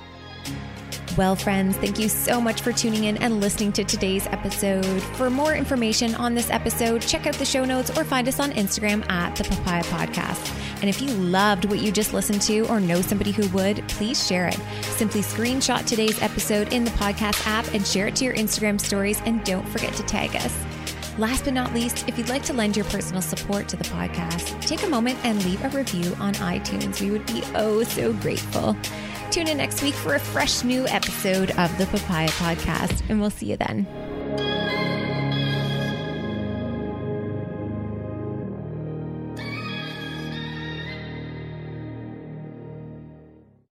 Well, 1.16 1.36
friends, 1.36 1.76
thank 1.76 2.00
you 2.00 2.08
so 2.08 2.40
much 2.40 2.62
for 2.62 2.72
tuning 2.72 3.04
in 3.04 3.16
and 3.18 3.40
listening 3.40 3.70
to 3.74 3.84
today's 3.84 4.26
episode. 4.26 5.00
For 5.16 5.30
more 5.30 5.54
information 5.54 6.12
on 6.16 6.34
this 6.34 6.50
episode, 6.50 7.02
check 7.02 7.28
out 7.28 7.34
the 7.34 7.44
show 7.44 7.64
notes 7.64 7.96
or 7.96 8.02
find 8.02 8.26
us 8.26 8.40
on 8.40 8.50
Instagram 8.50 9.08
at 9.08 9.36
the 9.36 9.44
Papaya 9.44 9.84
Podcast. 9.84 10.52
And 10.80 10.90
if 10.90 11.00
you 11.00 11.08
loved 11.10 11.66
what 11.66 11.78
you 11.78 11.92
just 11.92 12.12
listened 12.12 12.42
to 12.42 12.62
or 12.62 12.80
know 12.80 13.00
somebody 13.00 13.30
who 13.30 13.46
would, 13.56 13.86
please 13.88 14.26
share 14.26 14.48
it. 14.48 14.58
Simply 14.82 15.20
screenshot 15.20 15.86
today's 15.86 16.20
episode 16.20 16.72
in 16.72 16.82
the 16.82 16.90
podcast 16.92 17.46
app 17.46 17.72
and 17.72 17.86
share 17.86 18.08
it 18.08 18.16
to 18.16 18.24
your 18.24 18.34
Instagram 18.34 18.80
stories. 18.80 19.20
And 19.24 19.44
don't 19.44 19.68
forget 19.68 19.94
to 19.94 20.02
tag 20.02 20.34
us. 20.34 20.73
Last 21.16 21.44
but 21.44 21.54
not 21.54 21.72
least, 21.72 22.08
if 22.08 22.18
you'd 22.18 22.28
like 22.28 22.42
to 22.44 22.52
lend 22.52 22.76
your 22.76 22.86
personal 22.86 23.22
support 23.22 23.68
to 23.68 23.76
the 23.76 23.84
podcast, 23.84 24.60
take 24.66 24.82
a 24.82 24.88
moment 24.88 25.16
and 25.24 25.44
leave 25.44 25.62
a 25.64 25.68
review 25.68 26.14
on 26.18 26.34
iTunes. 26.34 27.00
We 27.00 27.12
would 27.12 27.24
be 27.26 27.42
oh 27.54 27.84
so 27.84 28.12
grateful. 28.14 28.76
Tune 29.30 29.46
in 29.46 29.58
next 29.58 29.80
week 29.82 29.94
for 29.94 30.14
a 30.14 30.20
fresh 30.20 30.64
new 30.64 30.86
episode 30.88 31.52
of 31.52 31.76
the 31.78 31.86
Papaya 31.86 32.28
Podcast, 32.30 33.08
and 33.08 33.20
we'll 33.20 33.30
see 33.30 33.46
you 33.46 33.56
then. 33.56 33.86